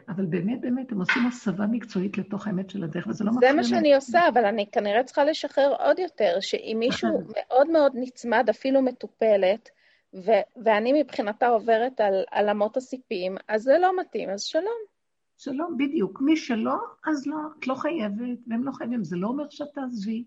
[0.08, 3.50] אבל באמת, באמת, הם עושים הסבה מקצועית לתוך האמת של הדרך, וזה לא מפריע.
[3.50, 7.92] זה מה שאני עושה, אבל אני כנראה צריכה לשחרר עוד יותר, שאם מישהו מאוד מאוד
[7.94, 9.68] נצמד, אפילו מטופלת,
[10.14, 14.91] ו- ואני מבחינתה עוברת על, על אמות הסיפים, אז זה לא מתאים, אז שלום.
[15.38, 16.20] שלום, בדיוק.
[16.20, 19.04] מי שלא, אז לא, את לא חייבת, והם לא חייבים.
[19.04, 20.24] זה לא אומר שאת תעזבי.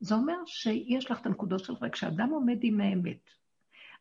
[0.00, 3.30] זה אומר שיש לך את הנקודות שלך, כשאדם עומד עם האמת,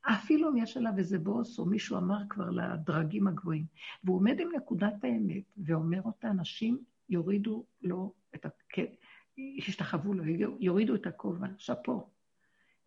[0.02, 3.66] אפילו אם יש עליו איזה בוס או מישהו אמר כבר לדרגים הגבוהים,
[4.04, 8.50] והוא עומד עם נקודת האמת ואומר אותה, אנשים יורידו לו את ה...
[9.38, 10.24] ישתחוו לו,
[10.60, 12.10] יורידו את הכובע, שאפו.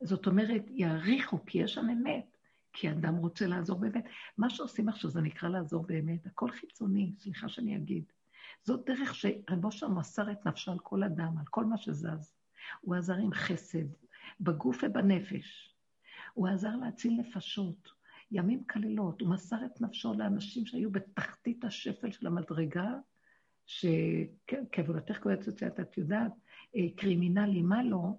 [0.03, 2.31] זאת אומרת, יעריכו, כי יש שם אמת,
[2.73, 4.05] כי אדם רוצה לעזור באמת.
[4.39, 8.05] מה שעושים עכשיו זה נקרא לעזור באמת, הכל חיצוני, סליחה שאני אגיד.
[8.65, 12.35] זאת דרך שרבו שם מסר את נפשו על כל אדם, על כל מה שזז.
[12.81, 13.86] הוא עזר עם חסד,
[14.40, 15.77] בגוף ובנפש.
[16.35, 17.89] הוא עזר להציל נפשות,
[18.31, 19.20] ימים כלילות.
[19.20, 22.94] הוא מסר את נפשו לאנשים שהיו בתחתית השפל של המדרגה,
[23.66, 25.49] שכעבודתך כעובדת
[25.81, 26.32] את יודעת,
[26.77, 28.16] אה, קרימינלי, מה לא,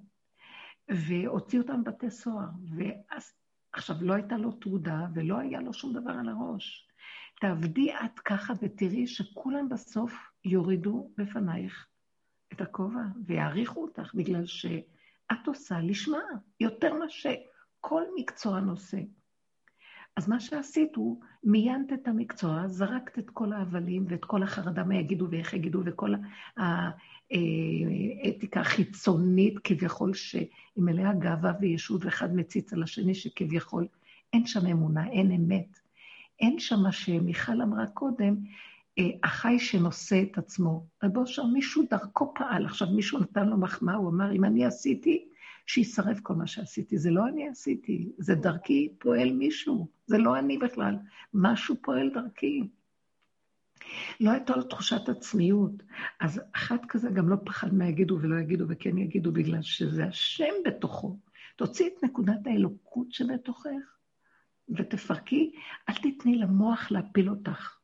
[0.90, 2.50] והוציא אותם מבתי סוהר.
[2.78, 3.34] ואז,
[3.74, 6.88] עכשיו, לא הייתה לו תעודה ולא היה לו שום דבר על הראש.
[7.42, 10.14] תעבדי את ככה ותראי שכולם בסוף
[10.46, 11.88] יורידו בפנייך
[12.54, 16.24] את הכובע ויעריכו אותך, בגלל שאת עושה לשמה
[16.60, 17.34] יותר מאשר
[17.80, 18.98] כל מקצוע נושא.
[20.18, 24.96] אז מה שעשית הוא, מיינת את המקצוע, זרקת את כל ההבלים ואת כל החרדה, מה
[24.96, 26.14] יגידו ואיך יגידו, וכל
[27.32, 33.88] האתיקה החיצונית כביכול, שהיא מלאה גאווה וישות, ואחד מציץ על השני שכביכול
[34.34, 35.80] אין שם אמונה, אין אמת.
[36.40, 38.36] אין שם מה שמיכל אמרה קודם,
[39.00, 40.86] אה, החי שנושא את עצמו.
[41.04, 45.28] רבו שם מישהו דרכו פעל, עכשיו מישהו נתן לו מחמאה, הוא אמר, אם אני עשיתי,
[45.66, 46.98] שישרף כל מה שעשיתי.
[46.98, 50.96] זה לא אני עשיתי, זה דרכי פועל מישהו, זה לא אני בכלל,
[51.34, 52.68] משהו פועל דרכי.
[54.20, 55.84] לא הייתה לו תחושת עצמיות.
[56.20, 60.54] אז אחד כזה גם לא פחד מה יגידו ולא יגידו וכן יגידו, בגלל שזה השם
[60.66, 61.18] בתוכו.
[61.56, 63.98] תוציא את נקודת האלוקות שבתוכך
[64.70, 65.56] ותפרקי,
[65.90, 67.78] אל תתני למוח להפיל אותך.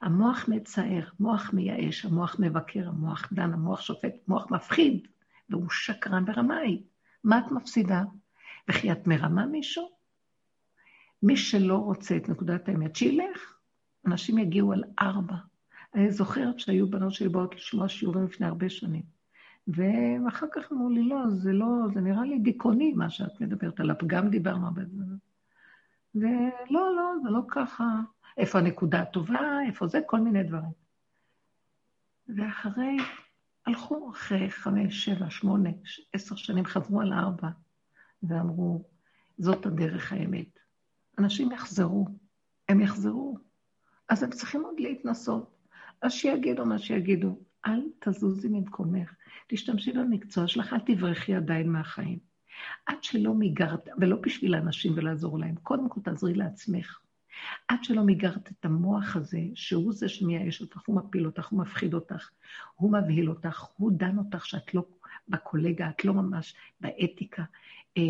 [0.00, 5.08] המוח מצער, מוח מייאש, המוח מבקר, המוח דן, המוח שופט, מוח מפחיד,
[5.50, 6.82] והוא שקרן ברמאי.
[7.24, 8.02] מה את מפסידה?
[8.68, 9.88] וכי את מרמה מישהו?
[11.22, 13.58] מי שלא רוצה את נקודת האמת, שילך.
[14.06, 15.36] אנשים יגיעו על ארבע.
[15.94, 19.02] אני זוכרת שהיו בנות שלי באות לשמוע שיעורים לפני הרבה שנים.
[19.68, 23.96] ואחר כך אמרו לי, לא, זה לא, זה נראה לי דיכאוני מה שאת מדברת עליו,
[24.06, 25.16] גם דיברנו הרבה זמן.
[26.14, 28.00] ולא, לא, זה לא ככה.
[28.36, 30.72] איפה הנקודה הטובה, איפה זה, כל מיני דברים.
[32.28, 32.96] ואחרי
[33.66, 35.70] הלכו אחרי חמש, שבע, שמונה,
[36.12, 37.48] עשר שנים, חזרו על הארבע,
[38.22, 38.84] ואמרו,
[39.38, 40.58] זאת הדרך האמת.
[41.18, 42.08] אנשים יחזרו,
[42.68, 43.38] הם יחזרו.
[44.08, 45.54] אז הם צריכים עוד להתנסות.
[46.02, 49.14] אז שיגידו מה שיגידו, אל תזוזי ממקומך.
[49.46, 52.18] תשתמשי במקצוע שלך, אל תברכי עדיין מהחיים.
[52.86, 57.03] עד שלא מיגרת, ולא בשביל האנשים ולעזור להם, קודם כל תעזרי לעצמך.
[57.68, 61.94] עד שלא מיגרת את המוח הזה, שהוא זה שמייאש אותך, הוא מפיל אותך, הוא מפחיד
[61.94, 62.30] אותך,
[62.74, 64.84] הוא מבהיל אותך, הוא דן אותך שאת לא
[65.28, 67.42] בקולגה, את לא ממש באתיקה.
[67.96, 68.02] אה,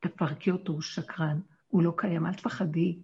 [0.00, 2.98] תפרקי אותו, הוא שקרן, הוא לא קיים, אל תפחדי.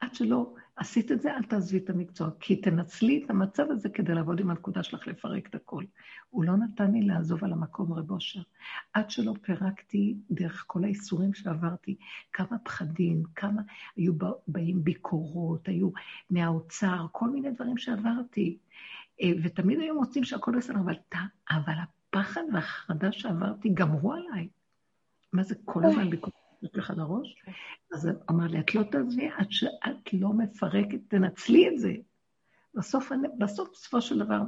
[0.00, 4.14] עד שלא עשית את זה, אל תעזבי את המקצוע, כי תנצלי את המצב הזה כדי
[4.14, 5.84] לעבוד עם הנקודה שלך לפרק את הכל.
[6.30, 8.40] הוא לא נתן לי לעזוב על המקום רב אושר.
[8.92, 11.96] עד שלא פירקתי דרך כל האיסורים שעברתי,
[12.32, 13.62] כמה פחדים, כמה
[13.96, 14.12] היו
[14.48, 15.90] באים ביקורות, היו
[16.30, 18.58] מהאוצר, כל מיני דברים שעברתי.
[19.22, 20.94] אה, ותמיד היו מוצאים שהכל בסדר, אבל,
[21.50, 24.48] אבל הפחד והחרדה שעברתי גמרו עליי.
[25.32, 26.41] מה זה כל הזמן ביקורת?
[26.62, 27.42] יש לך לראש?
[27.92, 31.92] אז אמר לי, את לא תעזבי עד שאת לא מפרקת, תנצלי את זה.
[32.74, 34.40] בסוף, בסוף, בסופו של דבר,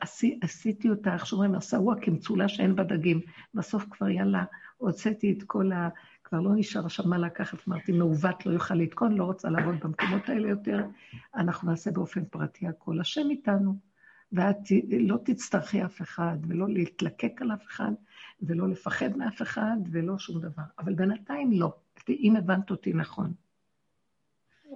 [0.00, 3.20] עשי, עשיתי אותה, איך שאומרים, עשאוה כמצולה שאין בה דגים.
[3.54, 4.44] בסוף כבר יאללה,
[4.76, 5.88] הוצאתי את כל ה...
[6.24, 10.28] כבר לא נשאר שם מה לקחת, אמרתי, מעוות לא יוכל לתקון, לא רוצה לעבוד במקומות
[10.28, 10.86] האלה יותר,
[11.34, 13.00] אנחנו נעשה באופן פרטי הכל.
[13.00, 13.89] השם איתנו,
[14.32, 14.56] ואת
[15.00, 17.92] לא תצטרכי אף אחד, ולא להתלקק על אף אחד,
[18.42, 20.62] ולא לפחד מאף אחד, ולא שום דבר.
[20.78, 21.72] אבל בינתיים לא,
[22.08, 23.32] אם הבנת אותי נכון.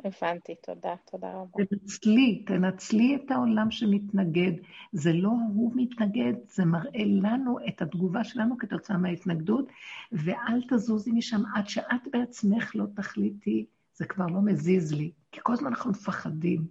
[0.04, 1.64] הבנתי, תודה, תודה רבה.
[1.64, 4.52] תנצלי, תנצלי את העולם שמתנגד.
[4.92, 9.68] זה לא הוא מתנגד, זה מראה לנו את התגובה שלנו כתוצאה מההתנגדות,
[10.12, 15.12] ואל תזוזי משם עד שאת בעצמך לא תחליטי, זה כבר לא מזיז לי.
[15.32, 16.66] כי כל הזמן אנחנו מפחדים.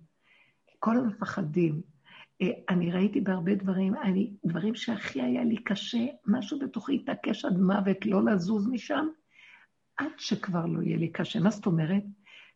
[0.79, 1.92] כל הזמן מפחדים.
[2.41, 7.57] אה, אני ראיתי בהרבה דברים, אני, דברים שהכי היה לי קשה, משהו בתוכי התעקש עד
[7.57, 9.07] מוות לא לזוז משם,
[9.97, 11.39] עד שכבר לא יהיה לי קשה.
[11.39, 12.03] מה זאת אומרת?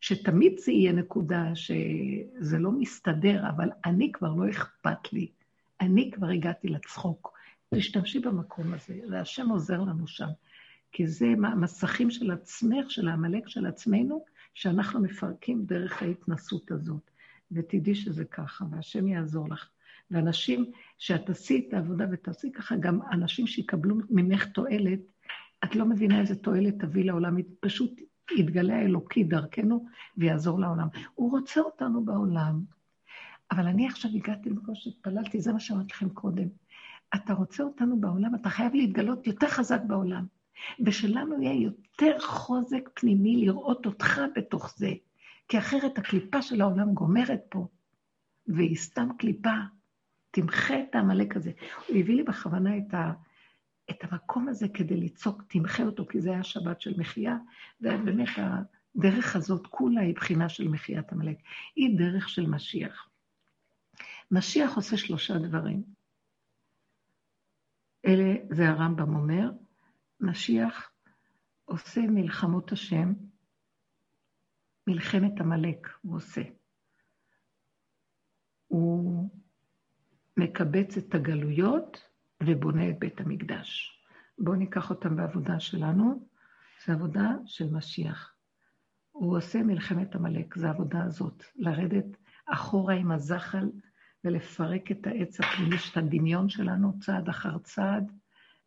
[0.01, 5.31] שתמיד זה יהיה נקודה שזה לא מסתדר, אבל אני כבר לא אכפת לי.
[5.81, 7.37] אני כבר הגעתי לצחוק.
[7.75, 10.27] תשתמשי במקום הזה, והשם עוזר לנו שם.
[10.91, 11.27] כי זה
[11.57, 17.11] מסכים של עצמך, של העמלק של עצמנו, שאנחנו מפרקים דרך ההתנסות הזאת.
[17.51, 19.69] ותדעי שזה ככה, והשם יעזור לך.
[20.11, 24.99] ואנשים, שאת תעשי את העבודה ותעשי ככה, גם אנשים שיקבלו ממך תועלת,
[25.63, 28.01] את לא מבינה איזה תועלת תביא לעולם, פשוט
[28.37, 29.85] יתגלה האלוקי דרכנו
[30.17, 30.87] ויעזור לעולם.
[31.15, 32.61] הוא רוצה אותנו בעולם,
[33.51, 36.47] אבל אני עכשיו הגעתי למקום שהתפללתי, זה מה שאמרתי לכם קודם.
[37.15, 40.25] אתה רוצה אותנו בעולם, אתה חייב להתגלות יותר חזק בעולם.
[40.85, 44.91] ושלנו יהיה יותר חוזק פנימי לראות אותך בתוך זה,
[45.47, 47.67] כי אחרת הקליפה של העולם גומרת פה,
[48.47, 49.55] והיא סתם קליפה.
[50.31, 51.51] תמחה את העמלק הזה.
[51.87, 53.11] הוא הביא לי בכוונה את, ה,
[53.89, 57.37] את המקום הזה כדי לצעוק, תמחה אותו, כי זה היה שבת של מחייה,
[57.81, 61.37] ובאמת הדרך הזאת כולה היא בחינה של מחיית עמלק.
[61.75, 63.09] היא דרך של משיח.
[64.31, 65.83] משיח עושה שלושה דברים.
[68.05, 69.51] אלה, זה הרמב"ם אומר,
[70.19, 70.91] משיח
[71.65, 73.13] עושה מלחמות השם,
[74.87, 76.41] מלחמת עמלק הוא עושה.
[78.67, 79.29] הוא
[80.37, 82.09] מקבץ את הגלויות
[82.43, 84.01] ובונה את בית המקדש.
[84.39, 86.27] בואו ניקח אותם בעבודה שלנו,
[86.85, 88.33] זו עבודה של משיח.
[89.11, 93.71] הוא עושה מלחמת עמלק, זו העבודה הזאת, לרדת אחורה עם הזחל
[94.23, 98.11] ולפרק את העץ הפנימי של הדמיון שלנו צעד אחר צעד,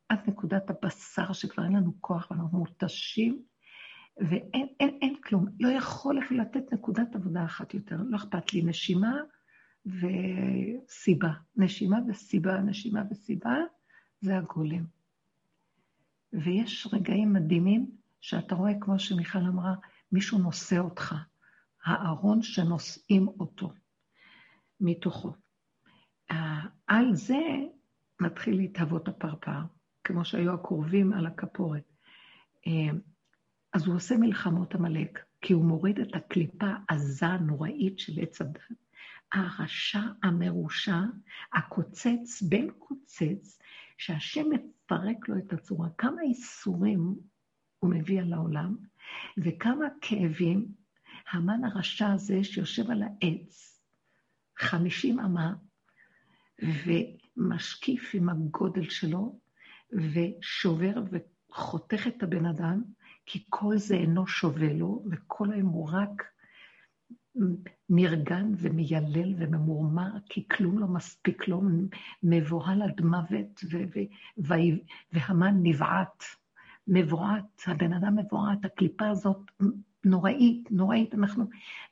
[0.09, 3.43] עד נקודת הבשר שכבר אין לנו כוח ואנחנו מותשים,
[4.21, 5.47] ואין אין, אין כלום.
[5.61, 7.97] לא יכול אפילו לתת נקודת עבודה אחת יותר.
[8.09, 9.17] לא אכפת לי נשימה,
[9.87, 11.33] וסיבה.
[11.57, 13.55] נשימה וסיבה, נשימה וסיבה,
[14.21, 14.85] זה הגולם.
[16.33, 17.91] ויש רגעים מדהימים
[18.21, 19.75] שאתה רואה, כמו שמיכל אמרה,
[20.13, 21.15] מישהו נושא אותך,
[21.85, 23.73] הארון שנושאים אותו
[24.81, 25.33] מתוכו.
[26.87, 27.41] על זה
[28.21, 29.61] מתחיל להתהוות הפרפר,
[30.05, 31.93] כמו שהיו הקרובים על הכפורת.
[33.73, 38.61] אז הוא עושה מלחמות עמלק, כי הוא מוריד את הקליפה העזה הנוראית של עץ הדת.
[39.33, 41.01] הרשע המרושע,
[41.53, 43.59] הקוצץ בן קוצץ,
[43.99, 45.89] שהשם מפרק לו את הצורה.
[45.99, 47.15] כמה איסורים
[47.79, 48.77] הוא מביא על העולם,
[49.39, 50.67] וכמה כאבים
[51.31, 53.81] המן הרשע הזה שיושב על העץ,
[54.59, 55.55] חמישים אמה,
[56.59, 59.39] ומשקיף עם הגודל שלו,
[59.93, 62.83] ושובר וחותך את הבן אדם,
[63.33, 66.25] כי כל זה אינו שווה לו, וכל היום הוא רק
[67.91, 71.63] נרגן ומיילל וממורמר, כי כלום לא מספיק לו,
[72.23, 73.65] מבוהל עד מוות,
[75.13, 76.25] והמן נבעט,
[76.89, 79.51] מבועת, הבן אדם מבועת, הקליפה הזאת
[80.05, 81.15] נוראית, נוראית.
[81.15, 81.45] אנחנו,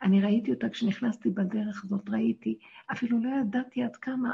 [0.02, 2.58] אני ראיתי אותה כשנכנסתי בדרך הזאת, ראיתי,
[2.92, 4.32] אפילו לא ידעתי עד כמה,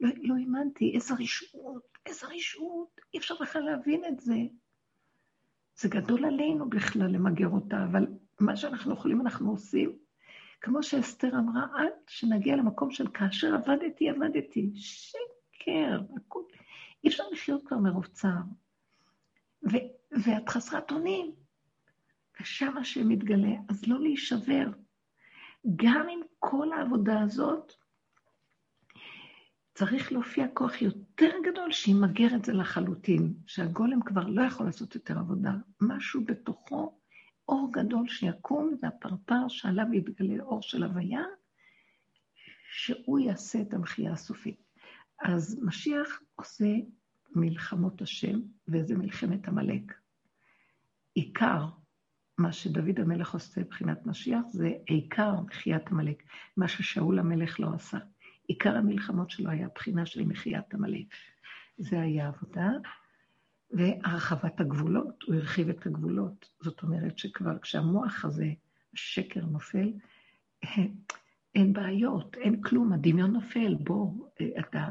[0.00, 4.36] לא, לא האמנתי, איזה רשעות, איזה רשעות, אי אפשר בכלל להבין את זה.
[5.76, 8.06] זה גדול עלינו בכלל למגר אותה, אבל
[8.40, 9.98] מה שאנחנו יכולים אנחנו עושים.
[10.60, 14.72] כמו שאסתר אמרה, עד שנגיע למקום של כאשר עבדתי, עבדתי.
[14.74, 16.42] שקר, הכול.
[17.04, 18.42] אי אפשר לחיות כבר מרוב צער.
[19.72, 21.32] ו- ואת חסרת אונים.
[22.40, 24.66] ושם השם מתגלה, אז לא להישבר.
[25.76, 27.72] גם עם כל העבודה הזאת,
[29.74, 35.18] צריך להופיע כוח יותר גדול שימגר את זה לחלוטין, שהגולם כבר לא יכול לעשות יותר
[35.18, 35.52] עבודה.
[35.80, 36.98] משהו בתוכו,
[37.48, 41.22] אור גדול שיקום, זה הפרפר שעליו יתגלה אור של הוויה,
[42.72, 44.62] שהוא יעשה את המחייה הסופית.
[45.22, 46.74] אז משיח עושה
[47.34, 49.92] מלחמות השם, וזה מלחמת עמלק.
[51.14, 51.66] עיקר
[52.38, 56.22] מה שדוד המלך עושה מבחינת משיח זה עיקר מחיית עמלק,
[56.56, 57.98] מה ששאול המלך לא עשה.
[58.46, 61.06] עיקר המלחמות שלו היה בחינה של מחיית עמלק.
[61.78, 62.68] זה היה עבודה,
[63.70, 66.50] והרחבת הגבולות, הוא הרחיב את הגבולות.
[66.60, 68.52] זאת אומרת שכבר כשהמוח הזה,
[68.94, 69.92] השקר נופל,
[71.54, 74.88] אין בעיות, אין כלום, הדמיון נופל, בוא, אתה,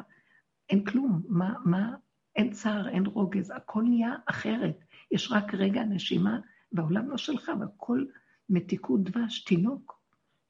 [0.70, 1.96] אין כלום, מה, מה,
[2.36, 4.84] אין צער, אין רוגז, הכל נהיה אחרת.
[5.12, 6.40] יש רק רגע נשימה,
[6.72, 8.06] והעולם לא שלך, והכל
[8.50, 9.93] מתיקות דבש, תינוק,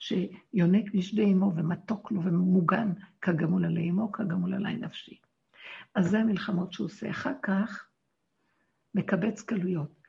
[0.03, 5.19] שיונק משדי אמו ומתוק לו ומוגן כגמול עלי אמו, כגמול עלי נפשי.
[5.95, 7.09] אז זה המלחמות שהוא עושה.
[7.09, 7.87] אחר כך
[8.95, 10.03] מקבץ גלויות.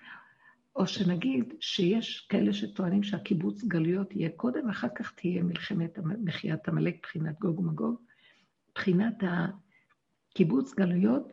[0.76, 6.96] או שנגיד שיש כאלה שטוענים שהקיבוץ גלויות יהיה קודם, ואחר כך תהיה מלחמת מחיית עמלק,
[7.02, 8.00] בחינת גוג ומגוג.
[8.70, 9.14] מבחינת
[10.32, 11.32] הקיבוץ גלויות,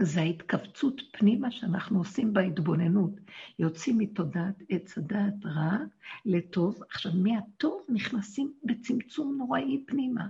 [0.00, 3.10] זה ההתכווצות פנימה שאנחנו עושים בהתבוננות.
[3.58, 5.76] יוצאים מתודעת עץ הדעת רע
[6.24, 6.82] לטוב.
[6.90, 10.28] עכשיו, מהטוב נכנסים בצמצום נוראי פנימה.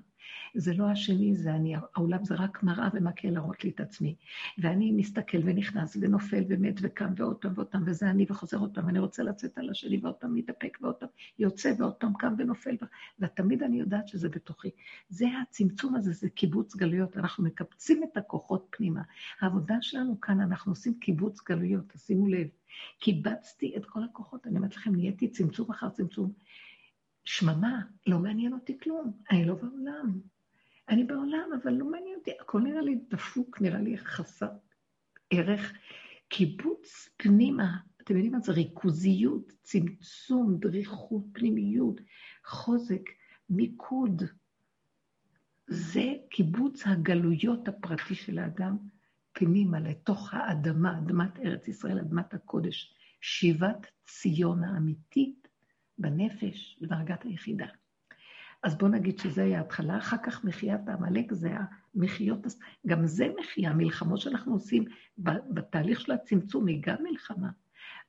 [0.54, 1.74] זה לא השני, זה אני.
[1.94, 4.14] העולם זה רק מראה ומכה להראות לי את עצמי.
[4.58, 8.86] ואני מסתכל ונכנס ונופל ומת וקם ועוד פעם ועוד פעם, וזה אני וחוזר עוד פעם,
[8.86, 11.08] ואני רוצה לצאת על השני ועוד פעם מתאפק ועוד פעם
[11.38, 12.76] יוצא ועוד פעם קם ונופל.
[13.18, 14.70] ותמיד אני יודעת שזה בתוכי.
[15.08, 17.16] זה הצמצום הזה, זה קיבוץ גלויות.
[17.16, 19.02] אנחנו מקבצים את הכוחות פנימה.
[19.40, 22.46] העבודה שלנו כאן, אנחנו עושים קיבוץ גלויות, תשימו לב.
[22.98, 26.32] קיבצתי את כל הכוחות, אני אומרת לכם, נהייתי צמצום אחר צמצום.
[27.24, 30.20] שממה, לא מעניין אותי כלום, אני לא בעולם.
[30.88, 34.48] אני בעולם, אבל לא מעניין אותי, הכל נראה לי דפוק, נראה לי חסר
[35.30, 35.72] ערך.
[36.28, 38.52] קיבוץ פנימה, אתם יודעים מה זה?
[38.52, 42.00] ריכוזיות, צמצום, דריכות, פנימיות,
[42.44, 43.02] חוזק,
[43.50, 44.22] מיקוד.
[45.66, 48.76] זה קיבוץ הגלויות הפרטי של האדם
[49.32, 55.41] פנימה, לתוך האדמה, אדמת ארץ ישראל, אדמת הקודש, שיבת ציון האמיתית.
[55.98, 57.66] בנפש, בדרגת היחידה.
[58.62, 61.50] אז בואו נגיד שזה היה ההתחלה, אחר כך מחיית העמלק זה
[61.94, 62.46] המחיות,
[62.86, 64.84] גם זה מחייה, המלחמות שאנחנו עושים
[65.18, 67.50] בתהליך של הצמצום היא גם מלחמה,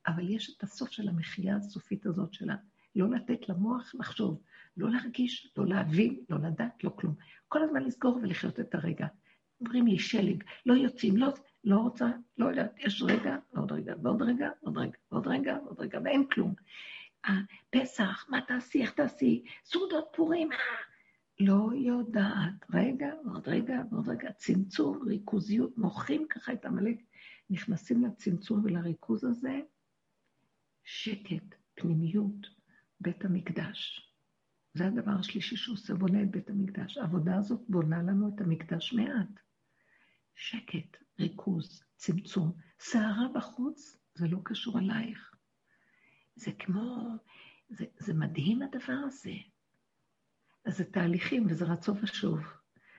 [0.08, 2.56] אבל יש את הסוף של המחייה הסופית הזאת שלה,
[2.96, 4.42] לא לתת למוח לחשוב,
[4.78, 7.16] לא להרגיש, לא להבין, לא לדעת, לא כלום.
[7.48, 9.08] כל הזמן לסגור ולחיות את הרגע.
[9.62, 11.28] אומרים לי שלג, לא יוצאים, לא,
[11.64, 12.08] לא רוצה,
[12.38, 16.26] לא יודעת, יש רגע, ועוד רגע, ועוד רגע, ועוד רגע, ועוד רגע, ועוד רגע, ואין
[16.28, 16.54] כלום.
[17.70, 20.58] פסח, מה תעשי, איך תעשי, סעודות פורים, אה.
[21.40, 22.66] לא יודעת.
[22.74, 24.32] רגע, עוד רגע, עוד רגע.
[24.32, 26.98] צמצום, ריכוזיות, מוחים ככה את עמלק,
[27.50, 29.60] נכנסים לצמצום ולריכוז הזה,
[30.84, 32.48] שקט, פנימיות,
[33.00, 34.10] בית המקדש.
[34.74, 36.98] זה הדבר השלישי שהוא עושה, בונה את בית המקדש.
[36.98, 39.40] העבודה הזאת בונה לנו את המקדש מעט.
[40.36, 42.52] שקט, ריכוז, צמצום.
[42.80, 45.33] סערה בחוץ, זה לא קשור אלייך.
[46.36, 47.08] זה כמו,
[47.70, 49.34] זה, זה מדהים הדבר הזה.
[50.66, 52.40] אז זה תהליכים וזה רצו ושוב.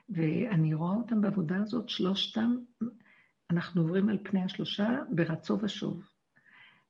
[0.09, 2.57] ואני רואה אותם בעבודה הזאת, שלושתם,
[3.51, 6.09] אנחנו עוברים על פני השלושה ברצו ושוב.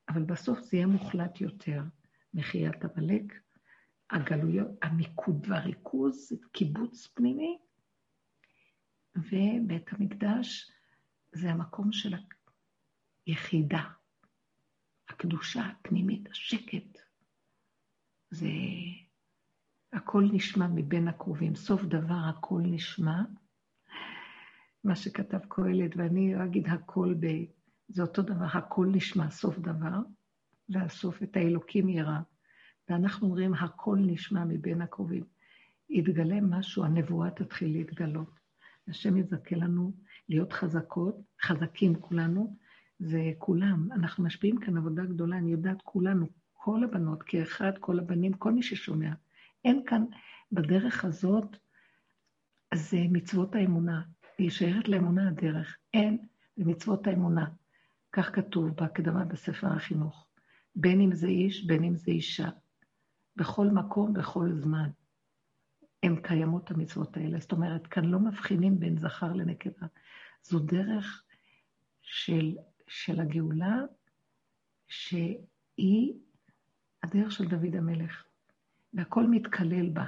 [0.09, 1.83] אבל בסוף זה יהיה מוחלט יותר.
[2.35, 3.33] מחיית עמלק,
[4.11, 7.59] הגלויות, המיקוד והריכוז, קיבוץ פנימי,
[9.17, 10.71] ובית המקדש
[11.33, 12.15] זה המקום של
[13.27, 13.83] היחידה.
[15.09, 16.99] הקדושה הפנימית, השקט.
[18.31, 18.49] זה...
[19.93, 21.55] הכל נשמע מבין הקרובים.
[21.55, 23.23] סוף דבר הכל נשמע.
[24.85, 27.27] מה שכתב קהלת, ואני אגיד הכל ב...
[27.89, 29.99] זה אותו דבר, הכל נשמע סוף דבר,
[30.69, 32.19] והסוף את האלוקים ירא.
[32.89, 35.25] ואנחנו אומרים, הכל נשמע מבין הקרובים.
[35.91, 38.41] יתגלה משהו, הנבואה תתחיל להתגלות.
[38.89, 39.93] השם יזכה לנו
[40.29, 42.57] להיות חזקות, חזקים כולנו,
[42.99, 43.93] זה כולם.
[43.93, 48.63] אנחנו משפיעים כאן עבודה גדולה, אני יודעת, כולנו, כל הבנות כאחד, כל הבנים, כל מי
[48.63, 49.13] ששומע.
[49.65, 50.05] אין כאן,
[50.53, 51.57] בדרך הזאת,
[52.75, 54.03] זה מצוות האמונה.
[54.39, 55.77] היא שייכת לאמונה הדרך.
[55.95, 56.27] אין
[56.57, 57.47] במצוות האמונה.
[58.13, 60.27] כך כתוב בהקדמה בספר החינוך.
[60.77, 62.49] בין אם זה איש, בין אם זה אישה.
[63.37, 64.91] בכל מקום, בכל זמן.
[66.03, 67.39] הן קיימות המצוות האלה.
[67.39, 69.87] זאת אומרת, כאן לא מבחינים בין זכר לנקבה.
[70.43, 71.25] זו דרך
[72.03, 72.57] של,
[72.89, 73.77] של הגאולה,
[74.89, 76.15] שהיא
[77.03, 78.25] הדרך של דוד המלך,
[78.93, 80.07] והכל מתקלל בה.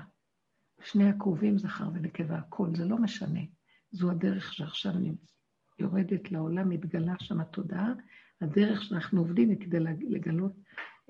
[0.82, 3.40] שני הקרובים, זכר ונקבה, הכל, זה לא משנה.
[3.90, 4.92] זו הדרך שעכשיו
[5.78, 7.92] יורדת לעולם, מתגלה שם התודעה.
[8.40, 10.52] הדרך שאנחנו עובדים היא כדי לגלות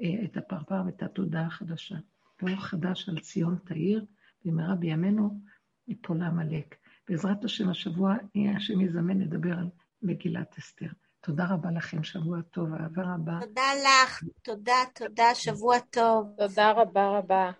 [0.00, 1.96] אה, את הפרפר ואת התודעה החדשה.
[2.42, 4.04] דור חדש על ציון תאיר,
[4.44, 5.40] במהרה בימינו
[5.88, 6.74] יפול עמלק.
[7.08, 8.14] בעזרת השם, השבוע,
[8.56, 9.68] השם יזמן, נדבר על
[10.02, 10.90] מגילת אסתר.
[11.26, 13.38] תודה רבה לכם, שבוע טוב, אהבה רבה.
[13.40, 16.26] תודה לך, תודה, תודה, שבוע טוב.
[16.38, 17.50] תודה רבה רבה.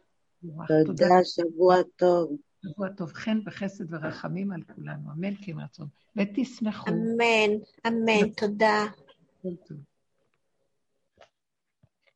[0.87, 2.37] תודה, שבוע טוב.
[2.63, 5.87] שבוע טוב, חן וחסד ורחמים על כולנו, אמן כן רצון.
[6.17, 6.91] ותשמחו.
[6.91, 7.53] אמן,
[7.87, 8.85] אמן, תודה.